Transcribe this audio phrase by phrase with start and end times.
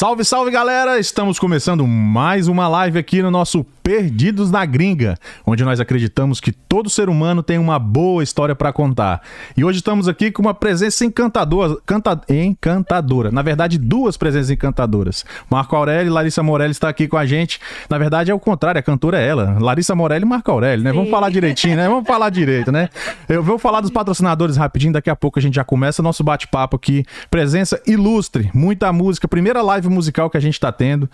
[0.00, 0.98] Salve, salve galera!
[0.98, 6.52] Estamos começando mais uma live aqui no nosso Perdidos na Gringa, onde nós acreditamos que
[6.52, 9.20] todo ser humano tem uma boa história para contar.
[9.56, 13.30] E hoje estamos aqui com uma presença encantadora, canta, encantadora.
[13.30, 15.24] Na verdade, duas presenças encantadoras.
[15.50, 17.60] Marco Aurélio e Larissa Morelli está aqui com a gente.
[17.90, 19.58] Na verdade, é o contrário, a cantora é ela.
[19.60, 20.92] Larissa Morelli e Marco Aurélio, né?
[20.92, 20.96] Sim.
[20.96, 21.88] Vamos falar direitinho, né?
[21.88, 22.88] Vamos falar direito, né?
[23.28, 26.76] Eu vou falar dos patrocinadores rapidinho, daqui a pouco a gente já começa nosso bate-papo
[26.76, 27.04] aqui.
[27.30, 31.08] Presença ilustre, muita música, primeira live musical que a gente está tendo,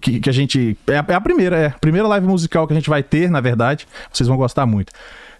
[0.00, 2.72] que, que a gente é a, é a primeira, é a primeira live musical que
[2.72, 3.86] a gente vai ter, na verdade.
[4.12, 4.92] Vocês vão gostar muito.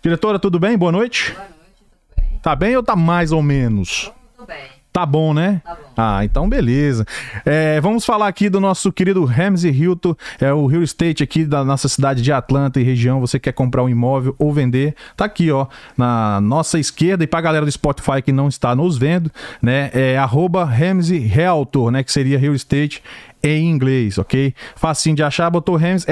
[0.02, 0.77] Diretora, tudo bem?
[0.78, 1.33] Boa noite.
[1.33, 2.38] Boa noite, tudo bem?
[2.41, 4.12] Tá bem ou tá mais ou menos?
[4.36, 4.77] Tudo bem.
[4.92, 5.60] Tá bom, né?
[5.65, 5.80] Tá bom.
[5.97, 7.05] Ah, então beleza.
[7.45, 11.64] É, vamos falar aqui do nosso querido Ramsey Hilton, é o real estate aqui da
[11.64, 13.20] nossa cidade de Atlanta e região.
[13.20, 14.95] Você quer comprar um imóvel ou vender?
[15.16, 15.66] Tá aqui, ó,
[15.97, 17.24] na nossa esquerda.
[17.24, 19.30] E pra galera do Spotify que não está nos vendo,
[19.61, 19.91] né?
[19.92, 22.02] É arroba Ramsey Realtor, né?
[22.02, 23.02] Que seria real estate
[23.42, 24.55] em inglês, ok?
[24.75, 26.05] Facinho de achar, botou Rams,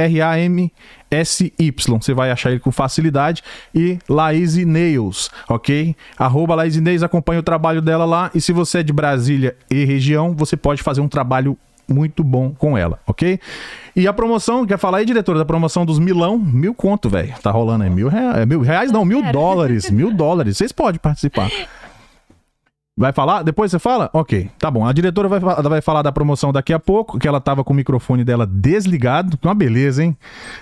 [1.11, 1.99] R-A-M-S-Y.
[2.01, 3.43] Você vai achar ele com facilidade.
[3.75, 5.95] E Laís Nails, ok?
[6.19, 8.31] Arroba Laís Nails, acompanha o trabalho dela lá.
[8.35, 11.57] E se você é de Brasília e região, você pode fazer um trabalho
[11.89, 13.39] muito bom com ela, ok?
[13.95, 17.33] E a promoção, quer falar aí, diretora, da promoção dos milão, mil conto, velho.
[17.41, 20.57] Tá rolando aí, mil reais, mil reais não, mil dólares, mil dólares.
[20.57, 21.49] Vocês podem participar.
[22.99, 23.43] Vai falar?
[23.43, 24.09] Depois você fala?
[24.11, 24.87] Ok, tá bom.
[24.87, 27.77] A diretora vai, vai falar da promoção daqui a pouco, que ela tava com o
[27.77, 29.39] microfone dela desligado.
[29.43, 30.17] Uma beleza, hein?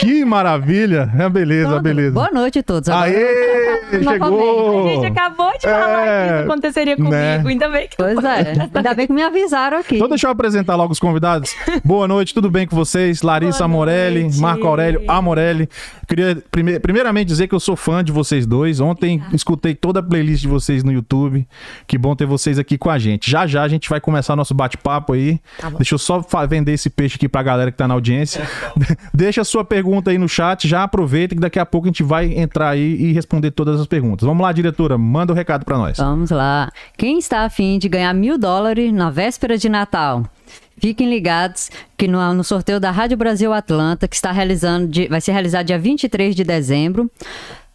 [0.00, 1.10] que maravilha!
[1.18, 1.82] É beleza, Todo.
[1.82, 2.12] beleza.
[2.12, 2.88] Boa noite a todos.
[2.88, 3.80] Aê!
[4.02, 4.86] chegou!
[4.86, 7.14] A gente acabou de falar é, que isso aconteceria comigo.
[7.14, 7.42] Né?
[7.44, 7.96] Ainda bem que.
[7.96, 8.70] Pois é.
[8.74, 9.96] Ainda bem que me avisaram aqui.
[9.96, 11.54] Então deixa eu apresentar logo os convidados.
[11.84, 13.22] Boa noite, tudo bem com vocês?
[13.22, 15.68] Larissa Amorelli, Marco Aurélio Amorelli.
[16.06, 18.80] Queria prime primeiramente dizer que eu sou fã de vocês dois.
[18.80, 19.34] Ontem ah.
[19.34, 21.46] escutei toda a playlist de vocês no YouTube.
[21.86, 23.30] Que bom ter vocês aqui com a gente.
[23.30, 25.40] Já já a gente vai começar nosso bate-papo aí.
[25.58, 28.48] Tá Deixa eu só vender esse peixe aqui pra galera que tá na audiência.
[29.12, 32.02] Deixa a sua pergunta aí no chat, já aproveita que daqui a pouco a gente
[32.02, 34.26] vai entrar aí e responder todas as perguntas.
[34.26, 35.96] Vamos lá, diretora, manda o um recado para nós.
[35.96, 36.70] Vamos lá.
[36.98, 40.24] Quem está afim de ganhar mil dólares na véspera de Natal?
[40.78, 45.20] Fiquem ligados que no, no, sorteio da Rádio Brasil Atlanta, que está realizando, de, vai
[45.20, 47.10] ser realizado dia 23 de dezembro.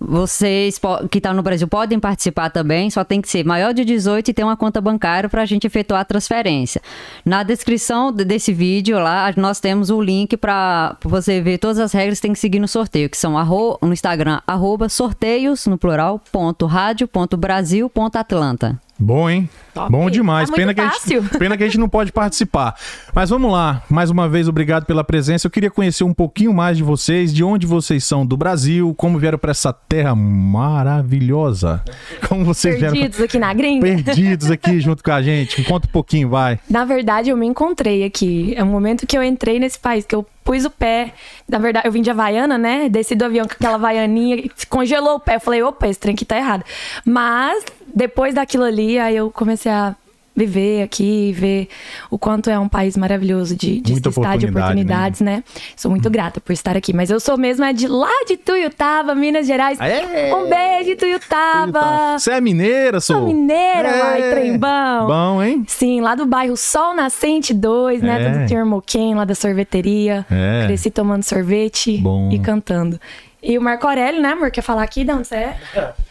[0.03, 0.79] Vocês
[1.11, 4.33] que estão no Brasil podem participar também, só tem que ser maior de 18 e
[4.33, 6.81] ter uma conta bancária para a gente efetuar a transferência.
[7.23, 12.17] Na descrição desse vídeo lá, nós temos o link para você ver todas as regras
[12.17, 16.19] que tem que seguir no sorteio, que são arro, no Instagram, arroba sorteios, no plural,
[16.31, 18.79] ponto rádio, ponto Brasil, ponto Atlanta.
[19.01, 19.49] Bom, hein?
[19.73, 19.91] Top.
[19.91, 20.49] Bom demais.
[20.49, 22.75] Tá pena, que a gente, pena que a gente não pode participar.
[23.15, 23.81] Mas vamos lá.
[23.89, 25.47] Mais uma vez, obrigado pela presença.
[25.47, 29.17] Eu queria conhecer um pouquinho mais de vocês, de onde vocês são do Brasil, como
[29.17, 31.83] vieram para essa terra maravilhosa.
[32.27, 33.25] Como vocês Perdidos vieram...
[33.25, 33.81] aqui na gringa.
[33.81, 35.63] Perdidos aqui junto com a gente.
[35.63, 36.59] Conta um pouquinho, vai.
[36.69, 38.53] Na verdade, eu me encontrei aqui.
[38.55, 41.13] É o momento que eu entrei nesse país, que eu pus o pé.
[41.47, 42.89] Na verdade, eu vim de Havaiana, né?
[42.89, 45.35] Desci do avião com aquela Havaianinha, congelou o pé.
[45.35, 46.63] Eu falei, opa, esse trem aqui tá errado.
[47.05, 47.63] Mas
[47.93, 49.95] depois daquilo ali, aí eu comecei a
[50.35, 51.67] viver aqui, ver
[52.09, 55.37] o quanto é um país maravilhoso de, de estar de oportunidades, né?
[55.37, 55.43] né?
[55.75, 56.93] Sou muito grata por estar aqui.
[56.93, 59.79] Mas eu sou mesmo é de lá de Tuiutaba, Minas Gerais.
[59.79, 60.33] Aê!
[60.33, 62.17] Um beijo, Tuiutaba!
[62.17, 63.17] Você é mineira, sou?
[63.17, 65.07] Sou mineira, vai, trembão.
[65.07, 65.63] Bom, hein?
[65.67, 68.29] Sim, lá do bairro Sol Nascente 2, né?
[68.29, 70.25] Do Termoquem, lá da sorveteria.
[70.31, 70.65] É.
[70.65, 72.29] Cresci tomando sorvete Bom.
[72.31, 72.99] e cantando.
[73.43, 74.51] E o Marco Aurélio, né, amor?
[74.51, 75.57] Quer falar aqui de onde você é?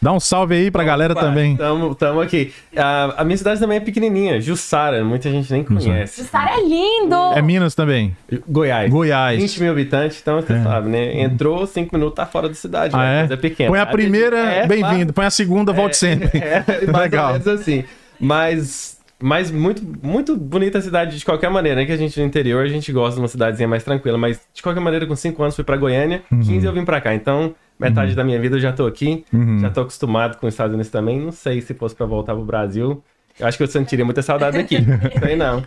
[0.02, 1.56] Dá um salve aí pra Opa, galera também.
[1.56, 2.52] Tamo, tamo aqui.
[2.76, 5.04] A, a, minha cidade também é pequenininha, Jussara.
[5.04, 6.22] Muita gente nem conhece.
[6.22, 7.14] Jussara é lindo!
[7.36, 8.16] É Minas também?
[8.48, 8.90] Goiás.
[8.90, 9.40] Goiás.
[9.40, 10.62] 20 mil habitantes, então você é.
[10.62, 11.20] sabe, né?
[11.20, 12.96] Entrou, 5 minutos, tá fora da cidade.
[12.96, 13.28] Ah, né?
[13.30, 13.32] é?
[13.32, 13.70] é pequeno.
[13.70, 15.12] Põe a primeira, é, bem-vindo.
[15.12, 16.30] Põe a segunda, volte é, sempre.
[16.40, 17.36] É, é Legal.
[17.36, 17.84] assim.
[18.18, 21.86] Mas mas muito, muito bonita a cidade de qualquer maneira, né?
[21.86, 24.16] Que a gente no interior, a gente gosta de uma cidadezinha mais tranquila.
[24.16, 26.40] Mas de qualquer maneira, com 5 anos fui pra Goiânia, uhum.
[26.40, 27.14] 15 eu vim pra cá.
[27.14, 28.16] Então, metade uhum.
[28.16, 29.24] da minha vida eu já tô aqui.
[29.32, 29.58] Uhum.
[29.60, 31.20] Já tô acostumado com os Estados Unidos também.
[31.20, 33.02] Não sei se fosse pra voltar pro Brasil.
[33.38, 34.76] Eu acho que eu sentiria muita saudade aqui.
[35.18, 35.64] Sei não.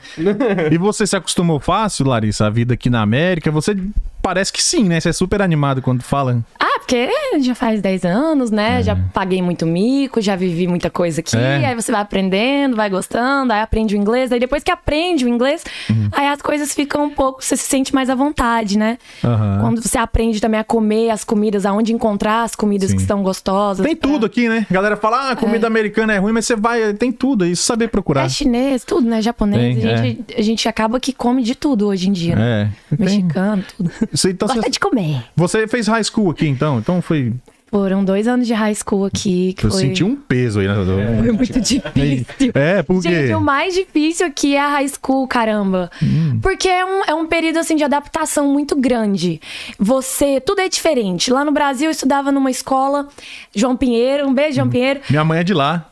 [0.71, 3.49] e você se acostumou fácil, Larissa, a vida aqui na América?
[3.49, 3.75] Você
[4.23, 4.99] parece que sim, né?
[4.99, 6.41] Você é super animado quando fala.
[6.57, 7.09] Ah, porque
[7.41, 8.79] já faz 10 anos, né?
[8.79, 8.83] É.
[8.83, 11.35] Já paguei muito mico, já vivi muita coisa aqui.
[11.35, 11.65] É.
[11.65, 14.31] Aí você vai aprendendo, vai gostando, aí aprende o inglês.
[14.31, 16.09] Aí depois que aprende o inglês, uhum.
[16.13, 17.43] aí as coisas ficam um pouco.
[17.43, 18.97] Você se sente mais à vontade, né?
[19.23, 19.59] Uhum.
[19.59, 22.97] Quando você aprende também a comer as comidas, aonde encontrar as comidas Sim.
[22.97, 23.85] que são gostosas.
[23.85, 24.09] Tem pra...
[24.09, 24.65] tudo aqui, né?
[24.69, 25.67] A galera fala, ah, comida é.
[25.67, 27.45] americana é ruim, mas você vai, tem tudo.
[27.45, 28.25] É saber procurar.
[28.25, 29.21] É chinês, tudo, né?
[29.21, 29.81] Japonês.
[29.81, 30.39] Tem, a, gente, é.
[30.39, 32.35] a gente acaba que come de tudo hoje em dia.
[32.35, 32.71] Né?
[32.91, 32.95] É.
[32.97, 33.91] Mexicano, tudo.
[34.13, 34.69] Você, então, Gosta você...
[34.69, 35.23] de comer.
[35.35, 36.77] Você fez high school aqui, então?
[36.77, 37.33] Então foi
[37.73, 39.53] Foram dois anos de high school aqui.
[39.53, 39.79] Que Eu foi...
[39.79, 40.75] senti um peso aí, né?
[40.75, 42.51] Foi muito difícil.
[42.53, 43.09] É, por quê?
[43.09, 45.89] Gente, o mais difícil aqui é a high school, caramba.
[45.99, 46.39] Hum.
[46.39, 49.41] Porque é um, é um período, assim, de adaptação muito grande.
[49.79, 50.39] Você...
[50.39, 51.33] Tudo é diferente.
[51.33, 53.07] Lá no Brasil, eu estudava numa escola,
[53.55, 54.27] João Pinheiro.
[54.27, 54.99] Um beijo, João Pinheiro.
[55.09, 55.89] Minha mãe é de lá.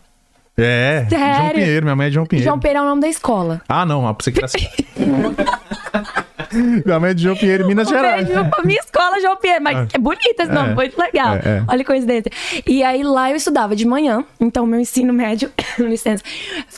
[0.55, 1.35] É, Sério?
[1.35, 2.47] João Pinheiro, minha mãe é de João Pinheiro.
[2.47, 3.61] João Pinheiro é o nome da escola.
[3.67, 4.41] Ah, não, ah, você que
[6.85, 8.27] Minha mãe é de João Pinheiro, Minas Um Gerais.
[8.27, 9.63] beijo pra minha escola, João Pinheiro.
[9.63, 10.75] Mas é bonito esse nome, É.
[10.75, 11.35] muito legal.
[11.35, 11.63] É, é.
[11.67, 12.31] Olha que coincidência.
[12.67, 16.23] E aí lá eu estudava de manhã, então meu ensino médio, licença,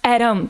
[0.02, 0.42] era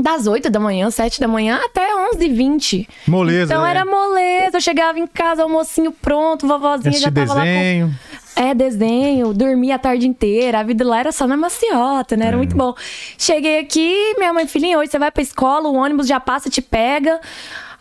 [0.00, 3.70] das 8 da manhã, 7 da manhã até 11 h 20 Moleza, Então é.
[3.70, 7.88] era moleza, eu chegava em casa, almocinho pronto, vovozinha Assistir já tava lá desenho.
[8.34, 8.42] com...
[8.42, 12.26] É, desenho, dormia a tarde inteira, a vida lá era só na maciota, né?
[12.28, 12.38] Era É.
[12.38, 12.74] muito bom.
[13.18, 16.62] Cheguei aqui, minha mãe, filhinha, hoje você vai pra escola, o ônibus já passa, te
[16.62, 17.20] pega.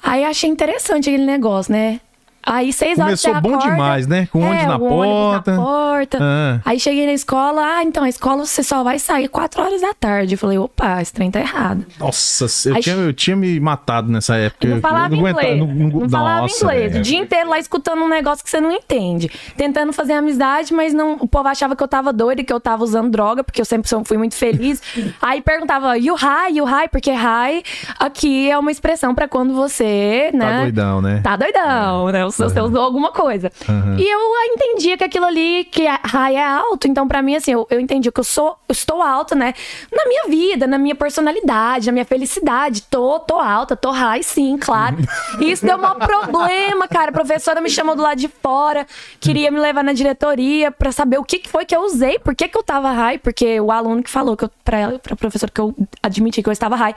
[0.01, 2.00] Aí achei interessante aquele negócio, né?
[2.44, 4.28] Aí seis horas Começou bom acorda, demais, né?
[4.32, 5.52] Com o ônibus é, na porta.
[5.56, 6.18] na porta.
[6.22, 6.60] Ah.
[6.66, 9.94] Aí cheguei na escola, ah, então a escola você só vai sair quatro horas da
[9.94, 10.34] tarde.
[10.36, 11.86] Eu falei, opa, esse trem tá errado.
[12.00, 14.68] Nossa, eu Aí- tinha, eu tinha me matado nessa época.
[14.68, 15.60] Não Eu falava aguentava- inglês.
[15.60, 16.96] não- Não, não- falava Nossa, inglês.
[16.96, 17.00] é.
[17.00, 19.30] O dia inteiro lá escutando um negócio que você não entende.
[19.56, 22.84] Tentando fazer amizade, mas não, o povo achava que eu tava doida, que eu tava
[22.84, 24.82] usando droga, porque eu sempre fui muito feliz.
[25.22, 26.88] Aí perguntava, you high, you high?
[26.90, 27.62] Porque high
[28.00, 30.52] aqui é uma expressão pra quando você, né?
[30.52, 31.20] Tá doidão, né?
[31.24, 32.31] Tá doidão, né?
[32.31, 33.51] Você, você usou alguma coisa.
[33.98, 34.19] E eu
[34.54, 36.88] entendia que aquilo ali, que high é alto.
[36.88, 39.54] Então, pra mim, assim, eu, eu entendi que eu sou, eu estou alta, né?
[39.92, 42.83] Na minha vida, na minha personalidade, na minha felicidade.
[42.83, 44.98] Tô, tô alta, tô high, sim, claro.
[45.39, 47.10] E isso deu um problema, cara.
[47.10, 48.86] A professora me chamou do lado de fora,
[49.19, 52.36] queria me levar na diretoria pra saber o que que foi que eu usei, por
[52.36, 55.16] que que eu tava high, porque o aluno que falou que eu, pra ela, pra
[55.16, 56.95] professora que eu admiti que eu estava high.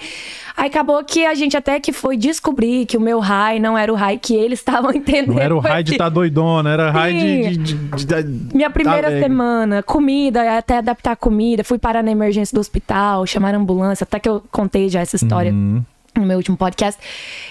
[0.57, 3.93] Aí acabou que a gente até que foi descobrir que o meu high não era
[3.93, 5.24] o high que eles estavam entendendo.
[5.27, 9.23] Não era o raio de tá doidona, era raio de, de, de- Minha primeira alegre.
[9.29, 14.05] semana, comida, até adaptar a comida, fui parar na emergência do hospital, chamaram a ambulância,
[14.05, 15.83] até que eu contei já essa história Uhum.
[16.17, 17.01] no meu último podcast.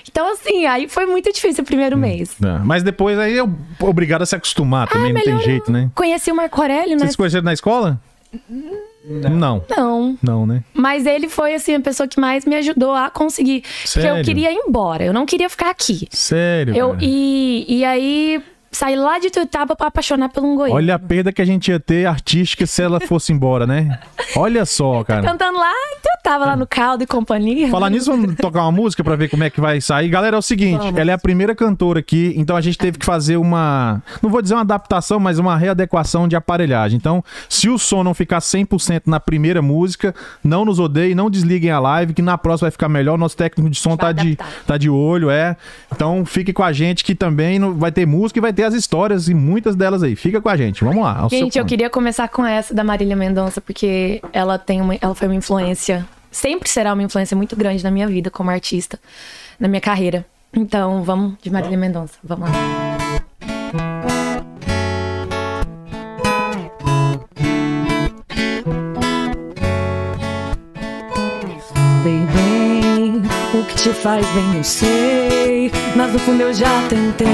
[0.09, 2.35] Então, assim, aí foi muito difícil o primeiro mês.
[2.43, 5.89] É, Mas depois aí eu obrigado a se acostumar também, não tem Ah, jeito, né?
[5.95, 6.99] Conheci o Marco Aurélio, né?
[6.99, 7.99] Vocês se conheceram na escola?
[9.05, 9.63] Não.
[9.69, 10.17] Não.
[10.21, 10.63] Não, né?
[10.73, 13.61] Mas ele foi, assim, a pessoa que mais me ajudou a conseguir.
[13.61, 14.17] Porque Sério?
[14.17, 16.07] eu queria ir embora, eu não queria ficar aqui.
[16.11, 16.75] Sério.
[16.75, 16.99] Eu, cara.
[17.01, 18.41] e, e aí,
[18.73, 20.75] saí lá de Tuiutaba pra apaixonar pelo um Goiânia.
[20.75, 23.99] Olha a perda que a gente ia ter artística se ela fosse embora, né?
[24.35, 25.21] Olha só, cara.
[25.21, 27.69] Cantando lá, então eu tava lá no caldo e companhia.
[27.69, 30.09] Falar nisso, vamos tocar uma música pra ver como é que vai sair.
[30.09, 30.99] Galera, é o seguinte, Vamos.
[30.99, 34.41] ela é a primeira cantora aqui, então a gente teve que fazer uma, não vou
[34.41, 36.97] dizer uma adaptação, mas uma readequação de aparelhagem.
[36.97, 41.71] Então, se o som não ficar 100% na primeira música, não nos odeiem, não desliguem
[41.71, 43.17] a live, que na próxima vai ficar melhor.
[43.17, 45.55] Nosso técnico de som tá de, tá de olho, é.
[45.93, 49.27] Então, fique com a gente que também vai ter música e vai ter as histórias
[49.27, 50.15] e muitas delas aí.
[50.15, 50.83] Fica com a gente.
[50.83, 51.27] Vamos lá.
[51.29, 55.27] Gente, eu queria começar com essa da Marília Mendonça, porque ela tem uma, ela foi
[55.27, 58.99] uma influência, sempre será uma influência muito grande na minha vida como artista,
[59.59, 60.25] na minha carreira.
[60.55, 62.13] Então, vamos de Marília Mendonça.
[62.23, 63.23] Vamos lá.
[73.83, 77.27] Te faz bem eu sei, mas no fundo eu já tentei,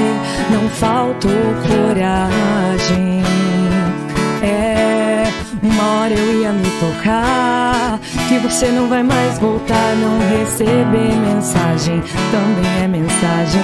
[0.50, 1.30] não faltou
[1.68, 3.22] coragem.
[4.42, 5.26] É,
[5.62, 12.02] uma hora eu ia me tocar, que você não vai mais voltar, não receber mensagem,
[12.32, 13.62] também é mensagem.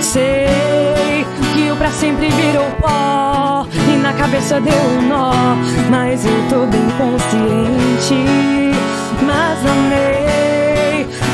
[0.00, 1.24] Sei
[1.54, 5.54] que o pra sempre virou pó, e na cabeça deu um nó,
[5.88, 8.16] mas eu tô bem consciente,
[9.22, 10.53] mas amei.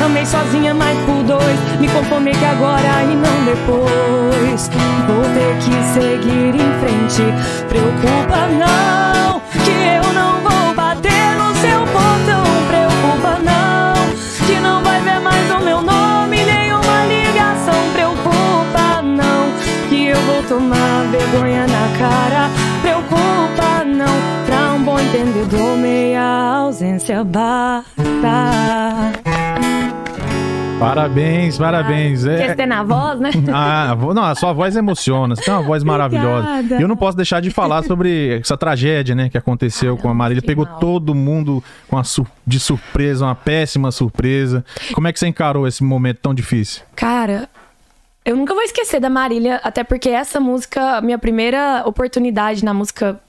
[0.03, 1.59] Amei sozinha, mas por dois.
[1.79, 4.69] Me conformei que agora e não depois.
[5.07, 7.23] Vou ter que seguir em frente.
[7.69, 12.43] Preocupa não, que eu não vou bater no seu portão.
[12.67, 13.93] Preocupa não,
[14.47, 17.91] que não vai ver mais o meu nome, nenhuma ligação.
[17.93, 19.51] Preocupa não,
[19.87, 22.49] que eu vou tomar vergonha na cara.
[22.81, 29.20] Preocupa não, pra um bom entendedor, meia ausência basta.
[30.81, 32.25] Parabéns, parabéns.
[32.25, 33.29] É- Quer ter na voz, né?
[33.53, 36.49] Ah, não, a sua voz emociona, você tem uma voz maravilhosa.
[36.49, 36.79] Obrigada.
[36.79, 40.13] E eu não posso deixar de falar sobre essa tragédia, né, que aconteceu com a
[40.13, 40.41] Marília.
[40.41, 40.79] Pegou mal.
[40.79, 44.65] todo mundo com a sur- de surpresa, uma péssima surpresa.
[44.93, 46.81] Como é que você encarou esse momento tão difícil?
[46.95, 47.47] Cara,
[48.25, 53.19] eu nunca vou esquecer da Marília, até porque essa música, minha primeira oportunidade na música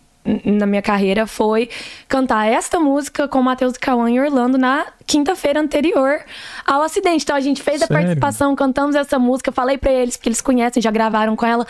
[0.45, 1.69] na minha carreira foi
[2.09, 6.21] cantar esta música com o Matheus e Cauã em Orlando na quinta-feira anterior
[6.67, 7.25] ao acidente.
[7.25, 8.03] Então a gente fez a Sério?
[8.03, 11.67] participação, cantamos essa música, falei pra eles, porque eles conhecem, já gravaram com ela,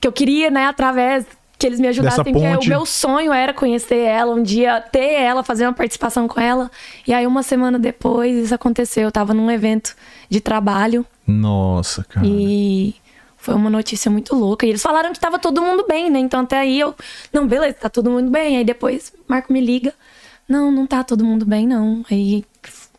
[0.00, 1.26] que eu queria, né, através
[1.58, 5.44] que eles me ajudassem, porque o meu sonho era conhecer ela, um dia ter ela,
[5.44, 6.68] fazer uma participação com ela.
[7.06, 9.04] E aí, uma semana depois, isso aconteceu.
[9.04, 9.94] Eu tava num evento
[10.28, 12.26] de trabalho Nossa, cara.
[12.26, 12.96] e
[13.42, 14.64] foi uma notícia muito louca.
[14.64, 16.18] E eles falaram que tava todo mundo bem, né?
[16.20, 16.94] Então até aí eu,
[17.32, 18.56] não, beleza, tá todo mundo bem.
[18.56, 19.92] Aí depois Marco me liga,
[20.48, 22.04] não, não tá todo mundo bem, não.
[22.10, 22.44] Aí,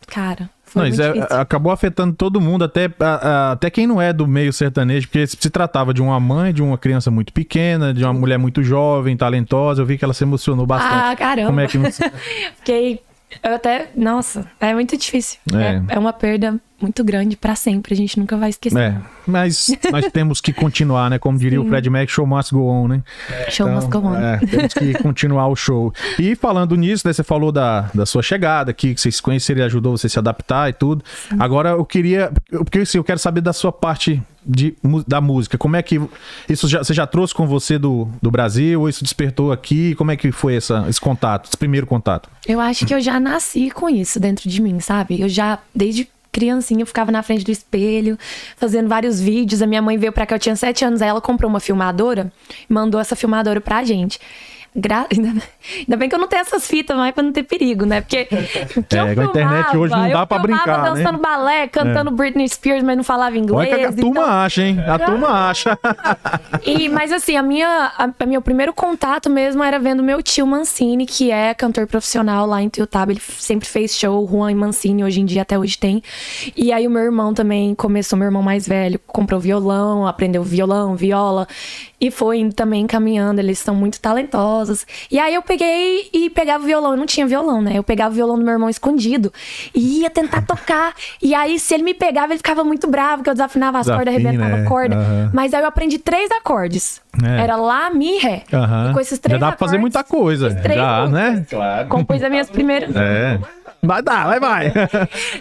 [0.06, 1.36] cara, foi Não, muito isso é- difícil.
[1.40, 5.26] acabou afetando todo mundo, até, a- a- até quem não é do meio sertanejo, porque
[5.26, 9.16] se, tratava de uma mãe, de uma criança muito pequena, de uma mulher muito jovem,
[9.16, 9.80] talentosa.
[9.82, 10.94] Eu vi que ela se emocionou bastante.
[10.94, 11.46] Ah, caramba.
[11.48, 11.78] Como é que.
[12.58, 13.00] Fiquei.
[13.42, 13.90] Eu até.
[13.96, 15.38] Nossa, é muito difícil.
[15.54, 15.92] É.
[15.92, 17.94] É, é uma perda muito grande pra sempre.
[17.94, 18.78] A gente nunca vai esquecer.
[18.78, 21.18] É, mas nós temos que continuar, né?
[21.18, 23.02] Como diria o Fred Mac, show must go on, né?
[23.48, 24.16] Show must go on.
[24.16, 25.92] É, temos que continuar o show.
[26.18, 29.60] E falando nisso, né, você falou da, da sua chegada aqui, que vocês se conheceram
[29.60, 31.02] e ajudou você a se adaptar e tudo.
[31.38, 32.30] Agora eu queria.
[32.50, 34.76] Porque assim, eu quero saber da sua parte de,
[35.06, 35.56] da música.
[35.56, 36.00] Como é que.
[36.48, 38.80] Isso já, você já trouxe com você do, do Brasil?
[38.80, 39.94] Ou isso despertou aqui?
[39.94, 42.28] Como é que foi essa, esse contato, esse primeiro contato?
[42.46, 45.20] Eu acho que eu já nasci com isso dentro de mim, sabe?
[45.20, 48.18] Eu já, desde criancinha, eu ficava na frente do espelho,
[48.56, 49.62] fazendo vários vídeos.
[49.62, 52.32] A minha mãe veio pra cá, eu tinha sete anos, aí ela comprou uma filmadora
[52.68, 54.18] e mandou essa filmadora pra gente.
[54.76, 58.00] Gra- Ainda bem que eu não tenho essas fitas mais pra não ter perigo, né?
[58.00, 58.24] Porque.
[58.74, 60.90] porque É, eu com a internet hoje não dá pra filmava brincar, né?
[60.90, 63.72] dançando balé, cantando Britney Spears, mas não falava inglês.
[63.72, 64.78] Olha que a turma então- acha, hein?
[64.86, 65.78] A turma acha.
[66.66, 70.46] e, mas assim, a minha, a, a meu primeiro contato mesmo era vendo meu tio
[70.46, 73.12] Mancini, que é cantor profissional lá em Tuiutaba.
[73.12, 76.02] Ele sempre fez show, Juan e Mancini, hoje em dia até hoje tem.
[76.56, 80.96] E aí o meu irmão também começou, meu irmão mais velho, comprou violão, aprendeu violão,
[80.96, 81.46] viola.
[82.00, 84.63] E foi indo também caminhando, eles são muito talentosos.
[85.10, 87.72] E aí eu peguei e pegava o violão, eu não tinha violão, né?
[87.76, 89.32] Eu pegava o violão do meu irmão escondido
[89.74, 90.94] e ia tentar tocar.
[91.20, 94.14] E aí, se ele me pegava, ele ficava muito bravo, que eu desafinava as cordas,
[94.14, 94.64] Desafina, arrebentava é.
[94.64, 94.96] a corda.
[94.96, 95.30] Aham.
[95.32, 97.03] Mas aí eu aprendi três acordes.
[97.22, 97.40] É.
[97.42, 98.42] Era Lá, Mi, Ré.
[98.90, 100.54] E com esses três Já dá pra fazer acordes, muita coisa.
[100.54, 101.12] três Já, músicas.
[101.12, 101.46] né?
[101.48, 101.88] Claro.
[101.88, 102.94] Compus as minhas primeiras.
[102.96, 103.38] É.
[103.82, 104.72] Vai dar, vai, vai.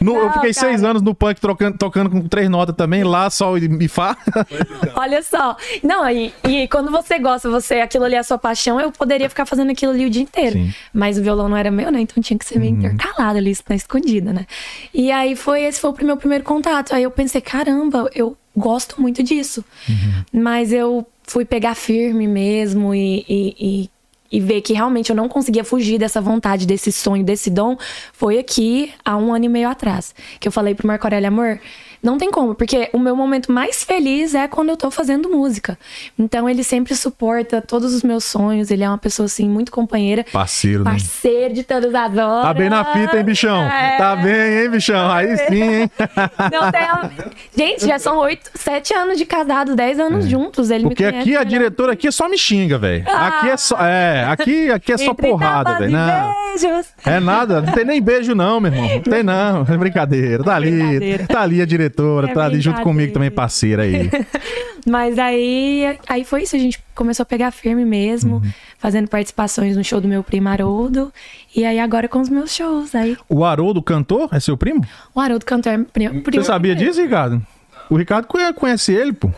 [0.02, 0.68] No- eu Não, fiquei cara.
[0.68, 4.18] seis anos no punk trocando, tocando com três notas também, lá, sol e mi fá.
[4.96, 5.56] Olha só.
[5.82, 9.30] Não, e, e quando você gosta, você, aquilo ali é a sua paixão, eu poderia
[9.30, 10.54] ficar fazendo aquilo ali o dia inteiro.
[10.54, 10.64] Sim.
[10.64, 10.74] Uhum.
[10.94, 12.02] Mas o violão não era meu, né?
[12.02, 14.46] Então tinha que ser meio intercalado ali, na escondida, né?
[14.94, 16.94] E aí foi, esse foi o meu primeiro contato.
[16.94, 19.64] Aí eu pensei, caramba, eu gosto muito disso.
[19.88, 20.42] Uhum.
[20.42, 23.90] Mas eu fui pegar firme mesmo e, e, e,
[24.32, 27.78] e ver que realmente eu não conseguia fugir dessa vontade, desse sonho, desse dom.
[28.12, 31.60] Foi aqui, há um ano e meio atrás, que eu falei pro Marco Aurélio, amor,
[32.04, 35.78] não tem como, porque o meu momento mais feliz é quando eu tô fazendo música.
[36.20, 40.26] Então ele sempre suporta todos os meus sonhos, ele é uma pessoa assim muito companheira.
[40.32, 40.92] Parceiro, né?
[40.92, 42.44] Parceiro de todas as horas.
[42.44, 43.64] Tá bem na fita, hein, bichão?
[43.64, 43.98] É.
[43.98, 45.12] Tá bem, hein, bichão?
[45.12, 45.92] Aí sim, hein?
[46.52, 47.34] Não tem...
[47.56, 50.70] Gente, já são oito, sete anos de casado, dez anos juntos.
[50.70, 50.88] Ele É.
[50.88, 53.06] Porque aqui a diretora aqui só me xinga, velho.
[53.08, 53.78] Aqui é só.
[53.80, 55.92] É, aqui, aqui é só Entre porrada, velho.
[55.92, 56.44] Não.
[56.54, 56.88] beijos.
[57.06, 58.90] É nada, não tem nem beijo, não, meu irmão.
[58.90, 60.44] Não tem não, é brincadeira.
[60.44, 61.93] Tá ali, tá ali a diretora,
[62.28, 64.10] É tá ali junto comigo também, parceira aí.
[64.86, 68.52] Mas aí, aí foi isso, a gente começou a pegar firme mesmo, Uhum.
[68.78, 71.12] fazendo participações no show do meu primo Haroldo.
[71.56, 72.94] E aí agora com os meus shows.
[72.94, 74.86] Aí O Haroldo cantor é seu primo?
[75.16, 76.22] o Haroldo cantor é primo.
[76.26, 77.42] Você sabia disso, Ricardo?
[77.90, 79.30] O Ricardo conhe- conhece ele, pô.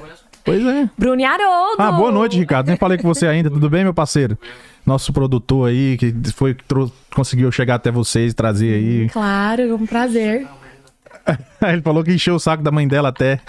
[0.44, 0.90] Pois é.
[0.98, 1.76] Bruno e Haroldo!
[1.82, 2.68] Ah, boa noite, Ricardo.
[2.68, 3.50] Nem falei com você ainda.
[3.50, 4.38] Tudo bem, meu parceiro?
[4.86, 9.10] Nosso produtor aí, que foi que trou- conseguiu chegar até vocês e trazer aí.
[9.10, 10.48] Claro, é um prazer.
[11.72, 13.40] Ele falou que encheu o saco da mãe dela até.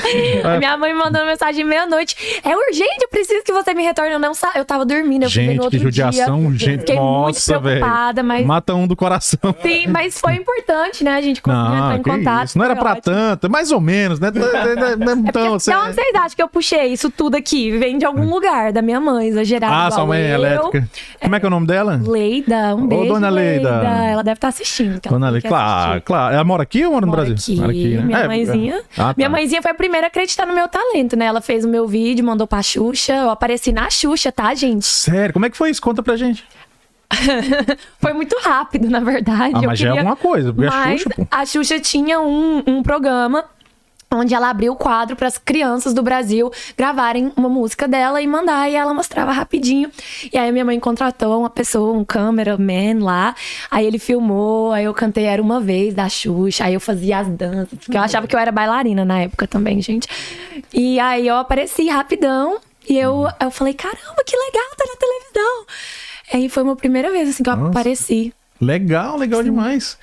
[0.45, 2.17] A minha mãe me mandou mensagem meia-noite.
[2.45, 4.13] É urgente, eu preciso que você me retorne.
[4.13, 4.53] Eu não sa...
[4.55, 6.59] Eu tava dormindo, eu fui ver no Gente, outro que judiação, dia.
[6.71, 6.81] gente.
[6.81, 8.47] Fiquei Nossa, muito mas...
[8.47, 9.39] Mata um do coração.
[9.63, 11.17] Sim, mas foi importante, né?
[11.17, 12.47] A gente conseguiu entrar em contato.
[12.49, 12.59] isso.
[12.59, 13.03] Não era pra ótimo.
[13.15, 14.31] tanto, mais ou menos, né?
[14.99, 15.75] Não é Então, você...
[15.75, 17.77] Onde vocês acham que eu puxei isso tudo aqui?
[17.79, 19.73] Vem de algum lugar, da minha mãe, exagerado.
[19.75, 20.89] Ah, sua mãe é elétrica.
[21.21, 22.01] Como é que é o nome dela?
[22.05, 23.13] Leida, um Ô, beijo.
[23.15, 23.69] dona Leida.
[24.11, 25.01] Ela deve estar assistindo.
[25.01, 25.41] Dona falou Lei.
[25.41, 26.01] que ia Claro, assistir.
[26.03, 26.35] claro.
[26.35, 27.37] Ela mora aqui ou mora no Mora Brasil?
[27.37, 27.61] aqui.
[27.61, 28.03] Mora aqui, né?
[28.05, 28.81] Minha É, mãezinha.
[28.93, 29.15] Ah, tá.
[29.17, 31.25] Minha mãezinha foi a primeira a acreditar no meu talento, né?
[31.27, 33.13] Ela fez o meu vídeo, mandou pra Xuxa.
[33.15, 34.85] Eu apareci na Xuxa, tá, gente?
[34.87, 35.81] Sério, como é que foi isso?
[35.83, 36.45] Conta pra gente.
[38.01, 39.53] Foi muito rápido, na verdade.
[39.55, 41.27] Ah, mas já é queria- alguma coisa, porque a Mas Xuxa, pô.
[41.31, 43.45] a Xuxa tinha um, um programa
[44.17, 48.27] onde ela abriu o quadro para as crianças do Brasil gravarem uma música dela e
[48.27, 49.91] mandar, e ela mostrava rapidinho.
[50.33, 53.35] E aí minha mãe contratou uma pessoa, um cameraman lá,
[53.71, 57.29] aí ele filmou, aí eu cantei Era Uma Vez, da Xuxa, aí eu fazia as
[57.29, 60.09] danças, porque eu achava que eu era bailarina na época também, gente.
[60.73, 62.59] E aí eu apareci rapidão,
[62.89, 65.67] e eu, eu falei, caramba, que legal, tá na televisão.
[66.33, 67.71] Aí foi uma primeira vez, assim, que eu Nossa.
[67.71, 68.33] apareci.
[68.61, 69.99] Legal, legal demais.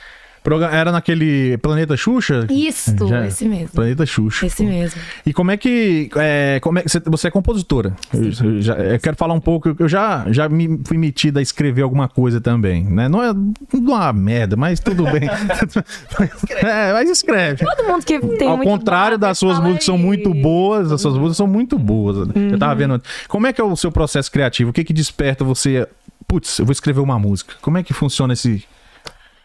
[0.71, 2.45] Era naquele Planeta Xuxa?
[2.50, 3.69] Isso, Já- esse mesmo.
[3.69, 4.45] Planeta Xuxa.
[4.45, 5.00] Esse mesmo.
[5.25, 6.09] E como é que.
[6.17, 7.93] É, como é, você, você é compositora.
[8.13, 9.75] Eu, eu já, eu quero falar um pouco.
[9.79, 12.83] Eu já, já me fui metida a escrever alguma coisa também.
[12.83, 13.07] Né?
[13.07, 13.33] Não é
[13.73, 15.29] uma merda, mas tudo bem.
[16.62, 17.65] é, mas escreve.
[17.65, 20.01] Todo mundo que tem Ao contrário das suas músicas são aí.
[20.01, 22.27] muito boas, as suas músicas são muito boas.
[22.35, 23.01] Eu tava vendo.
[23.27, 24.69] Como é que é o seu processo criativo?
[24.71, 25.88] O que que desperta você?
[26.27, 27.53] Putz, eu vou escrever uma música.
[27.62, 28.63] Como é que funciona esse.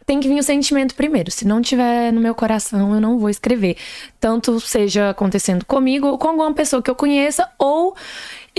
[0.09, 1.31] Tem que vir o sentimento primeiro.
[1.31, 3.77] Se não tiver no meu coração, eu não vou escrever.
[4.19, 7.95] Tanto seja acontecendo comigo ou com alguma pessoa que eu conheça, ou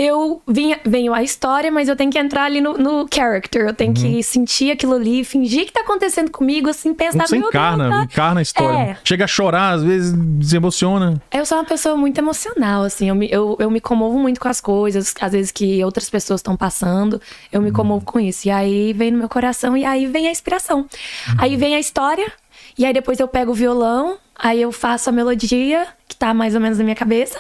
[0.02, 3.64] eu vinha, venho a história, mas eu tenho que entrar ali no, no character.
[3.68, 3.96] Eu tenho Uhum.
[3.96, 8.04] que sentir aquilo ali, fingir que tá acontecendo comigo, assim, pensar, Você encarna, Deus, tá?
[8.06, 8.78] encarna a história.
[8.92, 8.98] É.
[9.04, 11.22] Chega a chorar, às vezes se emociona.
[11.34, 13.10] Eu sou uma pessoa muito emocional, assim.
[13.10, 16.40] Eu me, eu, eu me comovo muito com as coisas, às vezes que outras pessoas
[16.40, 17.22] estão passando.
[17.52, 18.48] Eu me comovo com isso.
[18.48, 20.86] E aí vem no meu coração e aí vem a inspiração.
[21.38, 22.32] Aí vem a história,
[22.78, 26.56] e aí depois eu pego o violão, aí eu faço a melodia, que tá mais
[26.56, 27.38] ou menos na minha cabeça.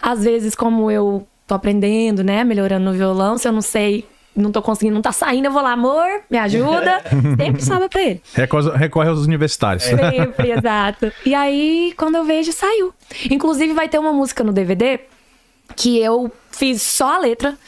[0.00, 4.06] Às vezes, como eu tô aprendendo, né, melhorando no violão, se eu não sei.
[4.36, 7.02] Não tô conseguindo, não tá saindo, eu vou lá, amor, me ajuda.
[7.36, 8.22] Sempre sobra pra ele.
[8.34, 9.82] Recorre, recorre aos universitários.
[9.82, 11.10] Sempre, exato.
[11.26, 12.94] E aí, quando eu vejo, saiu.
[13.28, 15.00] Inclusive, vai ter uma música no DVD
[15.74, 17.58] que eu fiz só a letra,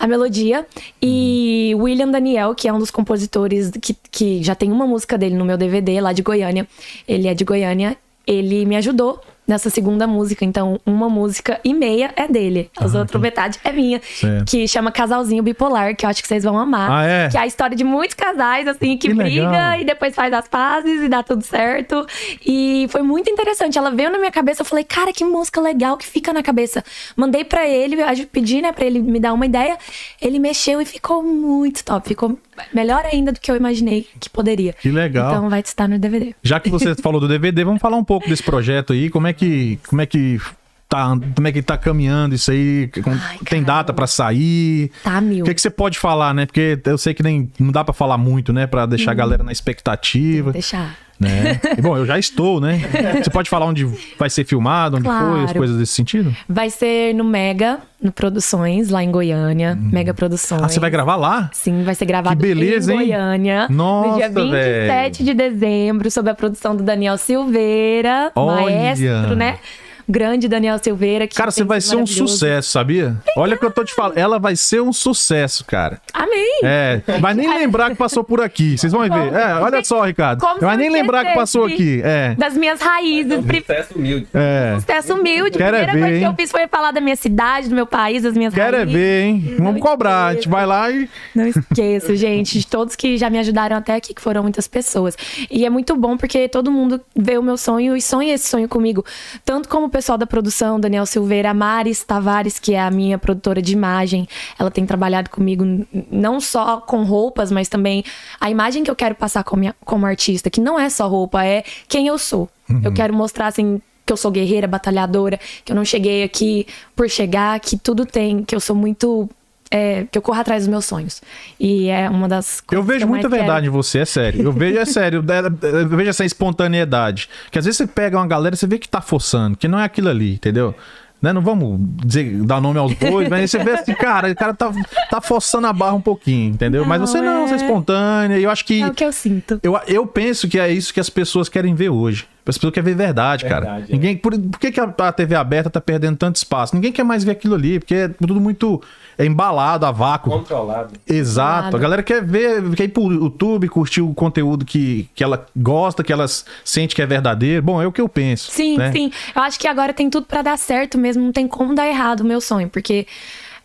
[0.00, 0.66] a melodia.
[1.00, 5.36] E William Daniel, que é um dos compositores que, que já tem uma música dele
[5.36, 6.66] no meu DVD lá de Goiânia.
[7.06, 7.96] Ele é de Goiânia.
[8.26, 10.44] Ele me ajudou nessa segunda música.
[10.44, 12.70] Então, uma música e meia é dele.
[12.76, 14.00] As outras metade é minha.
[14.02, 14.50] Certo.
[14.50, 16.90] Que chama Casalzinho Bipolar, que eu acho que vocês vão amar.
[16.90, 17.28] Ah, é?
[17.28, 19.80] Que é a história de muitos casais, assim, que, Que briga legal.
[19.80, 22.06] e depois faz as pazes e dá tudo certo.
[22.44, 23.78] E foi muito interessante.
[23.78, 26.84] Ela veio na minha cabeça, eu falei, cara, que música legal que fica na cabeça.
[27.16, 27.96] Mandei pra ele,
[28.32, 29.76] pedi, né, pra ele me dar uma ideia.
[30.20, 32.08] Ele mexeu e ficou muito top.
[32.08, 32.38] Ficou
[32.72, 34.72] melhor ainda do que eu imaginei que poderia.
[34.72, 35.30] Que legal.
[35.30, 36.34] Então vai estar no DVD.
[36.42, 39.10] Já que você falou do DVD, vamos falar um pouco desse projeto aí.
[39.10, 40.40] Como é que, como é que
[40.88, 42.90] tá, como é que tá caminhando isso aí?
[43.06, 44.90] Ai, Tem data pra sair?
[45.02, 45.44] Tá, mil.
[45.44, 46.46] O que, que você pode falar, né?
[46.46, 48.66] Porque eu sei que nem não dá pra falar muito, né?
[48.66, 50.96] Pra deixar a galera na expectativa, Deixar.
[51.18, 51.60] Né?
[51.76, 52.80] E, bom, eu já estou, né?
[53.22, 53.84] Você pode falar onde
[54.18, 55.58] vai ser filmado, onde foi, as Claro.
[55.58, 56.34] coisas desse sentido?
[56.48, 59.76] Vai ser no Mega, no Produções, lá em Goiânia.
[59.80, 60.62] Mega Produções.
[60.62, 61.50] Ah, você vai gravar lá?
[61.52, 63.06] Sim, vai ser gravado Que beleza, em hein?
[63.08, 63.66] Goiânia.
[63.70, 68.62] Nossa, no dia 27 de dezembro, sob a produção do Daniel Silveira, Olha.
[68.62, 69.58] maestro, né?
[70.08, 71.26] Grande Daniel Silveira.
[71.26, 73.16] Que Cara, você vai ser um sucesso, sabia?
[73.36, 74.16] Olha o que eu tô te falando.
[74.18, 76.00] Ela vai ser um sucesso, cara.
[76.12, 76.60] Amém!
[76.62, 78.78] É, vai nem lembrar que passou por aqui.
[78.78, 79.32] Vocês vão ver.
[79.34, 80.40] É, olha só, Ricardo.
[80.40, 82.00] Como Vai nem lembrar que passou aqui.
[82.04, 82.34] É.
[82.36, 83.44] Das minhas raízes.
[83.44, 84.26] Pri- Sucesso humilde.
[84.32, 84.76] É.
[84.78, 85.58] Sucesso humilde.
[85.58, 86.30] Quero é Primeira ver, coisa que hein?
[86.30, 88.94] eu fiz foi falar da minha cidade, do meu país, das minhas Quero é raízes.
[88.94, 89.54] ver, hein?
[89.58, 90.26] Vamos cobrar.
[90.28, 91.08] A gente vai lá e.
[91.34, 95.16] Não esqueço, gente, de todos que já me ajudaram até aqui, que foram muitas pessoas.
[95.50, 98.68] E é muito bom porque todo mundo vê o meu sonho e sonha esse sonho
[98.68, 99.04] comigo.
[99.44, 103.16] Tanto como o pessoal da produção, Daniel Silveira, a Maris Tavares, que é a minha
[103.16, 104.28] produtora de imagem.
[104.58, 105.64] Ela tem trabalhado comigo
[106.10, 108.04] não só com roupas, mas também
[108.38, 111.64] a imagem que eu quero passar como, como artista, que não é só roupa, é
[111.88, 112.46] quem eu sou.
[112.84, 117.08] Eu quero mostrar, assim, que eu sou guerreira, batalhadora, que eu não cheguei aqui por
[117.08, 119.26] chegar, que tudo tem, que eu sou muito.
[119.70, 121.20] É, que eu corro atrás dos meus sonhos.
[121.58, 123.42] E é uma das Eu coisas que vejo mais muita quero.
[123.42, 124.42] verdade em você, é sério.
[124.42, 125.24] Eu vejo, é sério.
[125.28, 127.28] é- Eu vejo essa espontaneidade.
[127.50, 129.78] Que às vezes você pega uma galera e você vê que tá forçando, que não
[129.78, 130.74] é aquilo ali, entendeu?
[131.20, 131.32] Né?
[131.32, 134.52] Não vamos dizer, dar nome aos bois, mas aí você vê assim, cara, o cara
[134.52, 134.70] tá,
[135.10, 136.84] tá forçando a barra um pouquinho, entendeu?
[136.84, 138.38] mas Não, você não, é- você é espontânea.
[138.38, 138.82] E eu acho que.
[138.82, 139.58] É o que eu sinto.
[139.62, 142.26] Eu, eu penso que é isso que as pessoas querem ver hoje.
[142.48, 143.66] As pessoas querem ver verdade, cara.
[143.66, 143.92] Verdade, é.
[143.92, 146.74] Ninguém, por, por que, que a, a TV aberta tá perdendo tanto espaço?
[146.74, 148.80] Ninguém quer mais ver aquilo ali, porque é tudo muito
[149.18, 150.30] é embalado, a vácuo.
[150.30, 150.92] Controlado.
[151.08, 151.64] Exato.
[151.64, 151.76] Nada.
[151.76, 156.04] A galera quer ver, quer ir pro YouTube, curtir o conteúdo que, que ela gosta,
[156.04, 156.26] que ela
[156.64, 157.62] sente que é verdadeiro.
[157.62, 158.50] Bom, é o que eu penso.
[158.50, 158.92] Sim, né?
[158.92, 159.10] sim.
[159.34, 162.20] Eu acho que agora tem tudo pra dar certo mesmo, não tem como dar errado
[162.20, 163.06] o meu sonho, porque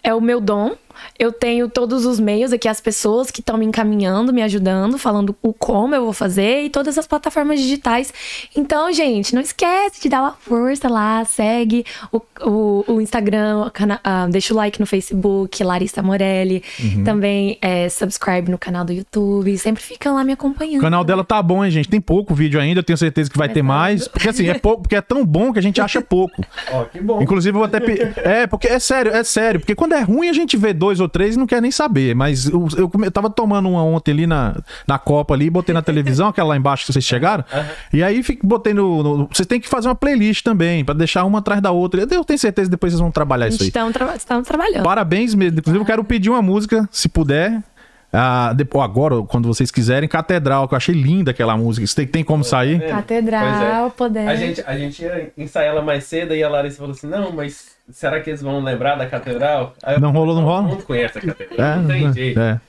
[0.04, 0.76] é o meu dom.
[1.20, 5.36] Eu tenho todos os meios aqui, as pessoas que estão me encaminhando, me ajudando, falando
[5.42, 8.14] o como eu vou fazer e todas as plataformas digitais.
[8.56, 13.72] Então, gente, não esquece de dar uma força lá, segue o, o, o Instagram, o
[13.72, 16.64] cana- ah, deixa o like no Facebook, Larissa Morelli.
[16.80, 17.04] Uhum.
[17.04, 19.58] Também é, subscribe no canal do YouTube.
[19.58, 20.80] Sempre ficam lá me acompanhando.
[20.80, 21.90] O canal dela tá bom, hein, gente?
[21.90, 24.08] Tem pouco vídeo ainda, eu tenho certeza que vai ter mais.
[24.08, 26.44] Porque assim, é pouco, porque é tão bom que a gente acha pouco.
[26.72, 27.22] Ó, que bom.
[27.22, 27.80] Inclusive, eu vou até.
[27.80, 29.60] pe- É, porque é sério, é sério.
[29.60, 32.15] Porque quando é ruim, a gente vê dois ou três e não quer nem saber.
[32.15, 34.56] Mas eu, eu, eu tava tomando uma ontem ali na,
[34.88, 37.43] na Copa ali, botei na televisão, aquela lá embaixo que vocês chegaram.
[37.93, 41.23] E aí fico, botei no, no- Vocês têm que fazer uma playlist também, pra deixar
[41.25, 42.01] uma atrás da outra.
[42.01, 43.67] Eu tenho certeza que depois vocês vão trabalhar isso aí.
[43.67, 44.84] Estamos, tra- estamos trabalhando.
[44.84, 45.60] Parabéns mesmo.
[45.60, 47.62] Inclusive, eu quero pedir uma música, se puder.
[48.13, 51.88] Ah, depois, agora, quando vocês quiserem, Catedral, que eu achei linda aquela música.
[51.88, 52.82] Você tem, tem como sair?
[52.84, 54.28] É, Catedral, pois poder.
[54.28, 57.32] A gente, a gente ia ensaiar ela mais cedo e a Larissa falou assim: não,
[57.32, 59.74] mas será que eles vão lembrar da catedral?
[59.88, 60.63] Eu Não rolou, não rola?
[60.63, 61.76] Todo mundo conhece a catedral.
[61.78, 62.39] não tem jeito.
[62.39, 62.60] é.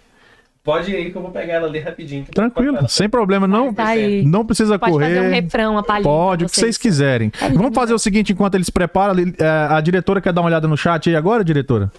[0.65, 2.25] Pode ir aí que eu vou pegar ela ali rapidinho.
[2.33, 3.49] Tranquilo, sem problema.
[3.49, 4.25] Não, Tá aí.
[4.25, 5.07] não precisa Pode correr.
[5.17, 6.05] fazer um refrão, uma palhinha.
[6.05, 7.33] Pode, o que vocês quiserem.
[7.53, 10.77] Vamos fazer o seguinte, enquanto eles preparam, é, a diretora quer dar uma olhada no
[10.77, 11.91] chat aí agora, diretora?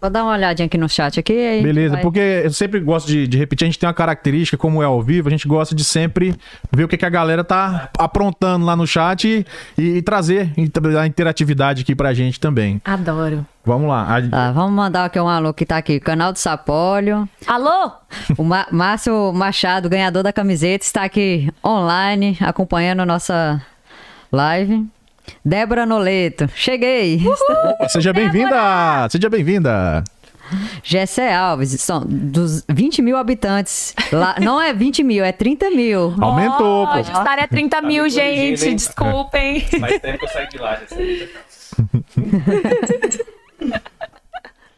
[0.00, 1.32] Vou dar uma olhadinha aqui no chat aqui.
[1.32, 2.02] aí Beleza, vai.
[2.02, 5.00] porque eu sempre gosto de, de repetir, a gente tem uma característica, como é ao
[5.02, 6.34] vivo, a gente gosta de sempre
[6.72, 9.44] ver o que, que a galera tá aprontando lá no chat
[9.78, 10.52] e, e trazer
[11.00, 12.80] a interatividade aqui pra gente também.
[12.84, 13.44] Adoro.
[13.64, 14.16] Vamos lá.
[14.16, 15.98] A- Tá, vamos mandar aqui um alô que tá aqui.
[15.98, 17.28] Canal do Sapólio.
[17.46, 17.90] Alô?
[18.38, 23.60] O Ma- Márcio Machado, ganhador da camiseta, está aqui online acompanhando a nossa
[24.30, 24.86] live.
[25.44, 27.20] Débora Noleto, cheguei.
[27.88, 29.08] Seja bem-vinda!
[29.10, 30.04] Seja bem-vinda!
[30.82, 33.94] Gessé Alves, são dos 20 mil habitantes.
[34.12, 36.14] Lá, não é 20 mil, é 30 mil.
[36.20, 37.02] Aumentou, Ó, pô.
[37.02, 38.68] Jussara é 30 mil, me corrigindo, gente.
[38.68, 38.76] hein?
[38.76, 39.60] Desculpem.
[39.80, 41.30] Faz tempo que eu saí de lá, sei.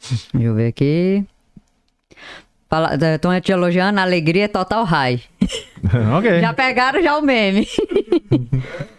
[0.01, 1.25] Deixa eu ver aqui.
[3.15, 5.21] Estão te elogiando, alegria é total high.
[6.17, 6.41] ok.
[6.41, 7.67] Já pegaram já o meme.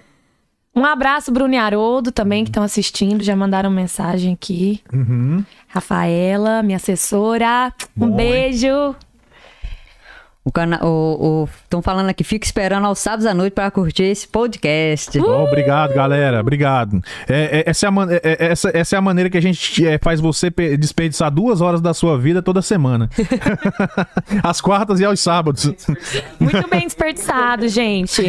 [0.76, 3.24] Um abraço, Bruno e Haroldo, também, que estão assistindo.
[3.24, 4.82] Já mandaram mensagem aqui.
[4.94, 5.44] Uhum.
[5.68, 7.74] Rafaela, minha assessora.
[7.98, 8.96] Um Bom, beijo.
[10.44, 14.28] O cana o Estão falando aqui, fica esperando aos sábados à noite para curtir esse
[14.28, 15.20] podcast.
[15.20, 16.40] Ó, obrigado, galera.
[16.40, 17.02] Obrigado.
[17.28, 19.86] É, é- essa, é a é- é- essa, essa é a maneira que a gente
[19.86, 23.10] é, faz você pe- desperdiçar duas horas da sua vida toda semana.
[24.42, 25.72] Às quartas e aos sábados.
[26.40, 28.24] Muito bem desperdiçado, gente.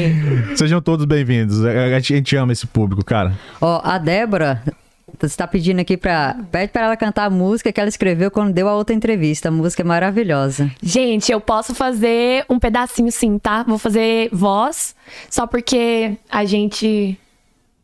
[0.57, 1.65] Sejam todos bem-vindos.
[1.65, 3.33] A a gente ama esse público, cara.
[3.61, 4.63] Ó, a Débora
[5.27, 8.69] está pedindo aqui para pede para ela cantar a música que ela escreveu quando deu
[8.69, 9.49] a outra entrevista.
[9.49, 10.71] A música é maravilhosa.
[10.83, 13.63] Gente, eu posso fazer um pedacinho sim, tá?
[13.63, 14.95] Vou fazer voz,
[15.29, 17.19] só porque a gente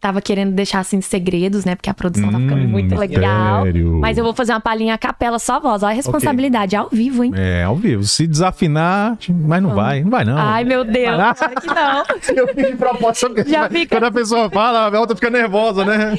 [0.06, 1.74] tava querendo deixar assim segredos, né?
[1.74, 3.64] Porque a produção tá ficando Hum, muito legal.
[4.00, 5.82] Mas eu vou fazer uma palhinha a capela, só voz.
[5.82, 7.32] Olha a responsabilidade, ao vivo, hein?
[7.34, 8.04] É, ao vivo.
[8.04, 10.02] Se desafinar, mas não vai.
[10.02, 10.38] Não vai, não.
[10.38, 11.16] Ai, meu Deus,
[11.60, 12.04] que não.
[12.36, 13.30] Eu fiz de propósito.
[13.34, 16.16] porque Já fica- Quando a pessoa fala, a outra fica nervosa, né?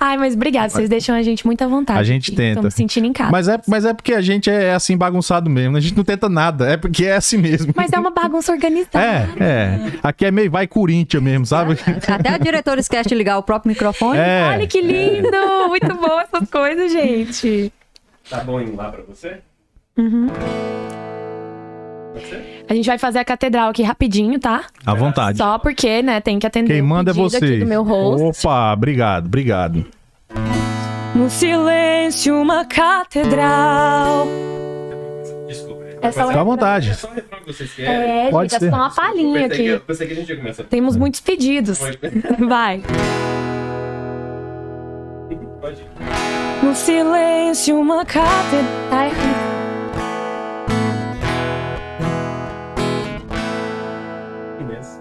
[0.00, 1.98] Ai, mas obrigada, vocês deixam a gente muito à vontade.
[2.00, 2.36] A gente aqui.
[2.36, 2.60] tenta.
[2.60, 3.30] Tô me sentindo em casa.
[3.30, 5.76] Mas é, mas é porque a gente é assim bagunçado mesmo.
[5.76, 6.68] A gente não tenta nada.
[6.68, 7.72] É porque é assim mesmo.
[7.76, 8.98] Mas é uma bagunça organizada.
[8.98, 9.80] É, é.
[10.02, 11.76] Aqui é meio vai Corinthians mesmo, sabe?
[12.08, 14.18] Até a diretora esquece de ligar o próprio microfone.
[14.18, 14.48] É.
[14.50, 15.28] Olha que lindo!
[15.68, 17.72] Muito bom essas coisas, gente.
[18.30, 19.40] Tá bom indo lá pra você?
[22.14, 22.64] Você?
[22.68, 24.64] A gente vai fazer a catedral aqui rapidinho, tá?
[24.84, 25.38] À vontade.
[25.38, 27.58] Só porque, né, tem que atender Quem o manda é você.
[27.58, 28.46] do meu host.
[28.46, 29.86] Opa, obrigado, obrigado.
[31.14, 34.26] No silêncio, uma catedral.
[36.00, 36.90] É só Fica à vontade.
[36.90, 38.26] É só o refrão que vocês querem.
[38.26, 38.70] É, Pode gente, é ser.
[38.70, 39.84] só uma palhinha pensei que, aqui.
[39.86, 40.64] pensei que a gente ia começar.
[40.64, 41.78] Temos muitos pedidos.
[41.78, 41.98] Pode.
[42.48, 42.82] Vai.
[45.60, 45.84] Pode.
[46.62, 48.64] No silêncio, uma catedral.
[48.90, 49.48] Tá errado.
[54.60, 55.00] Imenso.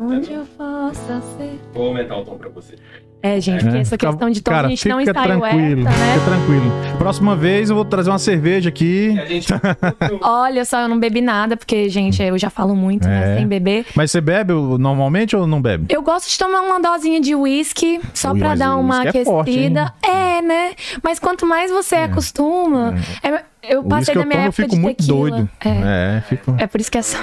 [0.00, 1.60] Onde eu possa ser.
[1.72, 2.76] Vou aumentar o tom pra você.
[3.22, 5.98] É, gente, porque essa questão de tom Cara, a gente não fica ensaiou tranquilo, essa,
[5.98, 6.14] né?
[6.14, 6.72] fica tranquilo.
[6.98, 9.16] Próxima vez eu vou trazer uma cerveja aqui.
[9.18, 9.46] A gente.
[10.20, 13.34] Olha só, eu não bebi nada, porque, gente, eu já falo muito, né?
[13.34, 13.36] É.
[13.38, 13.86] Sem beber.
[13.94, 15.86] Mas você bebe normalmente ou não bebe?
[15.88, 19.24] Eu gosto de tomar uma dosinha de uísque, só Ui, pra dar uma uísque é
[19.24, 19.94] forte, aquecida.
[20.02, 20.72] É, né?
[21.02, 22.94] Mas quanto mais você acostuma.
[23.22, 25.30] é- eu passei da eu minha tomo, eu época fico de muito tequila.
[25.30, 25.50] doido.
[25.64, 26.16] É.
[26.16, 26.54] É, fico.
[26.58, 27.18] É por isso que é só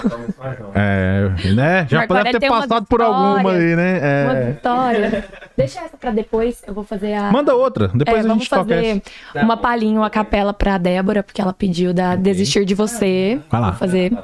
[0.73, 1.87] É, né?
[1.89, 3.99] Já Marco deve ter passado por alguma aí, né?
[4.25, 4.51] uma É.
[4.51, 5.25] vitória.
[5.57, 7.31] Deixa essa pra depois, eu vou fazer a.
[7.31, 9.01] Manda outra, depois É, a vamos gente toca fazer
[9.33, 9.45] essa.
[9.45, 13.39] uma palhinha, uma capela pra Débora, porque ela pediu da Desistir de Você.
[13.49, 13.69] Vai lá.
[13.71, 14.17] Vou fazer.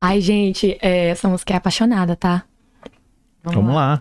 [0.00, 2.44] Ai, gente, é, essa música é apaixonada, tá?
[3.42, 4.00] Vamos lá.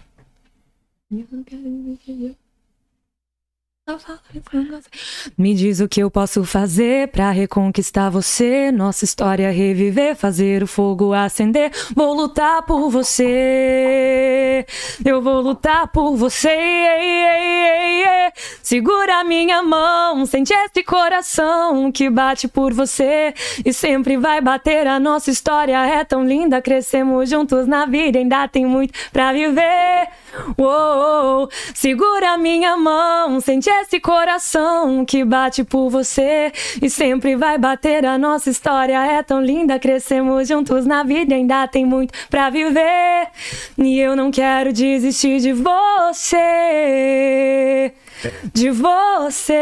[5.38, 8.70] Me diz o que eu posso fazer pra reconquistar você.
[8.70, 11.72] Nossa história reviver, fazer o fogo acender.
[11.96, 14.66] Vou lutar por você.
[15.06, 16.52] Eu vou lutar por você.
[18.62, 23.34] Segura minha mão, sente esse coração que bate por você
[23.66, 24.86] e sempre vai bater.
[24.86, 30.10] A nossa história é tão linda, crescemos juntos na vida, ainda tem muito pra viver.
[30.58, 38.06] Uou, segura minha mão, sente esse coração que bate por você e sempre vai bater.
[38.06, 43.28] A nossa história é tão linda, crescemos juntos na vida, ainda tem muito pra viver.
[43.78, 46.38] E eu não quero desistir de você.
[48.54, 49.54] De você.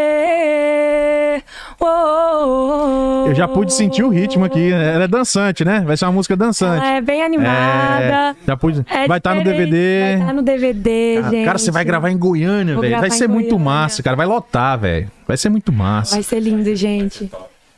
[1.79, 3.27] Oh, oh, oh.
[3.27, 4.71] Eu já pude sentir o ritmo aqui.
[4.71, 5.81] Ela é dançante, né?
[5.85, 6.85] Vai ser uma música dançante.
[6.85, 8.03] Ela é bem animada.
[8.03, 8.85] É, já pude.
[8.89, 10.01] É vai estar no diferente, DVD.
[10.01, 11.45] Vai estar no DVD, Ah, gente.
[11.45, 12.99] Cara, você vai gravar em Goiânia, velho.
[12.99, 13.65] Vai ser muito Goiânia.
[13.65, 14.15] massa, cara.
[14.15, 15.11] Vai lotar, velho.
[15.27, 16.15] Vai ser muito massa.
[16.15, 17.29] Vai ser lindo, gente.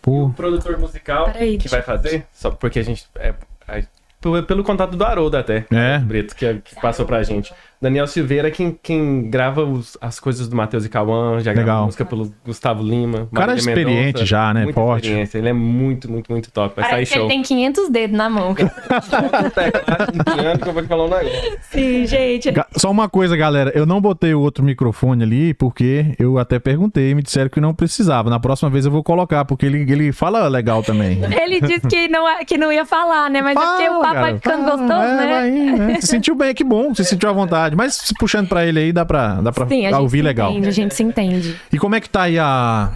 [0.01, 0.25] Pô.
[0.25, 3.05] O produtor musical Peraí, que vai fazer, só porque a gente.
[3.19, 3.33] É,
[3.67, 3.83] é,
[4.21, 5.65] pelo, pelo contato do Haroldo até.
[5.71, 5.99] É.
[5.99, 7.53] Brito, que, que passou pra gente.
[7.79, 11.65] Daniel Silveira, quem, quem grava os- as coisas do Matheus e Cauã, já Legal.
[11.65, 13.27] grava música pelo Gustavo Lima.
[13.33, 14.63] cara Marília experiente Mendonça, já, né?
[14.63, 15.03] muita Forte.
[15.05, 15.37] experiência.
[15.37, 16.75] Ele é muito, muito, muito top.
[16.75, 17.29] Vai Parece sair ele show.
[17.29, 18.55] tem 500 dedos na mão.
[20.35, 21.57] Piano que eu vou te falar um negócio.
[21.71, 22.53] Sim, gente.
[22.77, 23.71] Só uma coisa, galera.
[23.75, 27.59] Eu não botei o outro microfone ali porque eu até perguntei e me disseram que
[27.61, 28.29] não precisava.
[28.29, 31.19] Na próxima vez eu vou colocar, porque ele, ele fala legal também.
[31.47, 33.41] Ele disse que não, é- que não ia falar, né?
[33.41, 35.27] Mas é porque o papo vai ficando fala, gostoso, é, né?
[35.27, 36.01] vai né?
[36.01, 36.93] Se sentiu bem, que bom.
[36.93, 37.66] Se sentiu à vontade.
[37.75, 40.23] Mas se puxando pra ele aí, dá pra, dá pra Sim, a gente ouvir se
[40.23, 40.51] legal.
[40.51, 41.59] entende, a gente se entende.
[41.71, 42.91] E como é que tá aí a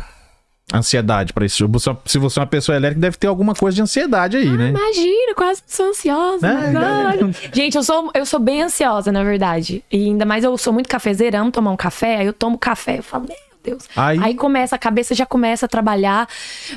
[0.73, 1.45] ansiedade pra?
[1.47, 4.69] Você- Se você é uma pessoa elétrica, deve ter alguma coisa de ansiedade aí, né?
[4.69, 6.47] Imagina, quase sou ansiosa.
[6.47, 7.51] É.
[7.53, 9.83] Gente, eu sou, eu sou bem ansiosa, na verdade.
[9.91, 12.17] E ainda mais eu sou muito cafezeira, amo tomar um café.
[12.17, 13.87] Aí eu tomo café, eu falo, meu Deus.
[13.95, 16.27] Aí- começa, a cabeça já começa a trabalhar.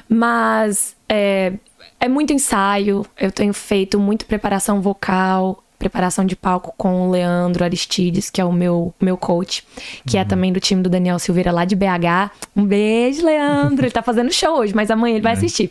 [0.09, 1.53] Mas é,
[2.01, 3.07] é muito ensaio.
[3.19, 5.64] Eu tenho feito muita preparação vocal.
[5.85, 9.63] Preparação de palco com o Leandro Aristides, que é o meu, meu coach,
[10.07, 12.31] que é também do time do Daniel Silveira lá de BH.
[12.57, 13.85] Um beijo, Leandro.
[13.85, 15.69] Ele tá fazendo show hoje, mas amanhã ele vai assistir.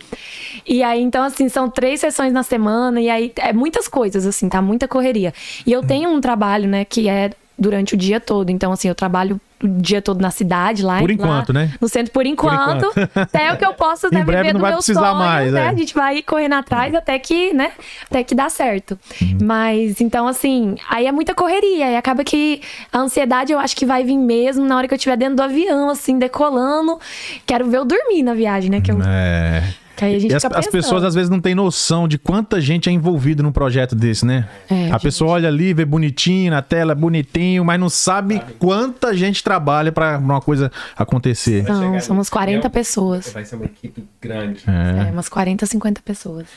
[0.67, 4.47] E aí, então, assim, são três sessões na semana, e aí é muitas coisas, assim,
[4.47, 4.61] tá?
[4.61, 5.33] Muita correria.
[5.65, 8.49] E eu tenho um trabalho, né, que é durante o dia todo.
[8.49, 11.71] Então, assim, eu trabalho o dia todo na cidade, lá Por lá enquanto, né?
[11.79, 12.91] No centro, por enquanto.
[13.15, 15.15] Até o que eu posso Em né, breve viver não do vai meu precisar sonho,
[15.15, 15.61] mais, né?
[15.61, 15.67] é.
[15.69, 17.71] A gente vai correndo atrás até que, né?
[18.09, 18.99] Até que dá certo.
[19.21, 19.37] Uhum.
[19.41, 21.91] Mas, então, assim, aí é muita correria.
[21.91, 22.61] E acaba que
[22.91, 25.43] a ansiedade eu acho que vai vir mesmo na hora que eu estiver dentro do
[25.43, 26.99] avião, assim, decolando.
[27.45, 28.81] Quero ver eu dormir na viagem, né?
[28.81, 29.63] Que, eu, É.
[30.03, 32.17] que aí a gente E as, fica as pessoas às vezes não têm noção de
[32.17, 34.47] quanta gente é envolvida num projeto desse, né?
[34.69, 35.01] É, a gente.
[35.01, 40.17] pessoa olha ali, vê bonitinho na tela, bonitinho, mas não sabe quanta gente trabalha pra
[40.17, 41.63] uma coisa acontecer.
[41.63, 42.71] Não, no 40 avião.
[42.71, 43.31] pessoas.
[43.31, 44.63] Vai ser uma equipe grande.
[44.67, 46.47] É, umas 40, 50 pessoas.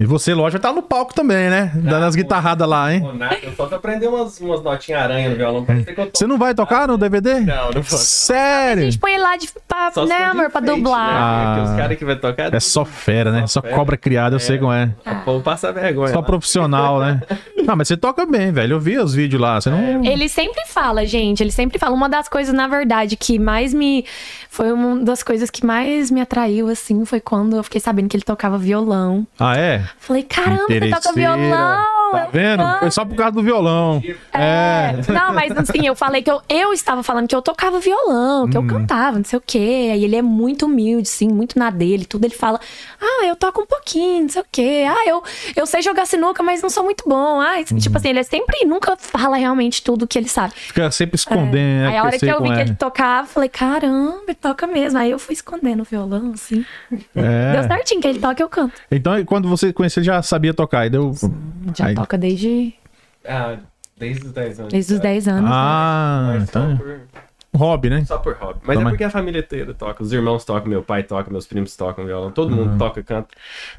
[0.00, 1.70] E você, lógico, estar no palco também, né?
[1.76, 3.08] Dando as guitarradas lá, hein?
[3.14, 5.64] Nada, eu só tô aprendendo umas, umas notinhas aranha no violão.
[5.64, 6.18] Parece que eu tô...
[6.18, 7.34] Você não vai tocar no DVD?
[7.40, 7.98] Não, não vou.
[7.98, 8.82] A Sério?
[8.84, 11.06] gente põe lá de, pra, Só se né, amor, pra enfeite, dublar.
[11.06, 11.20] Né?
[11.20, 11.64] Ah.
[11.70, 12.52] Os caras que vai tocar...
[12.52, 13.42] É só fera, né?
[13.42, 13.74] Só Só fera.
[13.76, 14.90] cobra criada, eu sei como é.
[15.06, 16.08] O povo passa vergonha.
[16.08, 16.22] Só lá.
[16.26, 17.20] profissional, né?
[17.66, 18.74] Não, mas você toca bem, velho.
[18.74, 19.60] Eu vi os vídeos lá.
[19.60, 20.04] Você não.
[20.04, 21.94] Ele sempre fala, gente, ele sempre fala.
[21.94, 24.04] Uma das coisas, na verdade, que mais me.
[24.48, 28.16] Foi uma das coisas que mais me atraiu, assim, foi quando eu fiquei sabendo que
[28.16, 29.26] ele tocava violão.
[29.38, 29.84] Ah, é?
[29.98, 32.01] Falei, caramba, você toca violão!
[32.12, 32.62] Tá vendo?
[32.80, 34.02] Foi só por causa do violão.
[34.32, 34.92] É.
[35.12, 38.50] Não, mas assim, eu falei que eu, eu estava falando que eu tocava violão, Uhum.
[38.50, 39.90] que eu cantava, não sei o quê.
[39.92, 42.24] Aí ele é muito humilde, sim, muito na dele, tudo.
[42.24, 42.60] Ele fala,
[43.00, 44.84] ah, eu toco um pouquinho, não sei o quê.
[44.88, 45.22] Ah, eu,
[45.56, 47.40] eu sei jogar sinuca, mas não sou muito bom.
[47.40, 47.78] Ah, Uhum.
[47.78, 50.52] tipo assim, ele é sempre, nunca fala realmente tudo que ele sabe.
[50.54, 51.86] Fica sempre escondendo.
[51.86, 51.98] Aí né?
[51.98, 52.60] a hora que eu vi que é.
[52.62, 54.98] ele tocava, falei, caramba, ele toca mesmo.
[54.98, 56.64] Aí eu fui escondendo o violão, assim.
[57.14, 57.66] Deu É.
[57.68, 58.72] certinho, que ele toca, eu canto.
[58.90, 60.86] Então, quando você conheceu, ele já sabia tocar.
[60.86, 61.12] E deu.
[61.76, 62.74] Já Aí- toca desde,
[63.26, 63.56] Ah,
[63.96, 64.72] desde os 10 anos.
[64.72, 65.42] desde os 10 anos.
[65.44, 65.50] né?
[65.52, 66.70] Ah, Mas então.
[66.76, 67.00] só, por,
[67.54, 68.02] Hobby, né?
[68.06, 68.60] só por hobby.
[68.64, 68.88] Mas Toma.
[68.88, 70.02] é porque a família inteira toca.
[70.02, 72.30] Os irmãos tocam, meu pai toca, meus primos tocam violão.
[72.30, 72.64] Todo Uhum.
[72.64, 73.28] mundo toca, canta.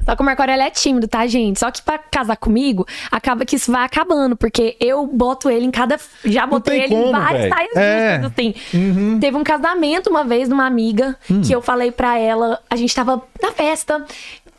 [0.04, 1.58] Só que o Marco Aurélio é tímido, tá, gente?
[1.58, 5.72] Só que pra casar comigo, acaba que isso vai acabando, porque eu boto ele em
[5.72, 5.98] cada.
[6.24, 7.52] Já botei ele como, em várias velho.
[7.54, 8.12] saias É.
[8.22, 9.18] justas, assim.
[9.18, 11.42] Teve um casamento uma vez de uma amiga Hum.
[11.42, 14.04] que eu falei pra ela, a gente tava na festa.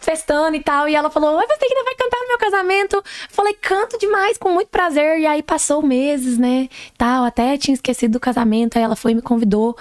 [0.05, 3.03] Festando e tal, e ela falou: Oi, você ainda vai cantar no meu casamento?
[3.27, 5.19] Falei, canto demais, com muito prazer.
[5.19, 6.69] E aí passou meses, né?
[6.95, 8.77] Tal, até tinha esquecido do casamento.
[8.77, 9.75] Aí ela foi e me convidou,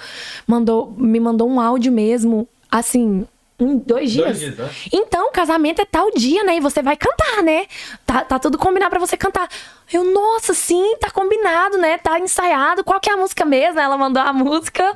[0.47, 3.27] mandou, me mandou um áudio mesmo, assim,
[3.57, 4.39] um, dois dias.
[4.39, 4.69] dias, né?
[4.91, 6.57] Então, o casamento é tal dia, né?
[6.57, 7.65] E você vai cantar, né?
[8.05, 9.47] Tá, tá tudo combinado pra você cantar.
[9.91, 11.97] Eu, nossa, sim, tá combinado, né?
[11.97, 12.83] Tá ensaiado.
[12.83, 13.79] Qual que é a música mesmo?
[13.79, 14.95] Ela mandou a música.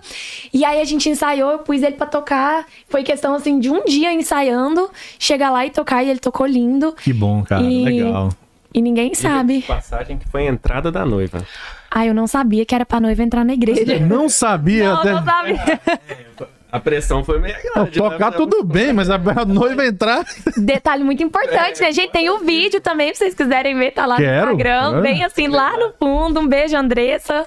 [0.53, 2.65] E aí a gente ensaiou, eu pus ele pra tocar.
[2.89, 6.03] Foi questão, assim, de um dia ensaiando, chegar lá e tocar.
[6.03, 6.91] E ele tocou lindo.
[6.93, 7.63] Que bom, cara.
[7.63, 8.29] E- Legal.
[8.73, 9.61] E ninguém sabe.
[9.63, 11.45] Passagem que foi a entrada da noiva.
[11.89, 13.99] Ah, eu não sabia que era pra noiva entrar na igreja.
[13.99, 14.89] Não sabia.
[14.89, 15.13] Não, até...
[15.13, 15.81] não sabia.
[16.71, 17.97] A pressão foi meio Não, grande.
[17.97, 18.37] tocar né?
[18.37, 20.23] tudo bem, mas a a noiva entrar.
[20.55, 22.11] Detalhe muito importante, né, gente?
[22.11, 24.45] Tem o vídeo também, se vocês quiserem ver, tá lá Quero.
[24.45, 24.97] no Instagram.
[24.97, 25.01] Ah.
[25.01, 26.39] Bem assim, lá no fundo.
[26.39, 27.45] Um beijo, Andressa.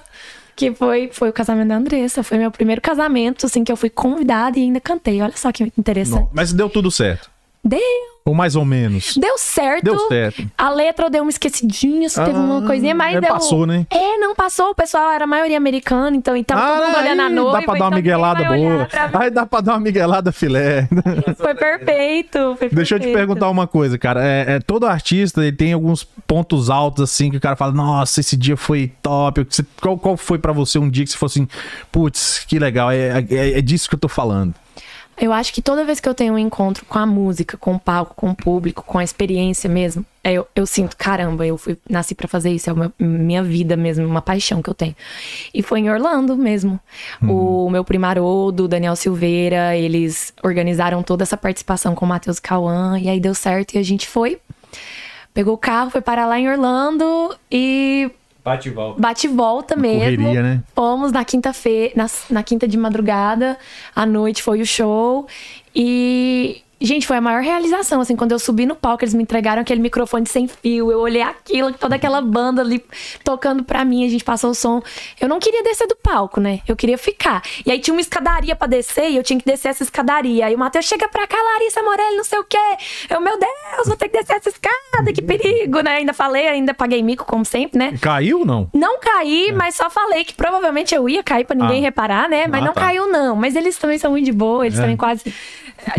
[0.55, 2.21] Que foi, foi o casamento da Andressa.
[2.21, 5.21] Foi meu primeiro casamento, assim, que eu fui convidada e ainda cantei.
[5.21, 6.29] Olha só que interessante.
[6.31, 7.32] Mas deu tudo certo.
[7.65, 7.79] Deu,
[8.25, 9.15] Ou mais ou menos?
[9.15, 9.85] deu certo.
[9.85, 10.43] Deu certo.
[10.57, 13.29] A letra eu dei uma esquecidinha, se teve uma Ah, coisinha, mas é, deu...
[13.29, 13.87] passou, né?
[13.89, 14.71] É, não passou.
[14.71, 17.51] O pessoal era a maioria americana, então, então todo mundo olhando a aí noiva.
[17.53, 18.87] dá pra dar uma então miguelada boa.
[19.13, 20.89] Aí dá pra dar uma miguelada filé.
[21.37, 23.13] Foi perfeito, foi Deixa eu te perfeito.
[23.17, 24.21] perguntar uma coisa, cara.
[24.25, 28.19] É, é, todo artista ele tem alguns pontos altos, assim, que o cara fala, nossa,
[28.19, 29.45] esse dia foi top.
[29.81, 31.47] Qual, qual foi pra você um dia que você fosse assim,
[31.91, 34.53] putz, que legal, é, é, é disso que eu tô falando.
[35.17, 37.79] Eu acho que toda vez que eu tenho um encontro com a música, com o
[37.79, 41.77] palco, com o público, com a experiência mesmo, é, eu, eu sinto, caramba, eu fui,
[41.89, 44.95] nasci pra fazer isso, é uma, minha vida mesmo, uma paixão que eu tenho.
[45.53, 46.79] E foi em Orlando mesmo.
[47.21, 52.39] O meu primo Haroldo, o Daniel Silveira, eles organizaram toda essa participação com o Matheus
[52.39, 54.39] Cauã, e aí deu certo e a gente foi.
[55.33, 58.09] Pegou o carro, foi parar lá em Orlando e
[58.43, 58.99] Bate e volta.
[58.99, 60.23] bate e volta mesmo.
[60.25, 60.63] correria, né?
[60.75, 63.57] Fomos na quinta-feira, na, na quinta de madrugada,
[63.95, 65.27] à noite foi o show.
[65.75, 69.61] E, gente, foi a maior realização, assim, quando eu subi no palco, eles me entregaram
[69.61, 72.83] aquele microfone sem fio, eu olhei aquilo, toda aquela banda ali
[73.23, 74.81] tocando pra mim, a gente passou o som.
[75.19, 76.59] Eu não queria descer do palco, né?
[76.67, 77.41] Eu queria ficar.
[77.65, 80.45] E aí tinha uma escadaria pra descer e eu tinha que descer essa escadaria.
[80.45, 82.57] Aí o Matheus chega pra cá, Larissa Morelli, não sei o quê.
[83.09, 85.95] Eu, meu Deus, vou ter que descer essa escada, que perigo, né?
[85.97, 87.97] Ainda falei, ainda paguei mico, como sempre, né?
[88.01, 88.69] Caiu ou não?
[88.73, 91.79] Não caí, mas só falei que provavelmente eu ia cair pra ninguém É.
[91.79, 91.83] Ah.
[91.83, 92.47] reparar, né?
[92.47, 92.81] Mas Ah, não tá.
[92.81, 93.35] caiu, não.
[93.35, 94.81] Mas eles também são muito de boa, eles É.
[94.81, 95.33] também quase.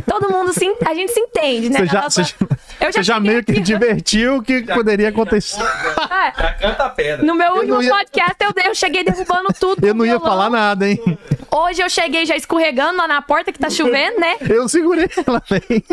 [0.08, 0.73] Todo mundo se.
[0.87, 1.78] A gente se entende, né?
[1.80, 2.34] Você já, Nossa, você,
[2.80, 5.60] eu você já cheguei meio que aqui- divertiu o que poderia acontecer.
[5.62, 7.24] É, Já canta a pedra.
[7.24, 9.84] no meu Eu último ia- podcast eu, eu cheguei derrubando tudo.
[9.87, 10.28] Eu não ia violão.
[10.30, 11.18] falar nada, hein?
[11.50, 14.37] Hoje eu cheguei já escorregando lá na porta que tá chovendo, né?
[14.48, 15.84] Eu segurei ela bem.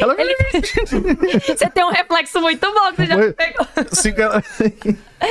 [0.00, 0.16] Ela
[1.56, 3.66] Você tem um reflexo muito bom que você já Foi- pegou.
[3.92, 4.42] segura-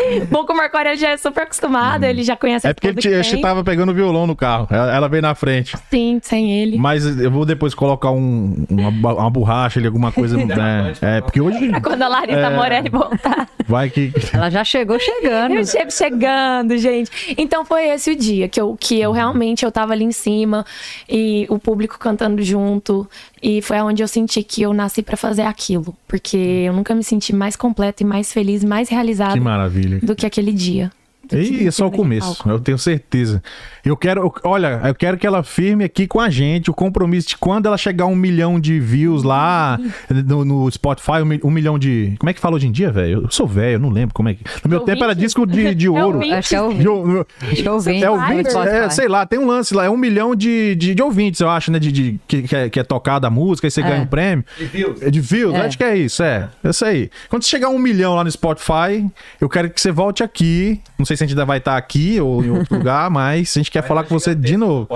[0.29, 3.01] Bom que o Marco Aurélio já é super acostumado, ele já conhece É porque ele
[3.01, 3.41] que tem.
[3.41, 4.67] tava pegando violão no carro.
[4.69, 5.75] Ela, ela veio na frente.
[5.89, 6.77] Sim, sem ele.
[6.77, 10.37] Mas eu vou depois colocar um- uma, uma borracha ali, alguma coisa.
[10.43, 10.93] né?
[11.01, 12.49] É, porque hoje Quando a Larissa É.
[12.55, 13.47] Morelli voltar.
[13.67, 14.11] vai que.
[14.33, 15.55] Ela já chegou chegando.
[15.55, 17.11] Eu chego chegando, gente.
[17.37, 20.65] Então foi esse o dia que eu, que eu realmente eu tava ali em cima
[21.09, 23.07] e o público cantando junto.
[23.43, 25.93] E foi onde eu senti que eu nasci pra fazer aquilo.
[26.07, 29.99] Porque eu nunca me senti mais completa e mais feliz mais realizada Que maravilha.
[30.01, 30.89] do que aquele dia.
[31.31, 33.41] E é só o naquele começo, eu tenho certeza.
[33.85, 37.29] Eu quero, eu- olha, eu quero que ela firme aqui com a gente o compromisso
[37.29, 41.39] de quando ela chegar a um milhão de views lá no, no Spotify, um, mi-
[41.43, 42.15] um milhão de.
[42.19, 43.23] Como é que fala hoje em dia, velho?
[43.23, 44.43] Eu sou velho, eu não lembro como é que.
[44.63, 44.93] No meu Ouvinte?
[44.95, 46.17] tempo era disco de, de É ouro.
[46.17, 46.33] ouvinte?
[46.33, 47.71] Acho que é o De ou- Acho que é
[48.11, 48.57] ouvinte.
[48.57, 51.39] É é, sei lá, tem um lance lá, é um milhão de, de, de ouvintes,
[51.39, 51.79] eu acho, né?
[51.79, 54.43] De, de- que, que é, que é tocada a música, aí você ganha um prêmio.
[54.59, 55.01] E views.
[55.01, 55.61] É de views, É.
[55.61, 56.49] acho que é isso, é.
[56.63, 57.09] É isso aí.
[57.29, 59.05] Quando você chegar a um milhão lá no Spotify,
[59.39, 60.81] eu quero que você volte aqui.
[60.97, 63.59] Não sei se a gente ainda vai estar aqui ou em outro lugar, mas a
[63.59, 64.87] gente quer falar com você de novo.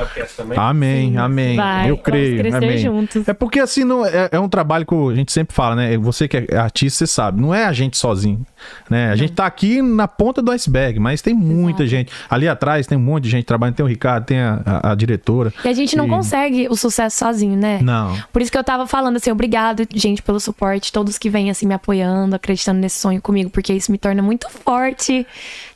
[0.56, 1.56] Amém, Sim, amém.
[1.56, 1.84] vai.
[1.86, 2.38] Eu Vamos creio.
[2.40, 2.78] crescer amém.
[2.78, 3.28] juntos.
[3.28, 5.98] É porque assim, não, é, é um trabalho que a gente sempre fala, né?
[5.98, 7.42] Você que é artista, você sabe.
[7.42, 8.46] Não é a gente sozinho.
[8.90, 9.12] Né?
[9.12, 12.12] A gente tá aqui na ponta do iceberg, mas tem muita gente.
[12.30, 13.76] Ali atrás tem um monte de gente trabalhando.
[13.76, 15.54] Tem o Ricardo, tem a, a- a diretora.
[15.64, 17.80] E a gente não E- consegue o sucesso sozinho, né?
[17.82, 18.18] Não.
[18.34, 21.66] Por isso que eu tava falando assim, obrigado, gente, pelo suporte, todos que vêm assim
[21.68, 25.26] me apoiando, acreditando nesse sonho comigo, porque isso me torna muito forte.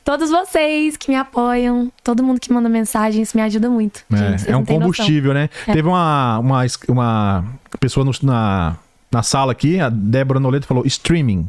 [0.04, 4.02] Todos vocês que me apoiam, todo mundo que manda mensagem, isso me ajuda muito.
[4.12, 4.92] É, gente, é um têm noção.
[4.92, 5.48] combustível, né?
[5.66, 5.72] É.
[5.72, 7.44] Teve uma, uma, uma
[7.78, 8.76] pessoa no- na,
[9.10, 11.48] na sala aqui, a Débora Noleto, falou streaming.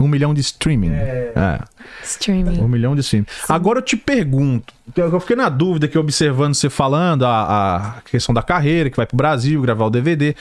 [0.00, 0.92] Um milhão de streaming.
[0.92, 1.60] É.
[2.04, 2.60] Streaming.
[2.60, 3.26] Um milhão de streaming.
[3.48, 8.32] Agora eu te pergunto, eu fiquei na dúvida aqui observando você falando a, a questão
[8.32, 10.36] da carreira, que vai pro Brasil, gravar o DVD.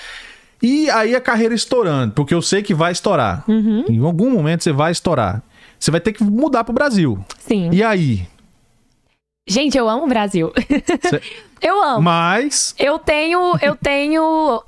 [0.62, 3.44] E aí a carreira estourando, porque eu sei que vai estourar.
[3.48, 3.84] Uhum.
[3.90, 5.42] Em algum momento você vai estourar.
[5.80, 7.24] Você vai ter que mudar pro Brasil.
[7.40, 7.70] Sim.
[7.72, 8.28] E aí?
[9.48, 10.52] Gente, eu amo o Brasil.
[11.10, 11.22] Cê-
[11.62, 12.02] eu amo.
[12.02, 12.76] Mas.
[12.78, 14.62] Eu tenho, eu tenho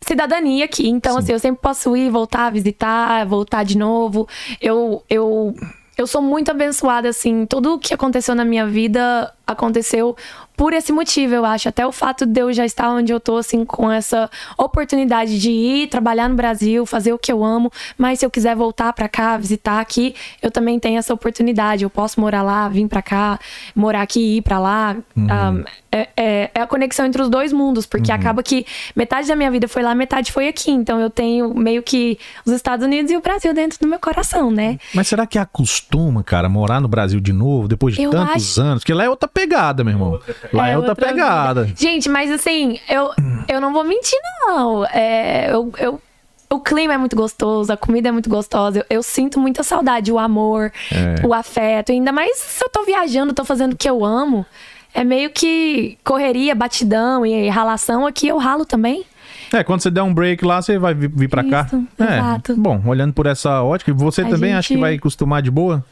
[0.00, 1.18] cidadania aqui, então Sim.
[1.18, 4.26] assim, eu sempre posso ir, voltar, visitar, voltar de novo.
[4.60, 5.54] Eu eu
[5.96, 10.16] eu sou muito abençoada assim, tudo o que aconteceu na minha vida aconteceu
[10.58, 11.68] por esse motivo, eu acho.
[11.68, 15.50] Até o fato de eu já estar onde eu tô, assim, com essa oportunidade de
[15.50, 19.08] ir trabalhar no Brasil, fazer o que eu amo, mas se eu quiser voltar pra
[19.08, 21.84] cá, visitar aqui, eu também tenho essa oportunidade.
[21.84, 23.38] Eu posso morar lá, vir pra cá,
[23.74, 24.96] morar aqui e ir pra lá.
[25.16, 28.66] Um, é, é- é a conexão entre os dois mundos, porque acaba que
[28.96, 30.70] metade da minha vida foi lá, metade foi aqui.
[30.70, 34.50] Então eu tenho meio que os Estados Unidos e o Brasil dentro do meu coração,
[34.50, 34.78] né?
[34.94, 38.60] Mas será que acostuma, cara, morar no Brasil de novo, depois de Eu tantos acho-
[38.60, 38.82] anos?
[38.82, 40.20] Porque lá é outra pegada, meu irmão.
[40.52, 41.06] Lá é, outra, vida.
[41.06, 41.68] pegada.
[41.76, 43.10] Gente, mas assim, eu,
[43.48, 44.84] eu não vou mentir, não.
[44.86, 46.00] É, eu, eu,
[46.50, 48.78] o clima é muito gostoso, a comida é muito gostosa.
[48.80, 51.26] Eu, eu sinto muita saudade, o amor, É.
[51.26, 51.92] o afeto.
[51.92, 54.44] Ainda mais se eu tô viajando, tô fazendo o que eu amo.
[54.94, 59.04] É meio que correria, batidão e ralação aqui eu ralo também.
[59.52, 61.66] É, quando você der um break lá, você vai vir, pra cá.
[61.66, 62.56] Isso, É, exato.
[62.56, 65.84] Bom, olhando por essa ótica, você A também acha que gente- vai acostumar de boa?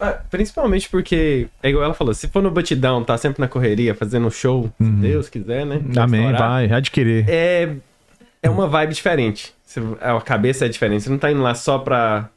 [0.00, 3.94] Ah, Principalmente porque, é igual ela falou, se for no batidão, tá sempre na correria,
[3.94, 5.76] fazendo um show, se Deus quiser, né?
[5.76, 6.02] Uhum.
[6.02, 7.24] Amém, estourar, vai, adquirir.
[7.28, 7.68] É,
[8.42, 9.52] é uma vibe diferente.
[10.00, 11.02] A cabeça é diferente.
[11.04, 12.28] Você não tá indo lá só pra.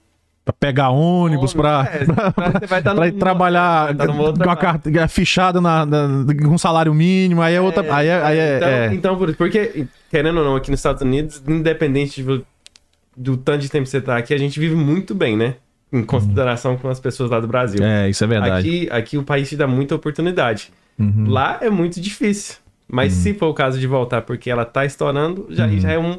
[0.45, 5.85] Pra pegar ônibus, pra, É, estar pra ir trabalhar tá com a carta fichada na,
[5.85, 7.81] na- com um salário mínimo, aí é outra.
[7.95, 8.93] aí é, aí é- então, é.
[8.93, 12.43] então, por- porque, querendo ou não, aqui nos Estados Unidos, independente de-
[13.15, 15.55] do tanto de tempo que você tá aqui, a gente vive muito bem, né?
[15.93, 17.79] Em consideração com as pessoas lá do Brasil.
[17.83, 18.67] É, isso é verdade.
[18.67, 20.71] Aqui, aqui o país te dá muita oportunidade.
[20.99, 21.29] Uhum.
[21.29, 22.55] Lá é muito difícil.
[22.87, 26.17] Mas se for o caso de voltar porque ela tá estourando, já, já é um.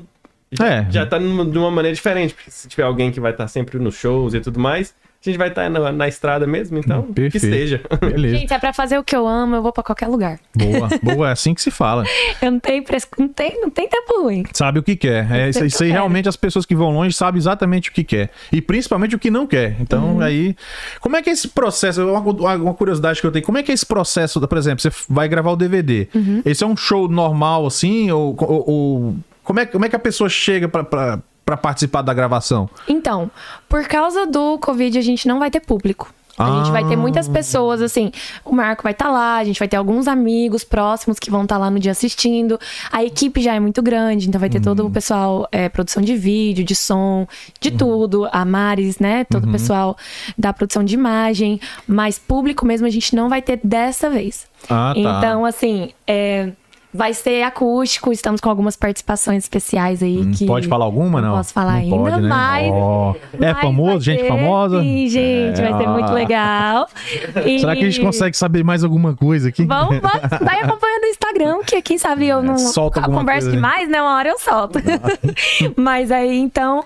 [0.53, 0.71] Já, Uhum.
[0.71, 0.87] É.
[0.91, 2.33] já tá numa- de uma maneira diferente.
[2.35, 4.95] Porque se tiver alguém que vai estar sempre nos shows e tudo mais,
[5.29, 7.47] a gente vai estar na, na estrada mesmo, então que Perfeito.
[7.47, 7.81] esteja.
[8.01, 8.37] Beleza.
[8.37, 10.39] Gente, é pra fazer o que eu amo, eu vou pra qualquer lugar.
[10.55, 12.05] Boa, boa, é assim que se fala.
[12.43, 13.07] Eu não tenho, pres...
[13.19, 14.45] não tenho, não tem tempo ruim.
[14.53, 15.31] Sabe o que quer.
[15.33, 15.93] É, isso, que aí quero.
[15.93, 18.31] realmente as pessoas que vão longe sabem exatamente o que quer.
[18.53, 19.77] E principalmente o que não quer.
[19.81, 20.21] Então, Uhum.
[20.21, 20.55] aí.
[21.01, 22.05] Como é que é esse processo?
[22.07, 22.21] Uma,
[22.57, 23.45] uma curiosidade que eu tenho.
[23.45, 24.41] Como é que é esse processo?
[24.47, 26.09] Por exemplo, você vai gravar o DVD.
[26.15, 26.43] Uhum.
[26.45, 28.11] Esse é um show normal, assim?
[28.11, 28.37] Ou.
[28.41, 32.69] ou- ou- como, é, como é que a pessoa chega pra, pra participar da gravação?
[32.89, 33.31] Então,
[33.69, 36.13] por causa do Covid, a gente não vai ter público.
[36.37, 38.11] A gente vai ter muitas pessoas, assim.
[38.45, 41.57] O Marco vai estar lá, a gente vai ter alguns amigos próximos que vão estar
[41.57, 42.59] lá no dia assistindo.
[42.91, 46.17] A equipe já é muito grande, então vai ter todo o pessoal, é, produção de
[46.17, 47.27] vídeo, de som,
[47.61, 48.29] de tudo.
[48.33, 49.25] A Maris, né?
[49.25, 49.97] Todo o pessoal
[50.37, 51.61] da produção de imagem.
[51.87, 54.47] Mas público mesmo a gente não vai ter dessa vez.
[54.69, 54.99] Ah, tá.
[54.99, 56.51] Então, assim, é,
[56.95, 58.13] vai ser acústico.
[58.13, 60.25] Estamos com algumas participações especiais aí.
[60.35, 61.37] que Hum, Pode falar alguma, não?
[61.37, 62.29] Posso falar Não ainda, pode, né?
[62.29, 62.71] mas.
[62.73, 64.01] Ó, É mas famoso?
[64.05, 64.81] Gente ter, famosa?
[64.81, 66.13] Sim, gente, vai ser É, muito ah.
[66.13, 66.89] legal.
[67.45, 69.65] E- Será que a gente consegue saber mais alguma coisa aqui?
[69.65, 73.49] Vamos, vamos, vai acompanhando no Instagram, que quem sabe eu não É, solta alguma converso
[73.49, 74.01] coisa, demais, né?
[74.01, 74.79] Uma hora eu solto.
[75.77, 76.85] mas aí, então, é,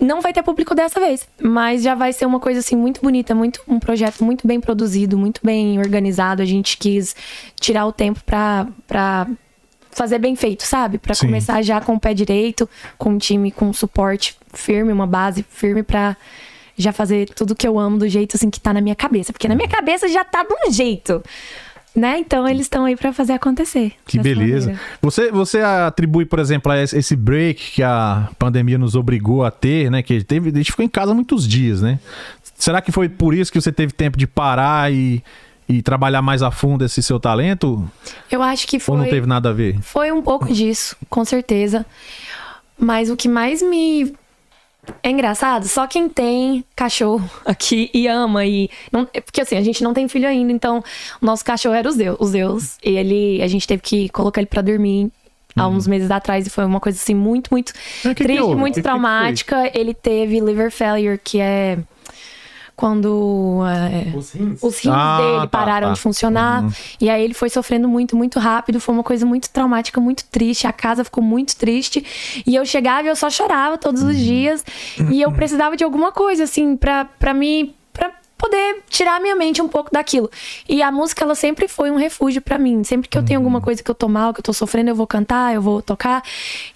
[0.00, 3.34] não vai ter público dessa vez, mas já vai ser uma coisa assim muito bonita,
[3.34, 6.40] muito um projeto muito bem produzido, muito bem organizado.
[6.42, 7.16] A gente quis
[7.58, 9.26] tirar o tempo pra, pra
[9.90, 10.98] fazer bem feito, sabe?
[10.98, 11.26] Pra Sim.
[11.26, 15.44] começar já com o pé direito, com um time com um suporte firme, uma base
[15.48, 16.16] firme pra
[16.76, 19.48] já fazer tudo que eu amo do jeito assim que tá na minha cabeça, porque
[19.48, 21.22] na minha cabeça já tá de um jeito.
[21.94, 22.18] Né?
[22.20, 23.92] Então eles estão aí pra fazer acontecer.
[24.06, 24.68] Que beleza.
[24.68, 24.80] maneira.
[25.02, 29.50] Você, você atribui, por exemplo, a esse esse break que a pandemia nos obrigou a
[29.50, 30.02] ter, né?
[30.02, 31.98] Que teve, a gente ficou em casa muitos dias, né?
[32.54, 35.22] Será que foi por isso que você teve tempo de parar e,
[35.68, 37.84] e trabalhar mais a fundo esse seu talento?
[38.30, 39.78] Eu acho que foi Ou não teve nada a ver?
[39.82, 41.84] Foi um pouco disso, com certeza.
[42.78, 44.14] Mas o que mais me.
[45.02, 48.68] É engraçado, só quem tem cachorro aqui e ama e.
[48.90, 50.82] Não, é porque assim, a gente não tem filho ainda, então
[51.20, 52.16] o nosso cachorro era o Zeus.
[52.18, 52.76] O Zeus.
[52.84, 55.10] E ele, a gente teve que colocar ele pra dormir
[55.54, 58.56] há uns meses atrás e foi uma coisa assim muito, muito que que triste, houve?
[58.56, 59.70] muito Que que traumática.
[59.78, 61.78] ele teve liver failure, que é
[62.76, 63.60] quando.
[63.66, 64.62] é, Os rins.
[64.62, 65.94] os rins Ah, dele tá, pararam tá.
[65.94, 66.64] de funcionar.
[67.00, 68.80] E aí ele foi sofrendo muito, muito rápido.
[68.80, 70.66] Foi uma coisa muito traumática, muito triste.
[70.66, 72.04] A casa ficou muito triste.
[72.46, 74.08] E eu chegava e eu só chorava todos Uhum.
[74.10, 74.64] os dias.
[75.10, 77.74] E eu precisava de alguma coisa, assim, pra, pra me.
[78.92, 80.30] Tirar minha mente um pouco daquilo.
[80.68, 82.84] E a música, ela sempre foi um refúgio pra mim.
[82.84, 83.46] Sempre que eu tenho Uhum.
[83.46, 85.80] alguma coisa que eu tô mal, que eu tô sofrendo, eu vou cantar, eu vou
[85.80, 86.22] tocar.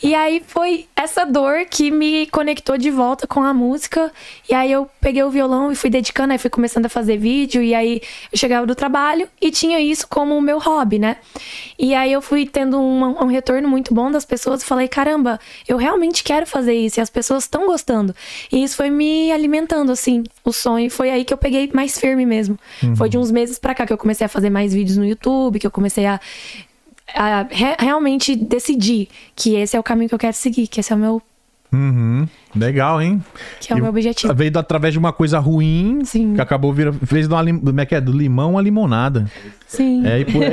[0.03, 4.11] E aí foi essa dor que me conectou de volta com a música.
[4.49, 7.63] E aí eu peguei o violão e fui dedicando, aí fui começando a fazer vídeo.
[7.63, 8.01] E aí
[8.33, 11.19] eu chegava do trabalho e tinha isso como o meu hobby, né?
[11.79, 15.39] E aí eu fui tendo um, um retorno muito bom das pessoas falei: caramba,
[15.69, 16.99] eu realmente quero fazer isso.
[16.99, 18.15] E as pessoas estão gostando.
[18.51, 20.91] E isso foi me alimentando, assim, o sonho.
[20.91, 22.57] Foi aí que eu peguei mais firme mesmo.
[22.97, 25.59] Foi de uns meses pra cá que eu comecei a fazer mais vídeos no YouTube,
[25.59, 26.21] que eu comecei a
[27.15, 30.93] a re- realmente decidir que esse é o caminho que eu quero seguir, que esse
[30.93, 31.23] é o meu,
[31.73, 32.29] Uhum.
[32.57, 33.23] Legal, hein?
[33.61, 34.35] que é o E meu objetivo.
[34.35, 36.35] Veio do- através de uma coisa ruim Sim.
[36.35, 36.99] que acabou virando.
[37.07, 38.01] Fez uma lim- como é que é?
[38.01, 39.27] Do limão a limonada.
[39.67, 40.07] Sim.
[40.07, 40.49] É, e por, é,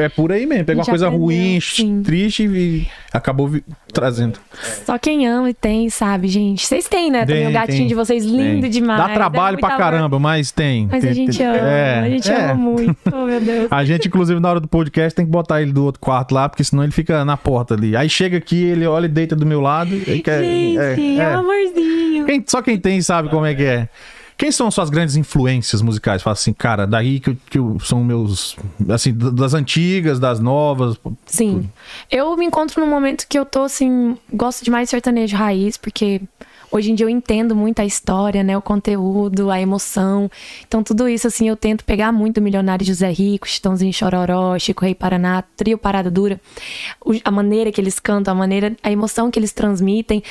[0.00, 0.64] é é por aí mesmo.
[0.66, 2.02] Pegou uma coisa aprendeu, ruim, sim.
[2.02, 4.38] triste e acabou vi- trazendo.
[4.84, 6.66] Só quem ama e tem, sabe, gente?
[6.66, 7.20] Vocês têm, né?
[7.24, 8.70] Também Tem, o gatinho tem, de vocês, lindo Tem.
[8.70, 9.00] demais.
[9.00, 9.78] Dá trabalho é pra amor.
[9.78, 10.86] caramba, mas tem.
[10.90, 12.44] Mas Tem- a gente ama, é, a gente é.
[12.44, 12.96] ama muito.
[13.10, 13.68] Oh, meu Deus.
[13.72, 16.48] A gente, inclusive, na hora do podcast, tem que botar ele do outro quarto lá,
[16.48, 17.96] porque senão ele fica na porta ali.
[17.96, 19.94] Aí chega aqui, ele olha e deita do meu lado.
[20.06, 21.36] Aí quer, Gente, é, é, é.
[21.50, 22.26] Amorzinho.
[22.26, 23.88] Quem- só quem tem sabe como é que é.
[24.36, 26.22] Quem são suas grandes influências musicais?
[26.22, 28.56] Fala assim, cara, daí que, eu- que eu- são meus.
[28.88, 30.96] Assim, das antigas, das novas.
[31.26, 31.68] Sim.
[32.08, 36.20] Eu me encontro num momento que eu tô assim, gosto demais de sertanejo raiz, porque
[36.70, 38.56] hoje em dia eu entendo muito a história, né?
[38.56, 40.30] O conteúdo, a emoção.
[40.68, 44.94] Então, tudo isso, assim, eu tento pegar muito Milionário José Rico, Chitãozinho Chororó, Chico Rei
[44.94, 46.40] Paraná, Trio Parada Dura.
[47.24, 50.22] A maneira que eles cantam, a maneira, a emoção que eles transmitem.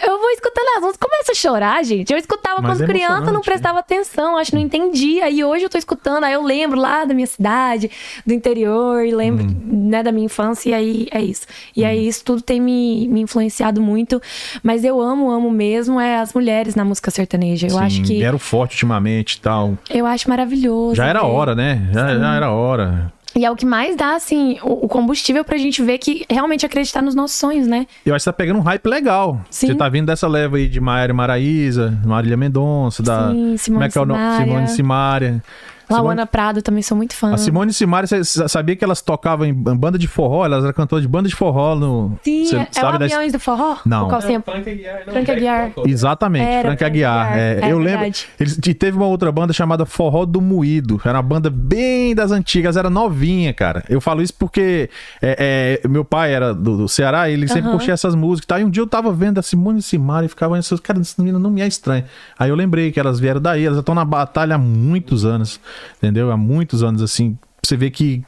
[0.00, 2.12] Eu vou escutando as músicas, começa a chorar, gente.
[2.12, 5.28] Eu escutava Mas quando é criança, não prestava atenção, acho que não entendia.
[5.28, 7.90] E hoje eu tô escutando, aí eu lembro lá da minha cidade,
[8.24, 9.88] do interior, e lembro, Uhum.
[9.88, 11.46] né, da minha infância, e aí é isso.
[11.76, 14.22] E aí isso tudo tem me, me influenciado muito.
[14.62, 17.66] Mas eu amo, amo mesmo, é as mulheres na música sertaneja.
[17.66, 18.14] Eu Sim, acho que.
[18.18, 19.76] Vieram forte ultimamente e tal.
[19.90, 20.94] Eu acho maravilhoso.
[20.94, 21.88] Já era hora, né?
[21.92, 23.12] Já, já era hora.
[23.38, 27.00] E é o que mais dá, assim, o, combustível pra gente ver que realmente acreditar
[27.00, 27.86] nos nossos sonhos, né?
[28.04, 29.40] Eu acho que tá pegando um hype legal.
[29.48, 29.68] Sim.
[29.68, 33.30] Você tá vindo dessa leva aí de Maiara Maraísa, Marília Mendonça, da.
[33.30, 34.66] Sim, Simone como é que é o nome?
[34.68, 34.68] Simaria.
[34.68, 35.42] Simone
[35.88, 36.02] Simaria.
[36.02, 37.32] Lauana Prado também sou muito fã.
[37.34, 40.44] A Simone e Simaria, você sabia que elas tocavam em banda de forró?
[40.44, 42.18] Elas eram cantoras de banda de forró no.
[42.22, 43.76] Sim, Você é, é o sabe his- Aviões do Forró?
[43.86, 44.06] Não.
[44.06, 44.52] O qual sempre...
[44.52, 45.66] Frank Aguiar, não, Frank Jack Aguiar.
[45.68, 45.88] Tocou.
[45.88, 47.36] Exatamente, Era, Frank Aguiar.
[47.38, 47.90] É, É eu lembro.
[48.00, 48.26] verdade.
[48.38, 51.00] Eles, e teve uma outra banda chamada Forró do Moído.
[51.04, 53.82] Era uma banda bem das antigas, era novinha, cara.
[53.88, 54.90] Eu falo isso porque
[55.22, 58.46] é, é, meu pai era do, do Ceará, ele sempre curtia essas músicas.
[58.46, 58.60] Tá?
[58.60, 61.14] E um dia eu tava vendo a Simone e Simara e ficava pensando, cara, essa
[61.22, 62.04] menina não me é estranha.
[62.38, 65.60] Aí eu lembrei que elas vieram daí, elas já estão na batalha há muitos anos,
[65.96, 66.30] entendeu?
[66.30, 67.36] Há muitos anos, assim.
[67.62, 68.22] Você vê que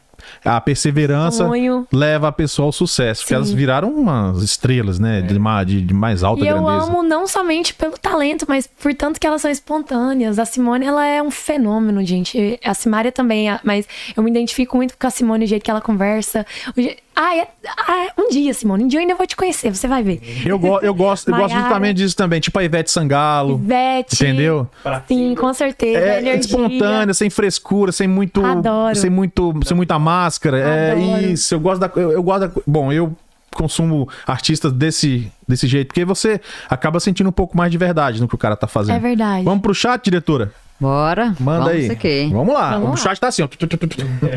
[0.45, 1.87] a perseverança Sonho.
[1.91, 3.23] leva a pessoa ao sucesso.
[3.23, 3.37] Porque Sim.
[3.37, 5.23] elas viraram umas estrelas, né?
[5.23, 6.91] De, ma- de- de mais alta E eu grandeza.
[6.91, 10.39] amo não somente pelo talento, mas por tanto que elas são espontâneas.
[10.39, 12.61] A Simone, ela é um fenômeno, gente.
[12.63, 15.81] A Simária também, mas eu me identifico muito com a Simone, o jeito que ela
[15.81, 16.45] conversa.
[16.77, 16.81] o
[17.21, 19.75] je- Ah, é- ah, é- um dia, Simone, um dia eu ainda vou te conhecer,
[19.75, 20.21] você vai ver.
[20.45, 23.55] Eu, go eu gosto, eu gosto justamente disso também, tipo a Ivete Sangalo.
[23.63, 24.15] Ivete.
[24.15, 24.69] Entendeu?
[25.07, 25.99] Sim, com certeza.
[25.99, 28.45] É espontânea, sem frescura, sem muito.
[28.45, 28.95] Adoro.
[28.97, 29.53] Sem muito.
[29.65, 30.59] Sem muita máscara.
[30.59, 31.21] É Adoro.
[31.31, 31.55] isso.
[31.55, 31.91] Eu gosto da.
[31.97, 32.63] Eu, eu gosto da.
[32.67, 33.15] Bom, eu
[33.55, 38.29] consumo artistas desse, desse jeito, porque você acaba sentindo um pouco mais de verdade no
[38.29, 38.97] que o cara tá fazendo.
[38.97, 39.45] É verdade.
[39.45, 40.53] Vamos pro chat, diretora?
[40.81, 41.35] Bora.
[41.39, 41.91] Manda Vamos aí.
[41.91, 42.31] aqui.
[42.33, 42.71] Vamos lá.
[42.73, 42.97] Vamos o lá.
[42.97, 43.49] chat tá assim, ó.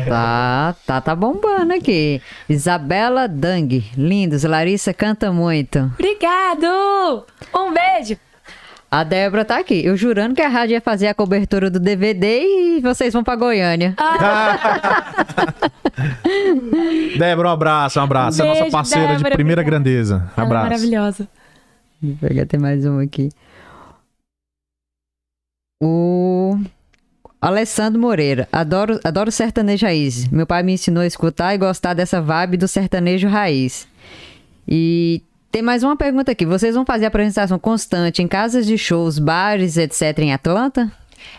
[0.08, 2.20] Tá, tá, tá bombando aqui.
[2.48, 3.82] Isabela Dang.
[3.96, 5.78] Lindos, Larissa canta muito.
[5.94, 7.24] Obrigado!
[7.54, 8.18] Um beijo!
[8.90, 9.84] A Débora tá aqui.
[9.84, 13.34] Eu jurando que a rádio ia fazer a cobertura do DVD e vocês vão pra
[13.34, 13.94] Goiânia.
[17.18, 18.40] Débora, um abraço, um abraço.
[18.40, 19.84] é a nossa Beijo, parceira de Débora, primeira obrigada.
[19.84, 20.14] grandeza.
[20.36, 20.64] Ela é Abraço.
[20.64, 21.28] maravilhosa.
[22.02, 23.30] Vou pegar até mais um aqui.
[25.82, 26.58] O
[27.40, 28.48] Alessandro Moreira.
[28.52, 30.28] Adoro, adoro sertanejo raiz.
[30.28, 33.86] Meu pai me ensinou a escutar e gostar dessa vibe do sertanejo raiz.
[34.66, 35.22] E
[35.52, 36.46] tem mais uma pergunta aqui.
[36.46, 40.18] Vocês vão fazer apresentação constante em casas de shows, bares, etc.
[40.20, 40.90] em Atlanta?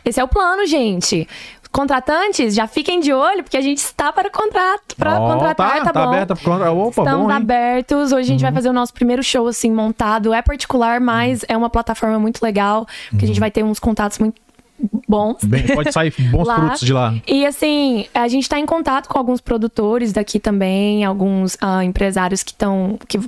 [0.03, 1.27] Esse é o plano, gente.
[1.75, 5.91] Contratantes, já fiquem de olho, porque a gente está para contrato, para Ó, contratar, tá,
[5.91, 6.07] tá bom?
[6.07, 6.33] aberta.
[6.33, 7.23] Opa, Estamos bom?
[7.25, 7.31] Uhum.
[7.31, 8.13] abertos.
[8.13, 10.33] Hoje a gente vai fazer o nosso primeiro show, assim, montado.
[10.33, 13.19] É particular, mas é uma plataforma muito legal, que Uhum.
[13.23, 14.41] a gente vai ter uns contatos muito
[15.05, 15.43] bons.
[15.43, 17.13] Bem, pode sair bons frutos de lá.
[17.27, 22.41] E assim, a gente tá em contato com alguns produtores daqui também, alguns ah, empresários
[22.41, 22.97] que estão.
[23.05, 23.19] que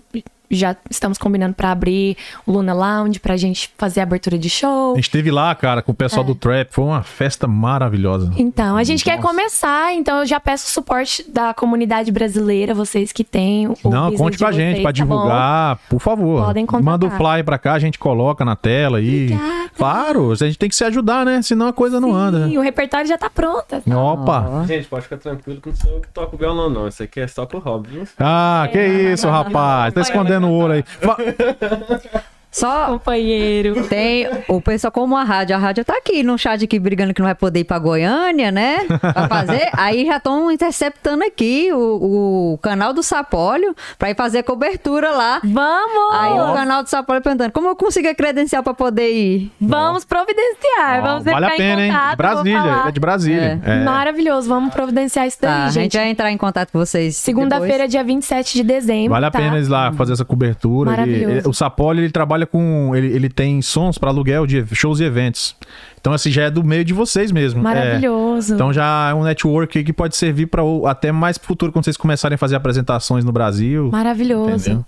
[0.50, 4.94] já estamos combinando para abrir o Luna Lounge pra gente fazer a abertura de show.
[4.94, 6.28] A gente esteve lá, cara, com o pessoal É.
[6.28, 6.70] do Trap.
[6.72, 8.32] Foi uma festa maravilhosa.
[8.38, 9.28] Então, a gente quer Nossa.
[9.28, 14.14] começar, então eu já peço o suporte da comunidade brasileira, vocês que têm o Não,
[14.16, 15.16] conte com a gente pra tá bom?
[15.16, 16.46] divulgar, por favor.
[16.46, 16.84] Podem contatar.
[16.92, 19.26] Manda o fly pra cá, a gente coloca na tela aí.
[19.34, 19.58] Obrigada.
[19.78, 21.42] Claro, a gente tem que se ajudar, né?
[21.42, 22.48] Senão a coisa não anda, né?
[22.50, 23.76] Sim, o repertório já tá pronto.
[23.96, 24.48] Opa!
[24.50, 24.64] Ó.
[24.66, 26.88] Gente, pode ficar tranquilo que não sou eu que toco violão, não.
[26.88, 28.08] Isso aqui é só pro hobby, viu?
[28.20, 29.94] Ah, que isso, rapaz.
[29.94, 30.84] Tá escondendo o ouro aí.
[32.52, 33.84] Só Companheiro.
[33.88, 37.20] tem o pessoal, como a rádio, a rádio tá aqui no chat aqui brigando que
[37.22, 38.80] não vai poder ir pra Goiânia, né?
[39.00, 39.70] Pra fazer.
[39.78, 45.40] Aí já estão interceptando aqui o, o canal do Sapólio pra ir fazer cobertura lá.
[45.44, 46.16] Vamos!
[46.16, 49.52] Aí o canal do Sapólio perguntando, como eu consigo a credencial pra poder ir?
[49.62, 51.00] Vamos providenciar.
[51.00, 51.92] Ó, vamos vale a ficar em pena, hein?
[51.92, 53.62] contato, De Brasília, é de Brasília.
[53.64, 53.84] É.
[53.84, 55.98] Maravilhoso, vamos providenciar isso daí, Tá, a gente gente.
[55.98, 57.16] vai entrar em contato com vocês.
[57.18, 59.12] Segunda-feira, dia 27 de dezembro.
[59.12, 59.40] Vale a tá?
[59.40, 60.92] pena eles lá fazer essa cobertura.
[60.92, 61.32] Maravilhoso.
[61.32, 62.96] ele- o Sapoli, ele trabalha com.
[62.96, 65.56] Ele, ele tem sons para aluguel de shows e eventos.
[66.00, 67.60] Então, assim, já é do meio de vocês mesmo.
[67.60, 67.64] É.
[67.64, 68.54] Maravilhoso.
[68.54, 71.86] Então já é um network aí que pode servir para até mais pro futuro, quando
[71.86, 73.90] vocês começarem a fazer apresentações no Brasil.
[73.92, 74.70] Maravilhoso.
[74.70, 74.86] Entendeu?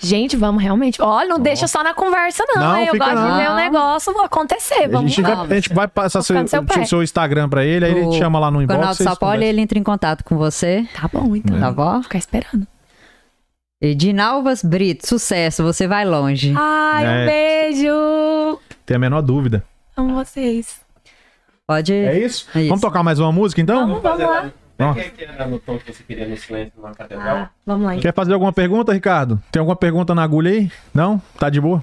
[0.00, 1.00] Gente, vamos realmente.
[1.00, 2.62] Olha, não deixa só na conversa, não.
[2.62, 2.78] Não?
[2.78, 3.32] Eu gosto não.
[3.32, 4.84] de ver o negócio acontecer.
[4.84, 5.42] A Vamos gente, vai, lá.
[5.42, 8.38] a gente vai passar seu, seu o seu Instagram para ele, aí ele te chama
[8.38, 8.76] lá no O inbox.
[8.76, 9.48] canal do vocês Sapólio, conversam.
[9.48, 10.86] ele entra em contato com você.
[10.94, 11.58] Tá bom, então.
[11.58, 11.92] Tá bom?
[11.92, 12.66] Vou ficar esperando.
[13.80, 16.54] Edinalvas Brito, sucesso, você vai longe.
[16.56, 17.08] Ai, É.
[17.22, 18.60] um beijo.
[18.86, 19.64] Tem a menor dúvida.
[19.96, 20.80] Amo vocês.
[21.66, 21.92] Pode.
[21.92, 22.48] É isso?
[22.54, 22.68] É isso.
[22.68, 23.86] Vamos tocar mais uma música então?
[23.86, 24.50] Vamos, vamos lá.
[24.98, 27.36] É que era no tom que você queria no silêncio numa catedral?
[27.36, 27.96] Ah, vamos lá.
[27.96, 29.40] Quer fazer alguma pergunta, Ricardo?
[29.52, 30.70] Tem alguma pergunta na agulha aí?
[30.92, 31.20] Não?
[31.38, 31.82] Tá de boa?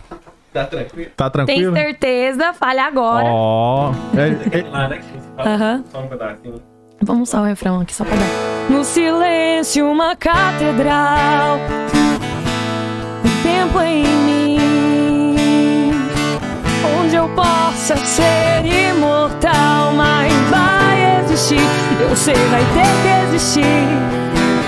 [0.54, 1.12] Tá tranquilo?
[1.16, 1.76] Tá Tem tranquilo?
[1.76, 2.54] certeza?
[2.54, 3.26] Fale agora.
[3.28, 3.92] Ó.
[4.16, 4.98] é- é- Lá, né?
[4.98, 5.84] Que você fala Aham.
[5.90, 6.62] Só um pedacinho.
[7.04, 8.52] Vamos só o refrão aqui, só pra dar.
[8.70, 11.58] No silêncio, uma catedral.
[13.26, 15.96] O tempo em mim.
[17.00, 21.60] Onde eu possa ser imortal, mas vai existir.
[22.00, 23.88] Eu sei, vai ter que existir.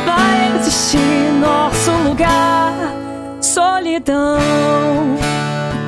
[0.04, 2.74] Vai existir nosso lugar.
[3.42, 4.40] Solidão.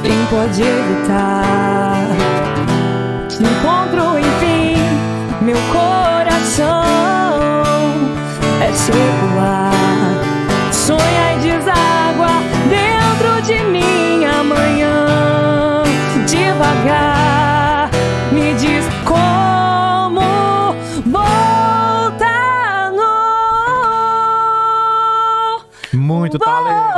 [0.03, 2.05] Quem pode evitar?
[3.27, 4.75] Te encontro, enfim,
[5.41, 5.57] meu
[6.55, 7.91] coração
[8.61, 9.71] é circular.
[10.71, 12.29] Sonha e deságua
[12.69, 15.83] dentro de mim amanhã.
[16.25, 17.89] Devagar,
[18.31, 20.75] me diz como
[21.05, 23.15] voltar no.
[25.93, 26.94] muito talento.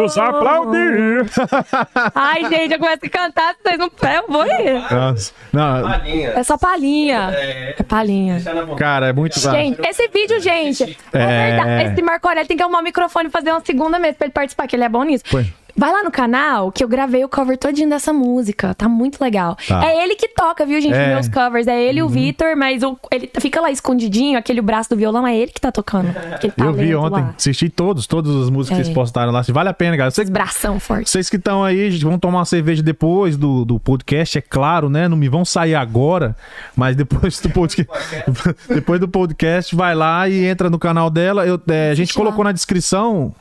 [0.00, 1.26] Vamos aplaudir!
[2.14, 4.82] Ai, gente, eu começo a cantar, vocês não eu vou ir.
[4.90, 5.32] Nossa.
[5.52, 6.28] Não, Palhinha.
[6.30, 7.30] É só palhinha.
[7.32, 7.74] É.
[7.78, 8.42] É palhinha.
[8.78, 9.38] Cara, é muito.
[9.38, 11.50] Gente, esse vídeo, gente, é, É.
[11.56, 11.92] verdade.
[11.92, 14.32] Esse Marco Aurélio tem que arrumar o microfone e fazer uma segunda vez pra ele
[14.32, 15.24] participar, que ele é bom nisso.
[15.26, 15.46] Foi.
[15.76, 18.74] Vai lá no canal que eu gravei o cover todinho dessa música.
[18.74, 19.56] Tá muito legal.
[19.66, 19.84] Tá.
[19.84, 20.94] É ele que toca, viu, gente?
[20.94, 21.06] É.
[21.08, 21.14] Uhum.
[21.14, 21.66] Meus covers.
[21.66, 25.26] É ele e o Vitor, mas o- ele fica lá escondidinho, aquele braço do violão,
[25.26, 26.08] é ele que tá tocando.
[26.56, 27.34] Eu vi ontem, lá.
[27.36, 28.84] assisti todos, todas as músicas que É.
[28.84, 29.42] vocês postaram lá.
[29.48, 30.10] Vale a pena, cara.
[30.10, 31.08] Você, Esse bração forte.
[31.10, 34.88] Vocês que estão aí, gente, vão tomar uma cerveja depois do, do podcast, é claro,
[34.88, 35.08] né?
[35.08, 36.36] Não me vão sair agora,
[36.76, 37.90] mas depois do podcast,
[38.68, 41.46] depois do podcast, vai lá e entra no canal dela.
[41.46, 42.24] Eu, é, a gente lá.
[42.24, 43.34] colocou na descrição.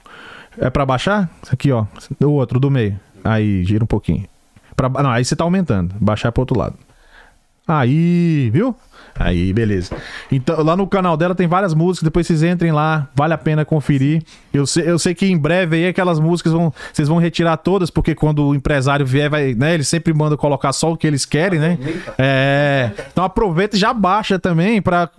[0.57, 1.29] É pra baixar?
[1.51, 1.85] Aqui, ó.
[2.21, 2.99] O outro do meio.
[3.23, 4.25] Aí, gira um pouquinho.
[4.75, 5.93] Pra, não, aí você tá aumentando.
[5.99, 6.75] Baixar pro outro lado.
[7.67, 8.75] Aí, viu?
[9.17, 9.95] Aí, beleza.
[10.31, 13.65] Então, lá no canal dela tem várias músicas, depois vocês entrem lá, vale a pena
[13.65, 14.23] conferir.
[14.53, 17.89] Eu sei, eu sei que em breve aí aquelas músicas vão, vocês vão retirar todas,
[17.89, 21.25] porque quando o empresário vier, vai, né, eles sempre mandam colocar só o que eles
[21.25, 21.77] querem, né?
[22.17, 22.91] É.
[23.11, 25.09] Então aproveita e já baixa também pra,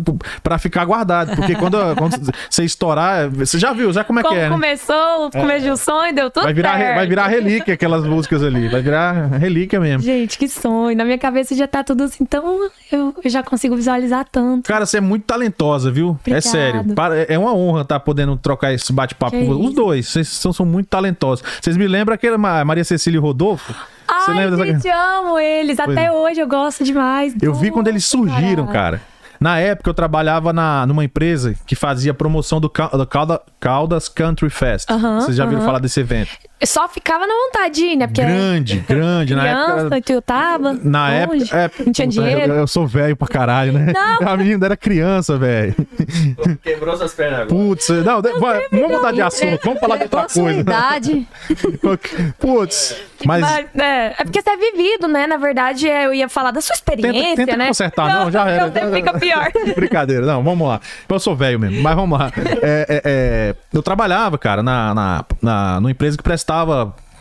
[0.43, 4.35] pra ficar guardado, porque quando, quando você estourar, você já viu, já como é Como
[4.35, 4.51] que é, né?
[4.51, 6.97] começou o começo de um sonho, deu tudo Vai virar, certo.
[6.97, 10.03] vai virar relíquia aquelas músicas ali, vai virar relíquia mesmo.
[10.03, 10.97] Gente, que sonho.
[10.97, 14.66] Na minha cabeça já tá tudo assim, então eu já consigo visualizar tanto.
[14.68, 16.09] Cara, você é muito talentosa, viu?
[16.09, 16.41] É Obrigada.
[16.43, 16.95] sério.
[16.95, 19.68] Para- É uma honra estar podendo trocar esse bate-papo com vocês.
[19.68, 21.45] Os dois, vocês são, são muito talentosos.
[21.61, 23.73] Vocês me lembram aquela Ma- Maria Cecília e Rodolfo?
[23.73, 25.79] Você Ai, lembra dessa- gente, amo eles.
[25.79, 26.12] Até é.
[26.12, 27.35] hoje eu gosto demais.
[27.41, 29.01] Eu vi quando eles Nossa, surgiram, cara.
[29.39, 34.07] Na época eu trabalhava na, numa empresa que fazia promoção do, Cal- do Calda- Caldas
[34.09, 34.87] Country Fest.
[35.21, 36.31] Vocês já viram falar desse evento?
[36.61, 38.07] Eu só ficava na vontade né?
[38.07, 39.35] Porque grande, grande.
[39.35, 40.01] Na criança, época.
[40.03, 40.73] que eu tava.
[40.83, 41.57] Na longe, época.
[41.57, 42.53] É, não tinha dinheiro.
[42.53, 43.93] Eu, eu sou velho pra caralho, né?
[44.27, 45.75] A menina era criança, velho.
[46.63, 47.49] Quebrou suas pernas agora.
[47.49, 50.61] Putz, não, de- vai- vamos mudar de assunto, vamos falar de outra coisa.
[50.61, 51.27] idade.
[52.39, 53.41] Putz, mas.
[53.41, 55.27] Mas, é, é porque você é vivido, né?
[55.27, 57.67] Na verdade, é, eu ia falar da sua experiência, Tenta, tenta né?
[57.69, 58.67] consertar, não, já era.
[58.67, 59.51] Não, fica pior.
[59.75, 60.81] Brincadeira, não, vamos lá.
[61.09, 62.31] Eu sou velho mesmo, mas vamos lá.
[62.63, 66.49] É, é, é, eu trabalhava, cara, na, na, na, numa empresa que prestava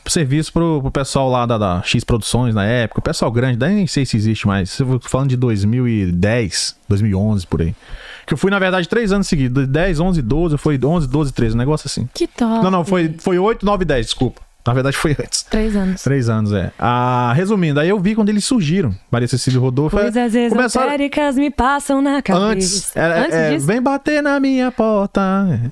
[0.07, 2.99] serviço pro, pro pessoal lá da, da X Produções na época.
[2.99, 4.77] O pessoal grande, daí nem sei se existe mais.
[5.03, 7.75] Falando de 2010, 2011, por aí.
[8.25, 9.67] Que eu fui, na verdade, três anos seguidos.
[9.67, 12.07] 10, 11, 12, foi 11, 12, 13, um negócio assim.
[12.13, 12.63] Que top.
[12.63, 14.41] Não, não, foi, foi 8, 9, 10, desculpa.
[14.67, 15.41] Na verdade foi antes.
[15.43, 16.03] Três anos.
[16.03, 16.71] Três anos, é.
[16.77, 18.93] Ah, resumindo, aí eu vi quando eles surgiram.
[19.09, 19.97] Maria Cecília Rodolfo.
[19.97, 22.45] é, Coisas esotéricas me passam na cabeça.
[22.45, 23.65] Antes, era, Antes é, disso?
[23.65, 25.21] vem bater na minha porta.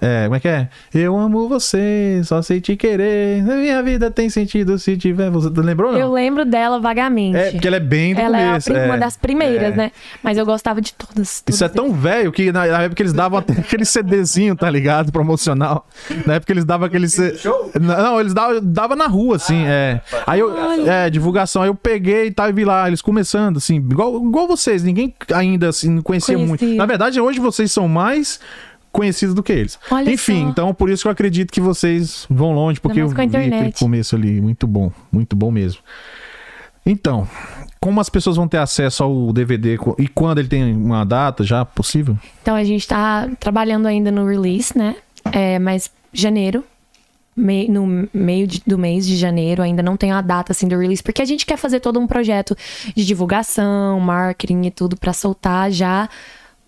[0.01, 0.69] É, como é que é?
[0.93, 3.43] Eu amo você, só sei te querer.
[3.43, 5.49] Minha vida tem sentido se tiver você.
[5.49, 5.99] Lembrou não?
[5.99, 7.38] Eu lembro dela vagamente.
[7.38, 8.69] É, porque ela é bem do ela começo.
[8.69, 8.85] é, a prim- é.
[8.85, 9.75] uma das primeiras, É.
[9.75, 9.91] né?
[10.23, 11.43] Mas eu gostava de todas.
[11.47, 15.11] Isso é tão velho que na na época eles davam até aquele CDzinho, tá ligado?
[15.11, 15.85] Promocional.
[16.25, 17.07] Na época eles davam aquele.
[17.07, 17.35] C...
[17.38, 17.71] Show?
[17.79, 19.99] Não, eles davam dava na rua, assim, é.
[20.25, 20.55] Aí eu.
[20.88, 21.63] É, divulgação.
[21.63, 24.84] Aí eu peguei e tal, e vi lá, eles começando, assim, igual, igual vocês.
[24.84, 26.63] Ninguém ainda, assim, não conhecia muito.
[26.63, 28.39] Na verdade, hoje vocês são mais
[28.91, 29.80] conhecidos do que eles.
[29.89, 30.49] Olha Enfim, só.
[30.49, 34.15] então por isso que eu acredito que vocês vão longe, porque eu vi aquele começo
[34.15, 35.82] ali, muito bom, muito bom mesmo.
[36.86, 37.28] Então,
[37.80, 41.65] como as pessoas vão ter acesso ao DVD e quando ele tem uma data já
[41.65, 42.17] possível?
[42.41, 44.95] Então a gente tá trabalhando ainda no release, né?
[45.32, 46.63] É, mas janeiro,
[47.38, 51.03] no meio de- do mês de janeiro, ainda não tem a data assim do release,
[51.03, 52.57] porque a gente quer fazer todo um projeto
[52.95, 56.09] de divulgação, marketing e tudo pra soltar já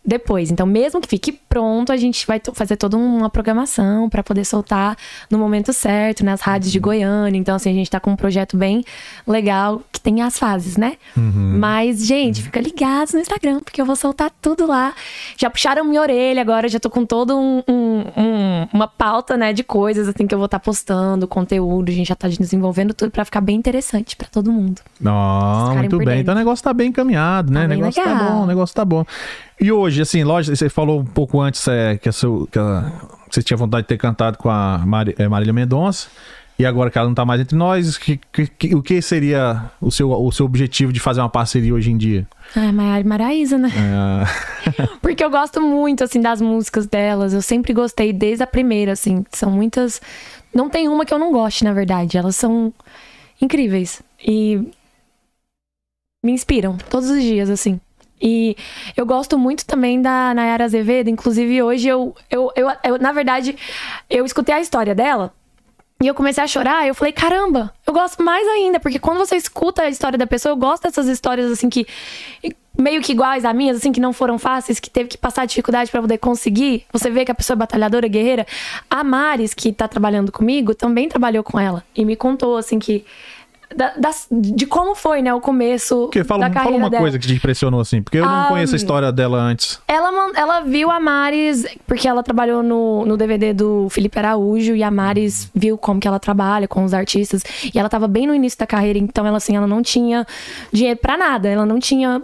[0.06, 0.50] depois.
[0.52, 4.96] Então, mesmo que fique pronto, a gente vai fazer toda uma programação para poder soltar
[5.30, 7.38] no momento certo, nas rádios de Goiânia.
[7.38, 8.84] Então, assim, a gente tá com um projeto bem
[9.28, 10.94] legal que tem as fases, né?
[11.16, 14.94] Mas, gente, fica ligados no Instagram, porque eu vou soltar tudo lá.
[15.38, 19.52] Já puxaram minha orelha agora, já tô com todo um, um- um- uma pauta, né,
[19.54, 23.12] de coisas assim que eu vou estar postando, conteúdo, a gente já tá desenvolvendo tudo
[23.12, 24.82] para ficar bem interessante para todo mundo.
[25.06, 26.06] Ó, ficarem muito bem.
[26.08, 26.22] dentro.
[26.22, 27.62] Então o negócio tá bem encaminhado, né?
[27.62, 28.32] Tá o bem negócio tá legal.
[28.32, 29.06] bom, o negócio tá bom.
[29.62, 32.92] E hoje, assim, lógico, você falou um pouco antes é, que, a seu, que, a-
[33.28, 36.08] que você tinha vontade de ter cantado com a Mari- é, Marília Mendonça.
[36.58, 39.90] E agora que ela não tá mais entre nós, que- que- o que seria o
[39.92, 42.28] seu, o seu objetivo de fazer uma parceria hoje em dia?
[42.54, 43.70] Ai, Maiara e Maraísa, né?
[43.74, 47.34] É, Porque eu gosto muito, assim, das músicas delas.
[47.34, 49.26] Eu sempre gostei desde a primeira, assim.
[49.32, 50.02] São muitas.
[50.54, 52.18] Não tem uma que eu não goste, na verdade.
[52.18, 52.74] Elas são
[53.42, 54.02] incríveis.
[54.22, 54.58] E
[56.26, 57.80] me inspiram todos os dias, assim.
[58.22, 58.56] E
[58.96, 61.10] eu gosto muito também da Nayara Azevedo.
[61.10, 63.56] Inclusive, hoje eu, eu, eu, eu, na verdade,
[64.10, 65.34] eu escutei a história dela.
[66.02, 69.36] E eu comecei a chorar, eu falei, caramba, eu gosto mais ainda, porque quando você
[69.36, 71.86] escuta a história da pessoa, eu gosto dessas histórias assim que
[72.80, 75.92] meio que iguais a minhas, assim, que não foram fáceis, que teve que passar dificuldade
[75.92, 76.86] pra poder conseguir.
[76.94, 78.48] Você vê que a pessoa é batalhadora, guerreira.
[78.90, 81.84] A Maris, que tá trabalhando comigo, também trabalhou com ela.
[81.94, 83.06] E me contou, assim, que.
[83.76, 87.02] Da- das- de como foi, né, o começo porque fala, da fala carreira uma dela.
[87.04, 89.80] coisa que te impressionou, assim, porque eu não Ah, conheço a história dela antes.
[89.88, 94.82] Ela, ela viu a Maris, porque ela trabalhou no, no DVD do Felipe Araújo, e
[94.84, 97.44] a Maris viu como que ela trabalha com os artistas.
[97.74, 100.26] E ela tava bem no início da carreira, então ela assim, ela não tinha
[100.74, 102.22] dinheiro pra nada, ela não tinha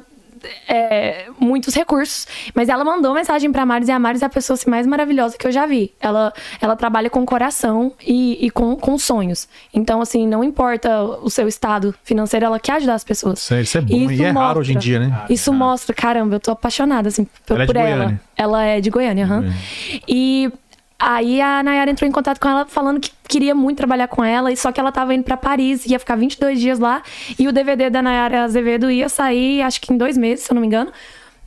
[0.68, 2.28] é, muitos recursos.
[2.54, 5.38] Mas ela mandou mensagem pra Maris, e a Maris é a pessoa assim, mais maravilhosa
[5.38, 5.94] que eu já vi.
[6.00, 9.48] Ela, ela trabalha com coração e, e com, com sonhos.
[9.74, 13.40] Então, assim, não importa o seu estado financeiro, ela quer ajudar as pessoas.
[13.40, 13.96] Isso é, isso é bom.
[13.96, 14.60] Isso e é raro mostra.
[14.60, 15.26] hoje em dia, né?
[15.30, 17.96] Isso mostra, caramba, eu tô apaixonada, assim, por Ela é por ela.
[17.96, 18.22] Goiânia.
[18.38, 19.54] Ela é de Goiânia, aham.
[20.08, 20.52] E
[21.00, 24.52] aí a Nayara entrou em contato com ela falando que queria muito trabalhar com ela,
[24.52, 27.02] e só que ela tava indo pra Paris, ia ficar 22 dias lá,
[27.38, 30.56] e o DVD da Nayara Azevedo ia sair, acho que em dois meses, se eu
[30.56, 30.92] não me engano.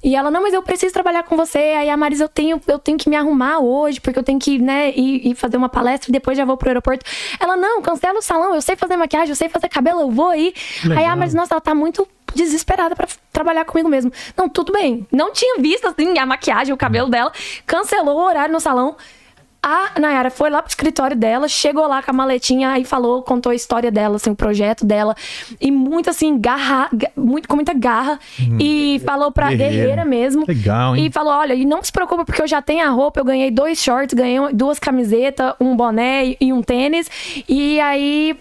[0.03, 1.59] E ela, não, mas eu preciso trabalhar com você.
[1.59, 4.59] Aí a Maris, eu tenho, eu tenho que me arrumar hoje, porque eu tenho que,
[4.59, 7.05] né, ir, ir fazer uma palestra e depois já vou pro aeroporto.
[7.40, 10.28] Ela, não, cancela o salão, eu sei fazer maquiagem, eu sei fazer cabelo, eu vou
[10.28, 10.55] aí.
[10.84, 10.99] Legal.
[10.99, 14.12] Aí a Maris, nossa, ela tá muito desesperada pra trabalhar comigo mesmo.
[14.36, 15.07] Não, tudo bem.
[15.11, 17.32] Não tinha visto, assim, a maquiagem, o cabelo dela.
[17.66, 18.96] Cancelou o horário no salão.
[19.61, 23.50] A Nayara foi lá pro escritório dela, chegou lá com a maletinha e falou, contou
[23.50, 25.16] a história dela, assim, o projeto dela.
[25.61, 28.20] E muito, assim, garra, ga- muito, com muita garra.
[28.61, 29.72] E falou pra Guerreira.
[29.74, 30.44] guerreira mesmo.
[30.46, 31.06] Legal, hein?
[31.06, 33.50] E falou: olha, e não se preocupa, porque eu já tenho a roupa, eu ganhei
[33.50, 37.11] dois shorts, ganhei duas camisetas, um boné e um tênis.
[37.48, 38.36] E aí.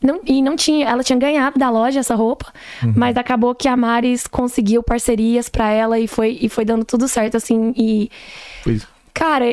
[0.00, 2.92] Não, e não tinha, ela tinha ganhado da loja essa roupa, Uhum.
[2.94, 7.08] mas acabou que a Maris conseguiu parcerias pra ela e foi, e foi dando tudo
[7.08, 7.72] certo, assim.
[7.76, 8.10] E,
[8.62, 9.46] Pois- cara,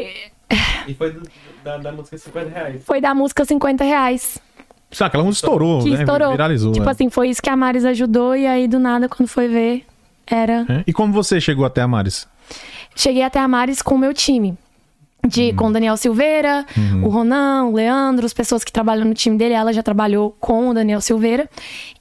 [0.87, 1.23] E foi do-
[1.63, 2.81] da, da música 50 reais.
[2.85, 4.37] foi da música 50 reais.
[4.91, 5.99] Sabe, aquela música estourou, Que né?
[6.01, 6.31] estourou.
[6.31, 6.71] Viralizou.
[6.71, 6.91] tipo é.
[6.91, 9.85] assim, foi isso que a Maris ajudou, e aí do nada, quando foi ver,
[10.27, 10.65] era.
[10.69, 10.83] É.
[10.85, 12.27] E como você chegou até a Maris?
[12.95, 14.55] Cheguei até a Maris com o meu time.
[15.25, 16.65] De, Com o Daniel Silveira,
[17.01, 19.53] o Ronan, o Leandro, as pessoas que trabalham no time dele.
[19.53, 21.49] Ela já trabalhou com o Daniel Silveira.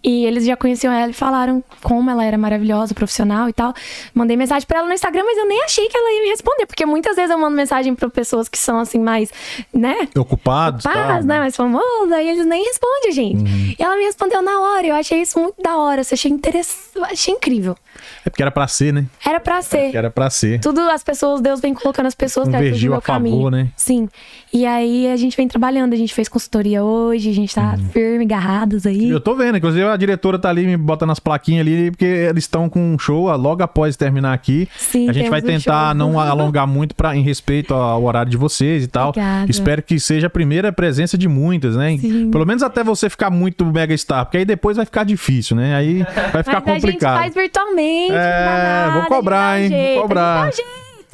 [0.03, 3.73] E eles já conheciam ela e falaram como ela era maravilhosa, profissional e tal.
[4.13, 6.67] Mandei mensagem pra ela no Instagram, mas eu nem achei que ela ia me responder.
[6.67, 9.31] Porque muitas vezes eu mando mensagem pra pessoas que são assim, mais,
[9.73, 10.09] né?
[10.19, 10.83] Ocupados?
[10.83, 11.39] Paz, tal, né?
[11.39, 13.77] Mais famosa, e eles nem respondem, gente.
[13.79, 14.87] E ela me respondeu na hora.
[14.89, 16.01] Eu achei isso muito da hora.
[16.01, 16.83] Eu achei interessante.
[17.05, 17.77] Achei incrível.
[18.25, 19.07] É porque era pra ser, né?
[19.25, 19.95] Era pra ser.
[19.95, 20.61] Era pra ser.
[20.61, 23.51] Tudo as pessoas, Deus vem colocando as pessoas Convergiu a favor, caminho.
[23.51, 23.69] né?
[23.77, 24.09] Sim.
[24.53, 28.25] E aí a gente vem trabalhando, a gente fez consultoria hoje, a gente tá firme,
[28.25, 29.09] agarrados aí.
[29.09, 32.45] Eu tô vendo, inclusive a diretora tá ali me botando as plaquinhas ali, porque eles
[32.45, 34.69] estão com um show ah, logo após terminar aqui.
[34.77, 35.95] Sim, a gente vai um tentar show.
[35.95, 39.09] não alongar muito pra, em respeito ao horário de vocês e tal.
[39.09, 39.51] Obrigada.
[39.51, 41.97] Espero que seja a primeira presença de muitas, né?
[41.97, 42.31] Sim.
[42.31, 45.75] Pelo menos até você ficar muito mega star, porque aí depois vai ficar difícil, né?
[45.75, 47.21] Aí vai ficar Mas complicado.
[47.21, 48.13] a gente faz virtualmente.
[48.13, 49.69] É, nada, vou cobrar, um hein?
[49.69, 50.51] jeito, Vou cobrar.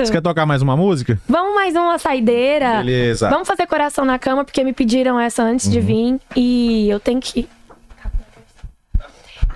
[0.01, 1.21] Você quer tocar mais uma música?
[1.29, 2.77] Vamos mais uma saideira.
[2.77, 3.29] Beleza.
[3.29, 5.73] Vamos fazer coração na cama, porque me pediram essa antes Uhum.
[5.73, 6.21] de vir.
[6.37, 7.49] E eu tenho que.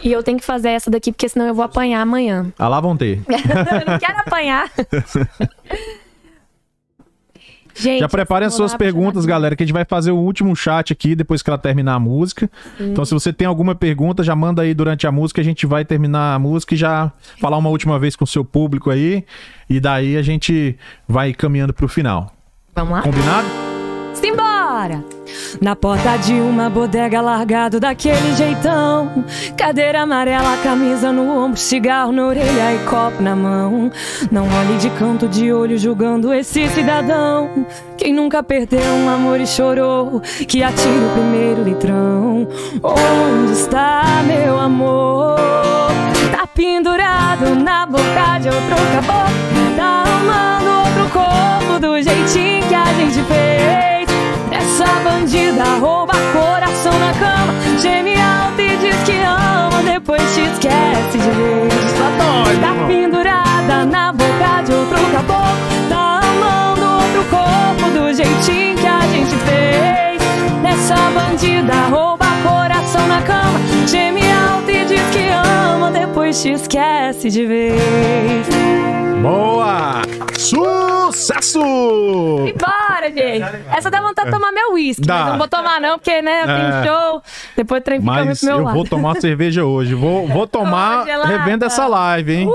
[0.03, 2.53] E eu tenho que fazer essa daqui, porque senão eu vou apanhar amanhã.
[2.59, 3.20] Ah, lá vão ter.
[3.28, 4.68] eu não quero apanhar.
[7.74, 10.92] Gente, Já preparem as suas perguntas, galera, que a gente vai fazer o último chat
[10.92, 12.50] aqui depois que ela terminar a música.
[12.78, 15.40] Então, se você tem alguma pergunta, já manda aí durante a música.
[15.40, 18.44] A gente vai terminar a música e já falar uma última vez com o seu
[18.44, 19.24] público aí.
[19.68, 20.76] E daí a gente
[21.08, 22.32] vai caminhando pro final.
[22.74, 23.02] Vamos lá?
[23.02, 23.61] Combinado?
[24.14, 25.02] Simbora!
[25.60, 29.24] Na porta de uma bodega largado daquele jeitão.
[29.56, 33.90] Cadeira amarela, camisa no ombro, cigarro na orelha e copo na mão.
[34.30, 37.66] Não olhe de canto de olho julgando esse cidadão.
[37.96, 42.48] Quem nunca perdeu um amor e chorou Que atire o primeiro litrão.
[42.82, 45.36] Onde está meu amor?
[46.36, 49.76] Tá pendurado na boca de outro caboclo.
[49.76, 53.91] Tá arrumando outro corpo do jeitinho que a gente fez
[54.72, 57.52] essa bandida rouba coração na cama.
[57.78, 61.92] Geme alto e diz que ama Depois te esquece de vez
[62.60, 65.88] Tá pendurada na boca de outro caboclo.
[65.90, 70.22] Tá amando outro corpo Do jeitinho que a gente fez.
[70.64, 73.60] Essa bandida rouba coração na cama.
[73.86, 80.02] Geme alto e diz que ama Depois te esquece de vez Boa!
[80.36, 81.60] Sucesso!
[82.48, 83.44] E bora, gente.
[83.76, 85.06] Essa dá vontade de tomar meu uísque.
[85.06, 86.60] Mas eu não vou tomar, não, porque, né, eu É.
[86.82, 87.22] tenho show.
[87.56, 88.74] Depois o trem fica Mas pro meu eu lado.
[88.74, 89.94] vou tomar cerveja hoje.
[89.94, 92.50] Vou, vou tomar revendo essa live, hein?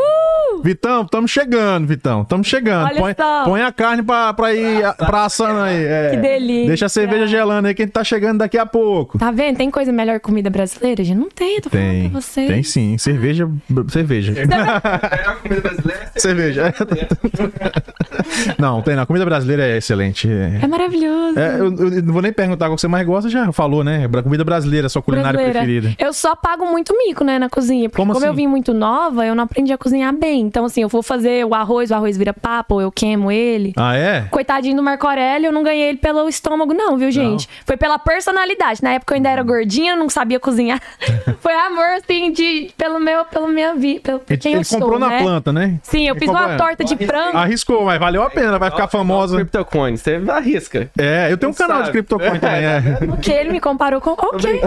[0.64, 2.24] Vitão, estamos chegando, Vitão.
[2.24, 2.90] Estamos chegando.
[2.96, 3.16] Põe,
[3.46, 5.86] põe a carne pra, pra ir a- pra assando aí.
[5.86, 6.10] é.
[6.12, 6.68] Que delícia.
[6.68, 9.20] Deixa a cerveja gelando aí que a gente tá chegando daqui a pouco.
[9.20, 9.58] Tá vendo?
[9.58, 11.18] Tem coisa melhor que comida brasileira, gente?
[11.18, 12.48] Não tem, eu tô Tem, falando pra vocês.
[12.48, 12.98] tem sim.
[12.98, 13.48] Cerveja,
[13.90, 14.32] cerveja.
[14.34, 16.57] Melhor comida brasileira é cerveja.
[18.58, 19.04] não, tem não.
[19.04, 20.28] A comida brasileira é excelente.
[20.30, 21.40] É, É maravilhoso.
[21.40, 24.08] é, eu, eu não vou nem perguntar qual que você mais gosta, já falou, né?
[24.24, 25.66] Comida brasileira, sua culinária Brasileira.
[25.66, 25.96] preferida.
[26.04, 27.90] Eu só pago muito mico, né, na cozinha.
[27.90, 28.38] Porque Como como, eu assim?
[28.42, 30.42] vim muito nova, eu não aprendi a cozinhar bem.
[30.42, 33.74] Então, assim, eu vou fazer o arroz, o arroz vira papo, eu queimo ele.
[33.78, 34.22] Ah, é?
[34.32, 37.48] Coitadinho do Marco Aurélio, eu não ganhei ele pelo estômago, não, viu, gente?
[37.66, 38.82] Foi pela personalidade.
[38.84, 40.82] Na época eu ainda era gordinha, não sabia cozinhar.
[41.40, 45.00] Foi amor, assim, de, pelo meu, pelo minha vida, Ele, quem ele eu sou, comprou
[45.00, 45.22] na né?
[45.22, 45.80] planta, né?
[45.84, 47.38] Sim, eu Ele fiz comprou- uma torta de frango.
[47.38, 49.36] Arriscou, mas valeu a pena, vai ficar famosa.
[49.38, 50.90] Cryptocoin, você arrisca.
[50.98, 51.92] É, eu tenho um canal de sabe.
[52.04, 52.82] CryptoCoin também, é.
[53.14, 54.12] O que ele me comparou com.
[54.12, 54.62] Ok.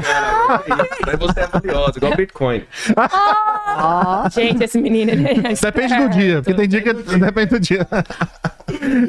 [1.06, 2.62] Mas você é valioso, igual Bitcoin.
[4.32, 7.86] Gente, esse menino, ele é Depende do dia, porque tem dia que depende do dia.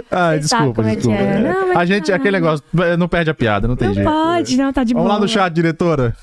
[0.10, 1.20] Sabe desculpa, é desculpa.
[1.20, 1.40] é.
[1.40, 2.64] Não, a gente, aquele negócio,
[2.98, 4.10] não perde a piada, não tem Não jeito.
[4.10, 5.16] pode, não, tá de Vamos boa.
[5.16, 6.14] lá no chat, diretora.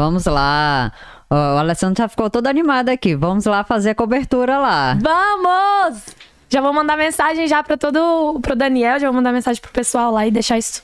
[0.00, 0.92] Vamos lá.
[1.28, 3.14] O Alessandro já ficou todo animado aqui.
[3.14, 4.96] Vamos lá fazer a cobertura lá.
[4.98, 6.02] Vamos!
[6.48, 8.40] Já vou mandar mensagem já pra todo.
[8.40, 10.82] pro Daniel, já vou mandar mensagem pro pessoal lá e deixar isso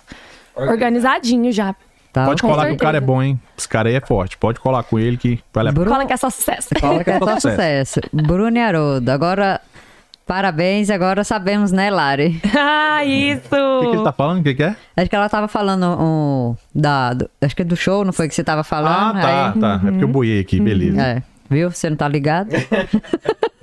[0.54, 1.74] organizadinho já.
[2.12, 2.24] Tá?
[2.26, 3.06] Pode colar que o cara é certeza.
[3.12, 3.40] bom, hein?
[3.56, 4.36] Esse cara aí é forte.
[4.38, 5.84] Pode colar com ele que vale a pena.
[5.84, 6.68] Bru- Cola que é só sucesso.
[6.80, 7.50] Cola que é só Sucesso.
[7.50, 8.00] sucesso.
[8.12, 9.10] Bruno e Haroldo.
[9.10, 9.60] Agora,
[10.26, 10.90] parabéns.
[10.90, 12.40] Agora sabemos, né, Lari?
[12.58, 13.40] ah, isso!
[13.54, 14.40] O que, que ele tá falando?
[14.40, 14.76] O que, que é?
[14.96, 18.28] Acho que ela tava falando um, da, do- acho que é do show, não foi
[18.28, 19.20] que você tava Ah, falando?
[19.20, 19.80] tá, tá.
[19.86, 21.00] É porque eu boiei aqui, beleza.
[21.02, 21.70] Aí, é, viu?
[21.70, 22.50] Você não tá ligado?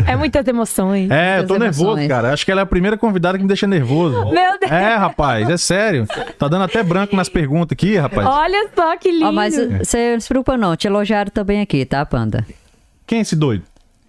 [0.06, 1.10] É muitas emoções.
[1.10, 2.08] É, eu tô Muitas nervoso, emoções.
[2.10, 2.34] cara.
[2.34, 4.20] Acho que ela é a primeira convidada que me deixa nervoso.
[4.36, 4.70] Meu Deus!
[4.70, 6.06] É, rapaz, é sério.
[6.38, 8.28] Tá dando até branco nas perguntas aqui, rapaz.
[8.28, 9.28] Olha só que lindo!
[9.28, 12.46] Ó, mas você não se preocupa não, te elogiaram também aqui, tá, Panda?
[13.08, 13.64] Quem é esse doido?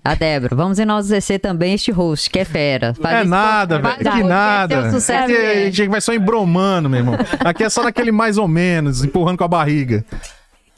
[0.05, 2.93] A Débora, vamos enaltecer também este host, que é fera.
[3.01, 3.97] Faz é nada, velho.
[3.97, 4.75] Que nada.
[4.75, 5.71] é sucesso que a é.
[5.71, 7.15] gente vai só embromando, meu irmão.
[7.41, 10.05] Aqui é só naquele mais ou menos, empurrando com a barriga.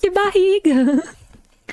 [0.01, 1.03] Que barriga!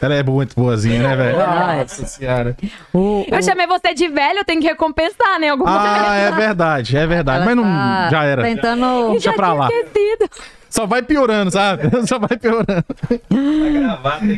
[0.01, 1.37] Ela é muito boazinha, né, velho?
[1.37, 2.57] Nossa senhora.
[2.91, 5.49] O- Eu chamei você de velho, eu tenho que recompensar, né?
[5.49, 7.37] Algum Ah, é verdade, é verdade.
[7.37, 7.63] ela Mas não.
[7.63, 8.41] tá Já era.
[8.41, 9.11] Tentando.
[9.11, 9.69] Deixa pra lá.
[9.69, 10.29] Esquecido.
[10.73, 11.83] Só vai piorando, sabe?
[12.07, 12.83] Só vai piorando.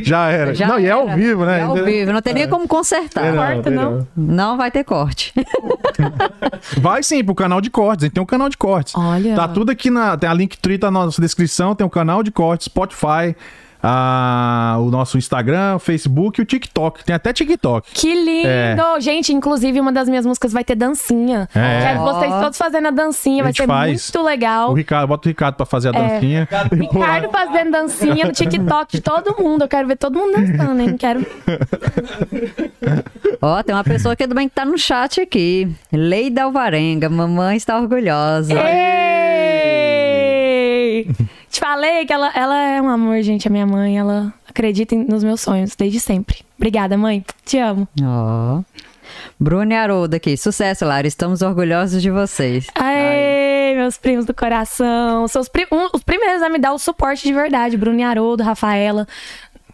[0.02, 0.54] Já era.
[0.54, 1.16] Já não, e é ao era.
[1.16, 1.60] vivo, né?
[1.60, 3.34] É ao vivo, não tem nem como consertar.
[3.34, 4.06] Corta, tem não.
[4.14, 5.32] Não vai ter corte.
[6.78, 8.04] Vai sim pro canal de cortes.
[8.04, 8.94] A gente tem um canal de cortes.
[8.94, 9.34] Olha.
[9.34, 10.14] Tá tudo aqui na.
[10.18, 11.74] Tem a Linktree tá na nossa descrição.
[11.74, 13.34] Tem o canal de cortes, Spotify,
[13.86, 17.04] a- o nosso Instagram, o Facebook e o TikTok.
[17.04, 17.90] Tem até TikTok.
[17.92, 19.00] Que lindo!
[19.00, 21.48] Gente, inclusive, uma das minhas músicas vai ter dancinha.
[21.54, 21.80] É.
[21.82, 24.10] Quero vocês todos fazendo a dancinha, A vai ser faz.
[24.12, 24.70] muito legal.
[24.70, 26.48] O Ricardo, bota o Ricardo pra fazer a dancinha.
[26.72, 29.62] Ricardo fazendo dancinha no TikTok de todo mundo.
[29.62, 30.96] Eu quero ver todo mundo dançando, hein?
[30.96, 31.24] Quero.
[33.40, 35.70] Ó, tem uma pessoa aqui também que tá no chat aqui.
[35.92, 38.52] Leida Alvarenga, mamãe está orgulhosa.
[38.52, 39.05] Ei!
[41.50, 43.46] Te falei que ela, ela é um amor, gente.
[43.48, 46.38] A minha mãe, ela acredita nos meus sonhos desde sempre.
[46.56, 47.24] Obrigada, mãe.
[47.44, 47.86] Te amo.
[48.02, 48.62] Ó.
[49.38, 50.36] Bruno e Haroldo aqui.
[50.36, 51.06] Sucesso, Lara.
[51.06, 52.66] Estamos orgulhosos de vocês.
[52.74, 55.28] Aê, meus primos do coração.
[55.28, 57.76] São os, pri- um- os primeiros a me dar o suporte de verdade.
[57.76, 59.06] Bruno e Haroldo, Rafaela.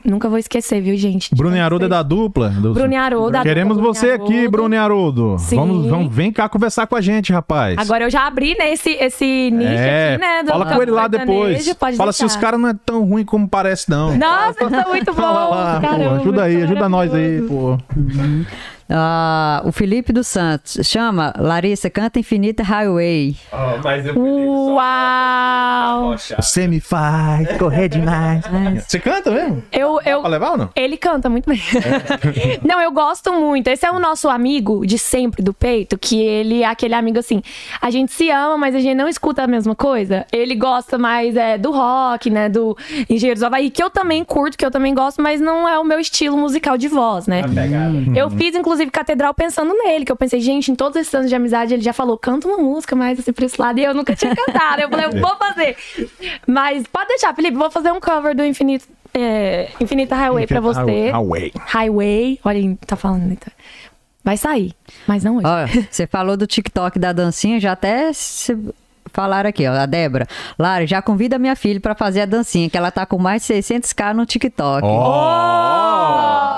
[0.04, 1.34] Nunca vou esquecer, viu, gente?
[1.34, 2.48] Bruno e Haroldo é da dupla.
[2.50, 4.48] do- Bruno e Haroldo, da Queremos dupla você Bruno aqui.
[4.48, 5.36] Bruno e Haroldo.
[5.38, 5.56] Sim.
[5.56, 7.76] Vamos, vamos, vem cá conversar com a gente, rapaz.
[7.78, 10.44] Agora eu já abri, né, esse, esse nicho é, aqui, né?
[10.46, 11.72] fala com ele lá depois.
[11.74, 12.36] Pode Fala se deixar.
[12.36, 14.16] os caras não é tão ruim como parece, não.
[14.16, 15.16] Nossa, eles são muito bons.
[15.22, 17.78] Fala lá, pô, caramba, ajuda aí, ajuda nós aí, pô.
[18.94, 23.36] Ah, o Felipe dos Santos chama Larissa, canta Infinita Highway.
[23.50, 26.16] Ó, mas eu Uau!
[26.16, 28.44] Você me faz correr demais.
[28.86, 29.62] Você canta mesmo?
[29.72, 30.70] Eu, eu, Pra levar ou não?
[30.74, 31.60] Ele canta muito bem.
[32.62, 33.68] não, eu gosto muito.
[33.68, 37.42] Esse é o nosso amigo de sempre do peito, que ele é aquele amigo assim.
[37.80, 40.26] A gente se ama, mas a gente não escuta a mesma coisa.
[40.32, 42.48] Ele gosta mais é, do rock, né?
[42.48, 42.76] Do
[43.08, 45.84] Engenheiros do Havaí, que eu também curto, que eu também gosto, mas não é o
[45.84, 47.42] meu estilo musical de voz, né?
[47.42, 47.92] Pegada.
[48.14, 51.34] Eu fiz, inclusive, catedral pensando nele, que eu pensei, gente, em todos esses anos de
[51.34, 54.14] amizade, ele já falou, canta uma música mais assim pra esse lado, e eu nunca
[54.16, 54.82] tinha cantado.
[54.82, 55.76] Eu falei, eu vou fazer.
[56.46, 61.10] Mas pode deixar, Felipe, vou fazer um cover do Infinito, é, Infinita Highway pra você.
[61.10, 61.52] Highway.
[61.56, 62.40] Highway.
[62.44, 63.30] Olha, ele tá falando.
[63.32, 63.52] então.
[64.24, 64.72] Vai sair,
[65.06, 65.46] mas não hoje.
[65.46, 68.56] Ó, você falou do TikTok da dancinha, já até se
[69.12, 70.26] falaram aqui, ó, a Débora.
[70.58, 73.54] Lara, já convida minha filha pra fazer a dancinha, que ela tá com mais de
[73.54, 74.86] 600k no TikTok.
[74.86, 76.52] Oh!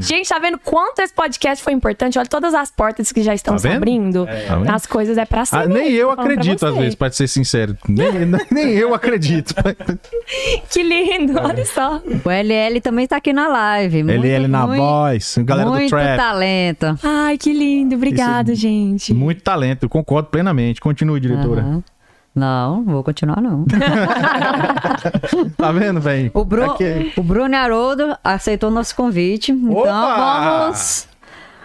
[0.00, 2.18] Gente, tá vendo quanto esse podcast foi importante?
[2.18, 4.26] Olha todas as portas que já estão Tá abrindo.
[4.26, 4.70] Tá vendo?
[4.70, 5.62] As coisas é pra cima.
[5.62, 7.76] Ah, nem eu acredito, às vezes, pra ser sincero.
[7.88, 8.10] Nem,
[8.50, 9.54] nem eu acredito.
[10.70, 12.00] Que lindo, olha só.
[12.24, 14.04] O LL também tá aqui na live.
[14.04, 16.16] Muito, LL na muito, voz, galera do muito trap.
[16.16, 16.98] talento.
[17.02, 17.96] Ai, que lindo.
[17.96, 19.12] Obrigada, gente.
[19.12, 20.80] Muito talento, eu concordo plenamente.
[20.90, 21.60] Continue, diretora.
[21.62, 21.84] Aham.
[22.34, 23.64] Não, vou continuar não.
[25.56, 26.30] Tá vendo, velho?
[26.34, 26.64] O, Bru...
[26.72, 29.52] Aqui- o Bruno Haroldo aceitou nosso convite.
[29.52, 30.60] Então Opa!
[30.62, 31.08] vamos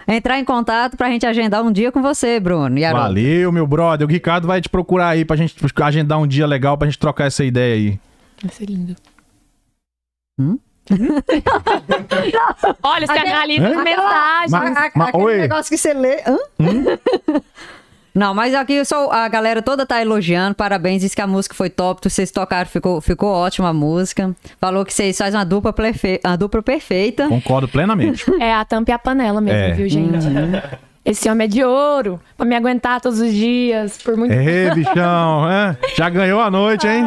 [0.07, 2.78] entrar em contato pra gente agendar um dia com você, Bruno.
[2.78, 3.07] E Haroldo.
[3.07, 4.07] Valeu, meu brother.
[4.07, 7.26] O Ricardo vai te procurar aí pra gente agendar um dia legal pra gente trocar
[7.26, 7.99] essa ideia aí.
[8.43, 8.95] Vai ser lindo.
[10.39, 10.57] Hum?
[12.84, 13.69] Olha, analisa Hã?
[13.78, 14.51] as mensagens.
[14.51, 15.38] Mas- A- a- mas- aquele oi.
[15.38, 16.21] negócio que você lê.
[16.28, 16.38] Hã?
[18.16, 21.70] Não, mas aqui só a galera toda tá elogiando, parabéns, diz que a música foi
[21.70, 24.34] top, vocês tocaram, ficou, ficou ótima a música.
[24.59, 26.22] Falou que vocês fazem uma dupla, perfe...
[26.26, 27.28] uma dupla perfeita.
[27.28, 28.24] Concordo plenamente.
[28.39, 29.74] É a tampa e a panela mesmo, É.
[29.74, 30.26] viu, gente?
[31.03, 35.47] Esse homem é de ouro, pra me aguentar todos os dias, por muito Ê, bichão,
[35.51, 35.78] é?
[35.95, 37.03] Já ganhou a noite, hein?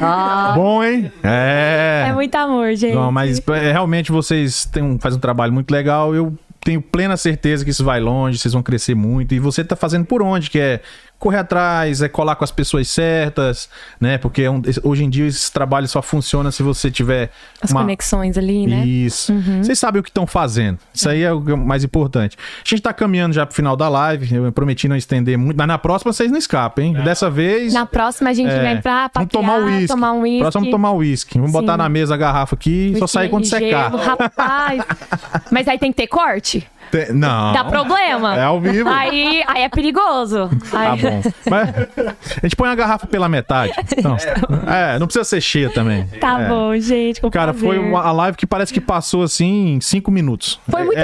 [0.00, 1.10] Ah, Bom, hein?
[1.22, 2.06] É.
[2.08, 2.94] É muito amor, gente.
[2.94, 6.14] Não, mas é, realmente vocês têm um, fazem um trabalho muito legal.
[6.14, 6.34] Eu
[6.68, 9.34] tenho plena certeza que isso vai longe, vocês vão crescer muito.
[9.34, 10.50] E você tá fazendo por onde?
[10.50, 10.80] Que é
[11.18, 13.68] correr atrás, é colar com as pessoas certas,
[14.00, 14.18] né?
[14.18, 17.80] Porque é um- hoje em dia esse trabalho só funciona se você tiver As uma,
[17.80, 18.84] conexões ali, né?
[18.86, 19.32] Isso.
[19.60, 20.78] Vocês sabem o que estão fazendo.
[20.94, 22.36] Isso aí é o mais importante.
[22.64, 24.32] A gente tá caminhando já pro final da live.
[24.34, 27.02] Eu prometi não estender muito, mas na próxima vocês não escapem, hein?
[27.04, 27.72] Dessa vez.
[27.74, 29.86] Na próxima a gente é, vem pra Vamos papear, tomar um uísque.
[29.88, 30.38] tomar um uísque.
[30.40, 31.38] Próximo vamos tomar um uísque.
[31.38, 31.78] Vamos botar Sim.
[31.78, 33.90] na mesa a garrafa aqui e só sair quando secar.
[33.90, 34.82] gelo, rapaz.
[35.50, 36.66] Mas aí tem que ter corte?
[36.90, 37.52] Te- Não.
[37.52, 38.36] Dá problema.
[38.36, 38.88] É ao vivo.
[38.88, 40.48] Aí, aí é perigoso.
[40.70, 41.22] Tá Aí- bom.
[41.50, 41.68] Mas
[42.38, 43.72] a gente põe a garrafa pela metade.
[43.96, 44.16] Então,
[44.66, 46.06] é, não precisa ser cheia também.
[46.20, 46.48] Tá É.
[46.48, 47.20] bom, gente.
[47.30, 47.90] Cara, foi prazer.
[47.92, 50.60] uma a live que parece que passou assim em cinco minutos.
[50.70, 50.98] Foi muito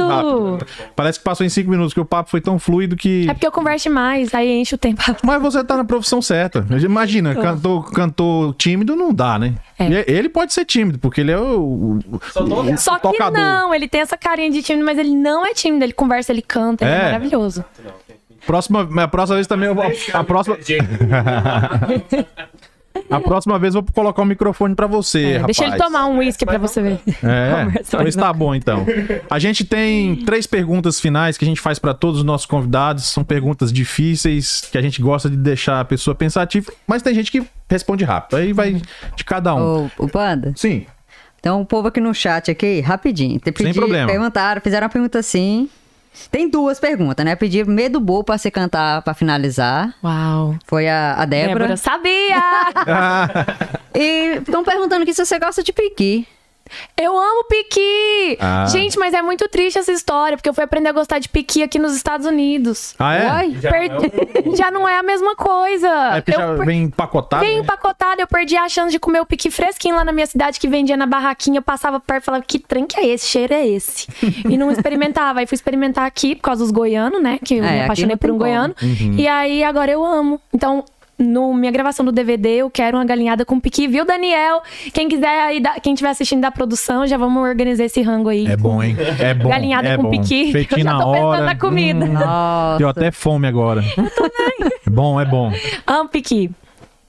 [0.00, 0.58] rápido.
[0.94, 3.26] Parece que passou em cinco minutos, que o papo foi tão fluido que.
[3.28, 5.02] É porque eu converso mais, aí enche o tempo.
[5.24, 6.64] Mas você tá na profissão certa.
[6.84, 9.54] Imagina, cantor, cantor tímido não dá, né?
[9.78, 10.04] É.
[10.10, 13.38] Ele pode ser tímido, porque ele é o, o- Só tô- o Só que tocador.
[13.38, 16.42] não, ele tem essa carinha de tímido, mas ele não é tímido, ele conversa, ele
[16.42, 17.02] canta, ele é É.
[17.04, 17.64] maravilhoso.
[18.46, 19.84] Próxima, a próxima vez também eu vou.
[20.12, 20.56] A próxima,
[23.10, 25.56] a próxima vez eu vou colocar o microfone pra você, É, rapaz.
[25.56, 27.00] deixa ele tomar um uísque pra você ver.
[27.22, 28.86] É, Conversa pois mais tá bom então.
[29.28, 33.04] A gente tem três perguntas finais que a gente faz pra todos os nossos convidados.
[33.04, 37.30] São perguntas difíceis que a gente gosta de deixar a pessoa pensativa, mas tem gente
[37.30, 38.36] que responde rápido.
[38.38, 38.80] Aí vai
[39.16, 39.86] de cada um.
[39.86, 40.52] o, o Panda.
[40.56, 40.86] Sim.
[41.46, 43.38] Então, o povo aqui no chat, aqui, rapidinho.
[43.38, 44.10] Te pedi, problema.
[44.10, 45.70] Perguntaram, fizeram uma pergunta assim.
[46.28, 47.36] Tem duas perguntas, né?
[47.36, 49.94] Pediram medo boa pra você cantar pra finalizar.
[50.02, 50.56] Uau.
[50.66, 51.68] Foi a, a Débora.
[51.68, 52.42] Débora, sabia!
[53.94, 56.26] E estão perguntando aqui se você gosta de piqui.
[56.96, 58.36] Eu amo piqui!
[58.40, 58.66] Ah.
[58.66, 61.62] Gente, mas é muito triste essa história, porque eu fui aprender a gostar de piqui
[61.62, 62.94] aqui nos Estados Unidos.
[62.98, 63.50] Ah, é?
[63.60, 65.88] Já Per- não é o- já não é a mesma coisa.
[66.16, 67.44] É porque já eu per- vem empacotado.
[67.44, 67.60] Vem né?
[67.62, 70.68] empacotado, eu perdi a chance de comer o piqui fresquinho lá na minha cidade que
[70.68, 71.58] vendia na barraquinha.
[71.58, 73.26] Eu passava perto e falava, que trem que é esse?
[73.26, 74.06] Cheiro é esse?
[74.48, 75.40] e não experimentava.
[75.40, 77.38] Aí fui experimentar aqui por causa dos goianos, né?
[77.44, 78.44] Que eu É, me apaixonei por um como.
[78.44, 78.74] goiano.
[78.82, 79.14] Uhum.
[79.18, 80.40] E aí agora eu amo.
[80.52, 80.84] Então.
[81.18, 84.60] No minha gravação do DVD, eu quero uma galinhada com piqui, viu, Daniel?
[84.92, 88.46] Quem quiser aí, da- quem estiver assistindo da produção, já vamos organizar esse rango aí.
[88.46, 88.94] É bom, hein?
[89.18, 89.48] É bom.
[89.48, 90.10] Galinhada é com bom.
[90.10, 90.52] piqui.
[90.52, 91.44] Feitinho Eu já na tô pensando hora.
[91.46, 92.04] na comida.
[92.04, 92.78] Hum, Nossa.
[92.78, 93.82] deu até fome agora.
[94.86, 95.50] É bom, é bom.
[95.86, 96.50] Amo piqui.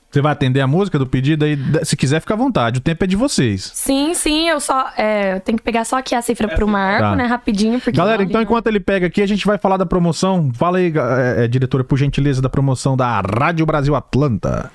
[0.09, 1.57] Você vai atender a música do pedido aí?
[1.83, 2.79] Se quiser, fica à vontade.
[2.79, 3.69] O tempo é de vocês.
[3.73, 4.89] Sim, sim, eu só.
[4.97, 7.15] É, eu tenho que pegar só aqui a cifra pro Marco, Tá.
[7.15, 7.25] né?
[7.25, 7.79] Rapidinho.
[7.79, 10.49] Porque Galera, então enquanto ele pega aqui, a gente vai falar da promoção.
[10.53, 10.93] Fala aí,
[11.37, 14.71] é, é, diretora, por gentileza, da promoção da Rádio Brasil Atlanta.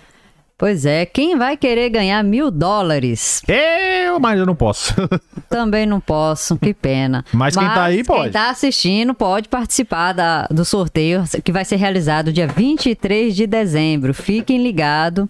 [0.63, 3.43] Pois é, quem vai querer ganhar mil dólares?
[3.49, 4.95] Eu, mas eu não posso.
[5.51, 7.25] Também não posso, que pena.
[7.33, 8.23] Mas quem tá aí pode.
[8.23, 13.45] Quem tá assistindo pode participar da- do sorteio que vai ser realizado dia 23 de
[13.45, 14.15] dezembro.
[14.15, 15.27] Fiquem ligados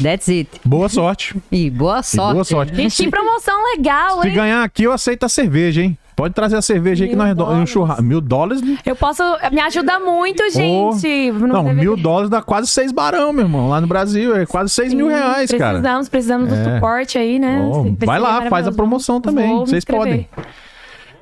[0.03, 0.49] that's it.
[0.65, 1.37] Boa sorte.
[1.53, 2.33] E boa sorte.
[2.33, 2.75] boa sorte.
[2.75, 4.35] Gente, que promoção legal, Se hein?
[4.35, 5.99] ganhar aqui, eu aceito a cerveja, hein?
[6.21, 7.71] Pode trazer a cerveja aí que Mil nós damos um dólares.
[7.71, 8.03] churrasco.
[8.03, 8.63] Mil dólares?
[8.85, 9.23] Eu posso.
[9.51, 11.33] Me ajuda muito, gente.
[11.33, 11.81] Não, No DVD.
[11.81, 13.69] mil dólares dá quase seis barão, meu irmão.
[13.69, 15.71] Lá no Brasil é quase seis mil reais, cara.
[15.79, 16.75] Precisamos, precisamos do É.
[16.75, 17.61] suporte aí, né?
[17.63, 19.49] Ó, Vai lá, faz a promoção também.
[19.49, 20.29] Vou Vocês inscrever.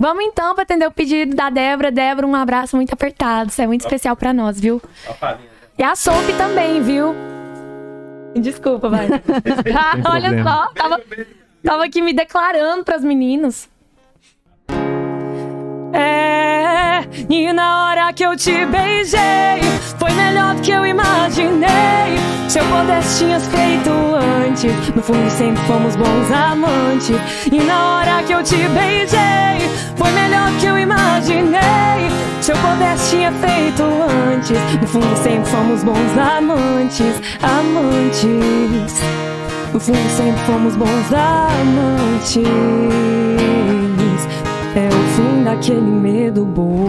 [0.00, 1.90] Vamos então para atender o pedido da Débora.
[1.90, 3.50] Débora, um abraço muito apertado.
[3.50, 4.80] Isso é muito especial pra nós, viu?
[5.78, 7.14] E a Sophie também, viu?
[8.36, 9.08] Desculpa, vai.
[9.74, 11.00] Ah, Olha só, tava,
[11.64, 13.68] tava aqui me declarando pras meninos.
[13.68, 13.77] É,
[17.28, 19.60] e na hora que eu te beijei,
[19.98, 21.68] foi melhor do que eu imaginei.
[22.48, 23.90] Se eu pudesse, tinhas feito
[24.46, 24.72] antes.
[24.94, 27.16] No fundo, sempre fomos bons amantes.
[27.50, 31.60] E na hora que eu te beijei, foi melhor do que eu imaginei.
[32.40, 34.58] Se eu pudesse, tinha feito antes.
[34.80, 39.02] No fundo, sempre fomos bons amantes, amantes.
[39.72, 42.38] No fundo, sempre fomos bons amantes.
[45.48, 46.88] É daquele medo bobo.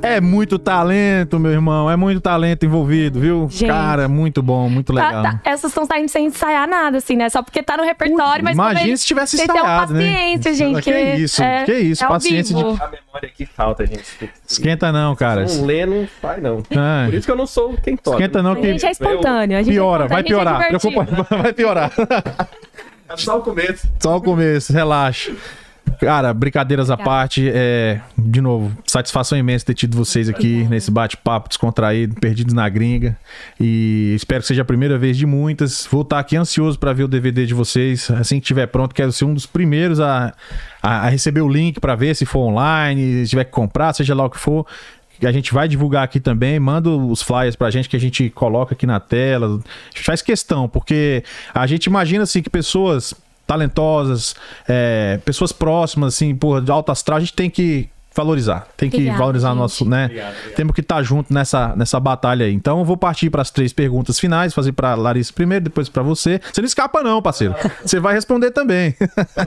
[0.00, 1.88] É muito talento, meu irmão.
[1.90, 3.46] É muito talento envolvido, viu?
[3.50, 3.68] Gente.
[3.68, 5.22] Cara, muito bom, muito Tá- legal.
[5.22, 7.28] tá- essas estão saindo sem ensaiar nada, assim, né?
[7.28, 10.00] Só porque tá no repertório, mas Imagina também se tivesse que ensaiado, né?
[10.10, 10.82] paciência, gente.
[10.82, 12.70] Que isso, é, que isso, é paciência de- vivo.
[12.82, 14.02] A memória aqui falta, gente.
[14.48, 15.44] Esquenta não, cara.
[15.46, 16.62] Não lê, não faz, não.
[16.74, 18.16] Ah, Por isso que eu não sou quem toca.
[18.16, 19.58] Esquenta não A gente que é espontâneo.
[19.58, 20.62] A gente piora, é vai espontâneo, a piorar.
[20.72, 21.38] gente é Preocupa, divertido.
[21.42, 21.92] vai piorar.
[23.08, 23.86] É só o começo.
[24.02, 25.32] Só o começo, relaxa.
[26.00, 31.48] Cara, brincadeiras à parte, é, de novo, satisfação imensa ter tido vocês aqui nesse bate-papo
[31.48, 33.16] descontraído, perdidos na gringa.
[33.60, 35.86] E espero que seja a primeira vez de muitas.
[35.90, 38.10] Vou estar aqui ansioso para ver o DVD de vocês.
[38.10, 40.34] Assim que estiver pronto, quero ser um dos primeiros a,
[40.82, 44.14] a, a receber o link para ver se for online, se tiver que comprar, seja
[44.14, 44.66] lá o que for.
[45.26, 48.74] A gente vai divulgar aqui também, manda os flyers pra gente que a gente coloca
[48.74, 49.46] aqui na tela.
[49.46, 51.22] A gente faz questão, porque
[51.54, 53.14] a gente imagina assim que pessoas
[53.52, 54.34] talentosas,
[54.68, 58.66] é, pessoas próximas, assim, porra, de alto astral, a gente tem que valorizar.
[58.76, 59.58] Tem que valorizar gente.
[59.58, 60.10] nosso, né?
[60.54, 62.52] Temos que estar junto nessa, nessa batalha aí.
[62.52, 66.02] Então eu vou partir para as três perguntas finais, fazer para Larissa primeiro, depois para
[66.02, 66.40] você.
[66.52, 67.54] Você não escapa não, parceiro.
[67.84, 68.94] Você vai responder também.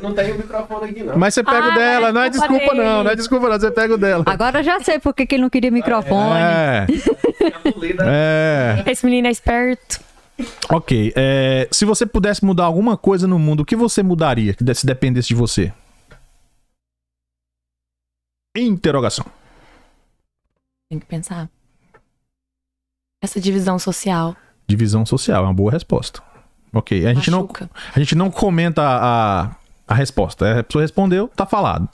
[0.01, 1.17] Não tem o microfone aqui, não.
[1.17, 3.59] Mas você pega o Ah, dela, não é desculpa desculpa não, não é desculpa não,
[3.59, 4.23] você pega o dela.
[4.25, 6.39] Agora eu já sei por que que ele não queria microfone.
[6.39, 6.87] É,
[8.03, 8.83] é.
[8.87, 10.04] Esse menino é esperto.
[10.69, 11.13] Ok.
[11.15, 14.85] é, se você pudesse mudar alguma coisa no mundo, o que você mudaria que se
[14.85, 15.71] dependesse de você?
[18.57, 19.25] Interrogação.
[20.89, 21.49] Tem que pensar.
[23.23, 24.35] Essa divisão social.
[24.67, 26.21] Divisão social, é uma boa resposta.
[26.73, 27.05] Ok.
[27.05, 27.49] A gente, não,
[27.93, 29.55] a gente não comenta a,
[29.87, 30.47] a resposta.
[30.47, 31.89] É, A pessoa respondeu, tá falado.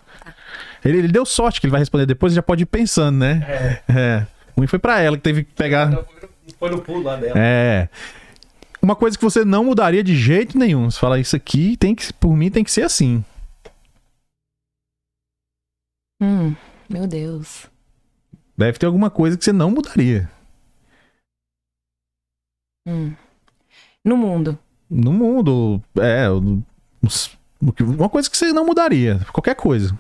[0.84, 3.82] Ele, ele deu sorte que ele vai responder depois e já pode ir pensando, né?
[3.88, 4.26] É.
[4.56, 6.04] O ruim foi pra ela que teve que pegar.
[6.58, 7.34] Foi no pulo lá dela.
[7.36, 7.88] É.
[8.82, 10.90] Uma coisa que você não mudaria de jeito nenhum.
[10.90, 13.24] Você fala, isso aqui tem que, por mim tem que ser assim.
[16.20, 16.56] Hum,
[16.90, 17.68] meu Deus.
[18.58, 20.30] Deve ter alguma coisa que você não mudaria.
[22.88, 23.16] Hum.
[24.04, 24.58] No mundo.
[24.90, 26.28] No mundo, é.
[27.82, 29.20] Uma coisa que você não mudaria.
[29.32, 29.98] Qualquer coisa.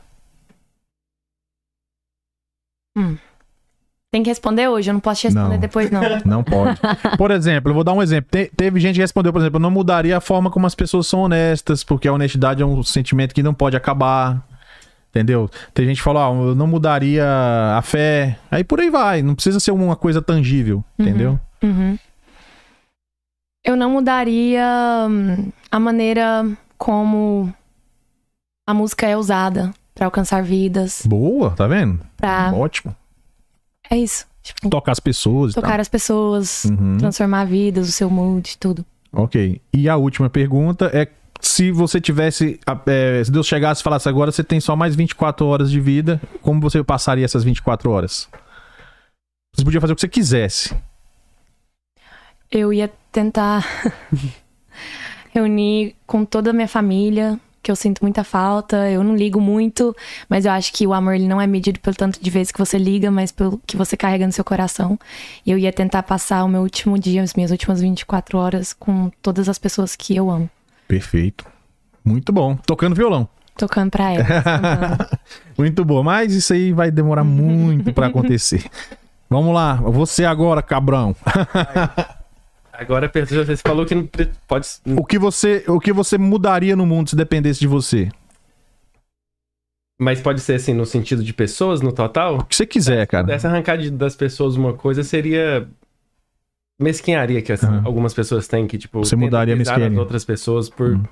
[4.11, 5.59] Tem que responder hoje, eu não posso te responder Não.
[5.59, 6.01] depois, não.
[6.25, 6.77] Não pode.
[7.17, 8.29] Por exemplo, eu vou dar um exemplo.
[8.29, 11.07] Te- teve gente que respondeu, por exemplo, eu não mudaria a forma como as pessoas
[11.07, 14.45] são honestas, porque a honestidade é um sentimento que não pode acabar.
[15.11, 15.49] Entendeu?
[15.73, 17.25] Tem gente que falou, ah, eu não mudaria
[17.77, 18.37] a fé.
[18.49, 19.21] Aí por aí vai.
[19.21, 21.39] Não precisa ser uma coisa tangível, entendeu?
[21.63, 21.97] Uhum.
[23.65, 24.65] Eu não mudaria
[25.09, 26.45] hum, a maneira
[26.77, 27.53] como
[28.67, 31.03] a música é usada pra alcançar vidas.
[31.05, 31.99] Boa, tá vendo?
[32.17, 32.51] Pra...
[32.53, 32.93] Ótimo.
[33.91, 34.25] É isso.
[34.41, 36.65] Tipo, Tocar as pessoas tocar as pessoas.
[36.65, 36.97] Uhum.
[36.97, 38.83] transformar vidas, o seu mood, tudo.
[39.13, 39.61] Ok.
[39.73, 41.07] E a última pergunta é
[41.41, 42.59] se você tivesse.
[42.87, 46.21] é, se Deus chegasse e falasse agora, você tem só mais 24 horas de vida,
[46.41, 48.29] como você passaria essas 24 horas?
[49.53, 50.75] Você podia fazer o que você quisesse.
[52.49, 53.65] Eu ia tentar
[55.33, 58.89] reunir com toda a minha família que eu sinto muita falta.
[58.89, 59.95] Eu não ligo muito,
[60.27, 62.59] mas eu acho que o amor ele não é medido pelo tanto de vezes que
[62.59, 64.99] você liga, mas pelo que você carrega no seu coração.
[65.45, 69.11] E eu ia tentar passar o meu último dia, as minhas últimas 24 horas com
[69.21, 70.49] todas as pessoas que eu amo.
[70.87, 71.45] Perfeito.
[72.03, 72.55] Muito bom.
[72.55, 73.27] Tocando violão.
[73.55, 75.09] Tocando pra ela.
[75.57, 76.01] Muito bom.
[76.01, 78.65] Mas isso aí vai demorar muito pra acontecer.
[79.29, 79.75] Vamos lá.
[79.75, 81.15] Você agora, cabrão.
[82.81, 84.09] Agora, você falou que não
[84.47, 84.67] pode.
[84.97, 88.09] O que você, o que você mudaria no mundo se dependesse de você?
[89.99, 92.39] Mas pode ser assim, no sentido de pessoas no total?
[92.39, 93.31] O que você quiser, cara.
[93.31, 95.67] Essa arrancar de- das pessoas uma coisa seria
[96.81, 97.83] mesquinharia que assim, Aham.
[97.85, 101.03] algumas pessoas têm que tipo Você mudaria as outras pessoas por Hum.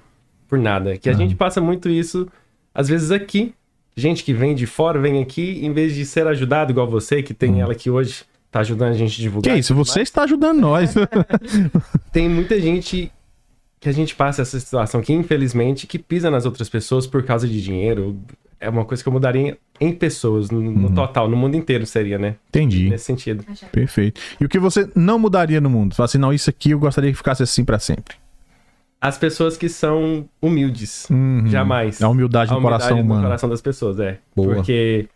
[0.48, 0.98] por nada.
[0.98, 2.28] Que a gente passa muito isso
[2.74, 3.54] às vezes aqui.
[3.96, 7.36] Gente que vem de fora vem aqui em vez de ser ajudado igual você que
[7.36, 9.16] tem ela que hoje tá ajudando a gente a Hum.
[9.16, 9.58] Que divulgar.
[9.60, 9.76] isso?
[9.76, 10.94] Você está ajudando nós.
[12.12, 13.12] Tem muita gente
[13.80, 17.48] que a gente passa essa situação que infelizmente que pisa nas outras pessoas por causa
[17.48, 18.20] de dinheiro.
[18.62, 20.72] É uma coisa que eu mudaria em, pessoas, no, Uhum.
[20.74, 22.36] no total, no mundo inteiro seria, né?
[22.50, 22.90] Entendi.
[22.90, 23.46] Nesse sentido.
[23.72, 24.20] Perfeito.
[24.42, 25.96] E o que você não mudaria no mundo?
[25.96, 28.16] Fala assim, não, isso aqui eu gostaria que ficasse assim pra sempre.
[29.00, 31.08] As pessoas que são humildes.
[31.10, 31.48] Uhum.
[31.48, 32.02] Jamais.
[32.02, 33.28] A humildade A no coração humildade no humano.
[33.28, 34.20] coração das pessoas, é.
[34.36, 34.56] Boa.
[34.56, 35.08] Porque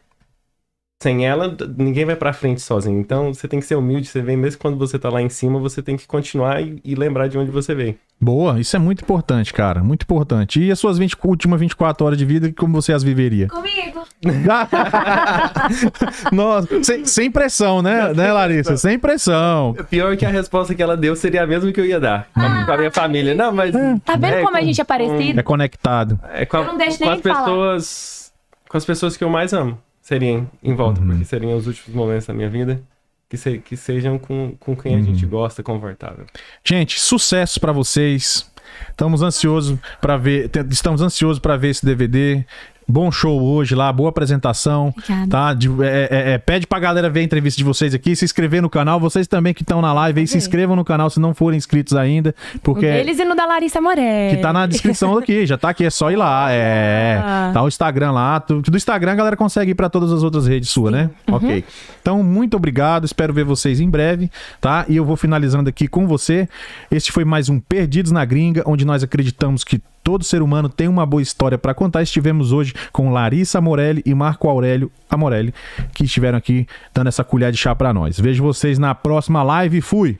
[1.04, 3.00] sem ela, ninguém vai pra frente sozinho.
[3.00, 4.08] Então, você tem que ser humilde.
[4.08, 6.96] Você vem, mesmo quando você tá lá em cima, você tem que continuar e, e
[6.96, 7.96] lembrar de onde você veio.
[8.20, 9.84] Boa, isso é muito importante, cara.
[9.84, 10.62] Muito importante.
[10.64, 13.48] E as suas 20, últimas 24 horas de vida, como você as viveria?
[13.50, 14.02] Comigo.
[16.32, 18.78] Nossa, sem, sem pressão, né, né, Larissa?
[18.78, 19.76] Sem pressão.
[19.90, 22.28] Pior que a resposta que ela deu seria a mesma que eu ia dar.
[22.34, 23.36] Com a- Com a minha família.
[23.36, 23.74] Não, mas...
[24.06, 25.40] Tá vendo é, como a gente é parecido?
[25.40, 26.18] É conectado.
[26.34, 27.40] É com, a- Eu não deixo com nem as falar.
[27.44, 28.32] pessoas.
[28.70, 29.78] Com as pessoas que eu mais amo.
[30.04, 31.08] Seriam em volta, Uhum.
[31.08, 32.84] porque seriam os últimos momentos da minha vida.
[33.30, 35.06] Que, se- que sejam com, com quem a Uhum.
[35.06, 36.26] gente gosta, confortável.
[36.64, 38.48] Gente, sucesso pra vocês.
[38.92, 42.46] Estamos ansiosos para ver, estamos ansiosos para ver esse DVD.
[42.88, 44.94] Bom show hoje lá, boa apresentação.
[44.98, 45.28] Obrigada.
[45.30, 45.54] Tá?
[45.54, 48.62] De- é- é- é, pede pra galera ver a entrevista de vocês aqui, se inscrever
[48.62, 49.00] no canal.
[49.00, 51.96] Vocês também que estão na live aí, se inscrevam no canal se não forem inscritos
[51.96, 52.36] ainda.
[52.62, 52.86] Porque.
[52.86, 54.36] Eles e no da Larissa Morelli.
[54.36, 56.52] Que tá na descrição aqui, já tá aqui, é só ir lá.
[56.52, 57.22] É.
[57.24, 57.52] Ah.
[57.54, 58.40] Tá o Instagram lá.
[58.40, 61.10] Do Instagram a galera consegue ir pra todas as outras redes suas, né?
[61.28, 61.36] Uhum.
[61.36, 61.64] Ok.
[62.02, 63.06] Então, muito obrigado.
[63.06, 64.30] Espero ver vocês em breve,
[64.60, 64.86] tá?
[64.90, 66.48] E eu vou finalizando aqui com você.
[66.92, 70.88] Este foi mais um Perdidos na Gringa, onde nós acreditamos que todo ser humano tem
[70.88, 72.04] uma boa história pra contar.
[72.04, 75.54] Estivemos hoje com Larissa Morelli e Marco Aurélio Amorelli,
[75.94, 78.20] que estiveram aqui dando essa colher de chá pra nós.
[78.20, 79.82] Vejo vocês na próxima live.
[79.82, 80.20] Fui!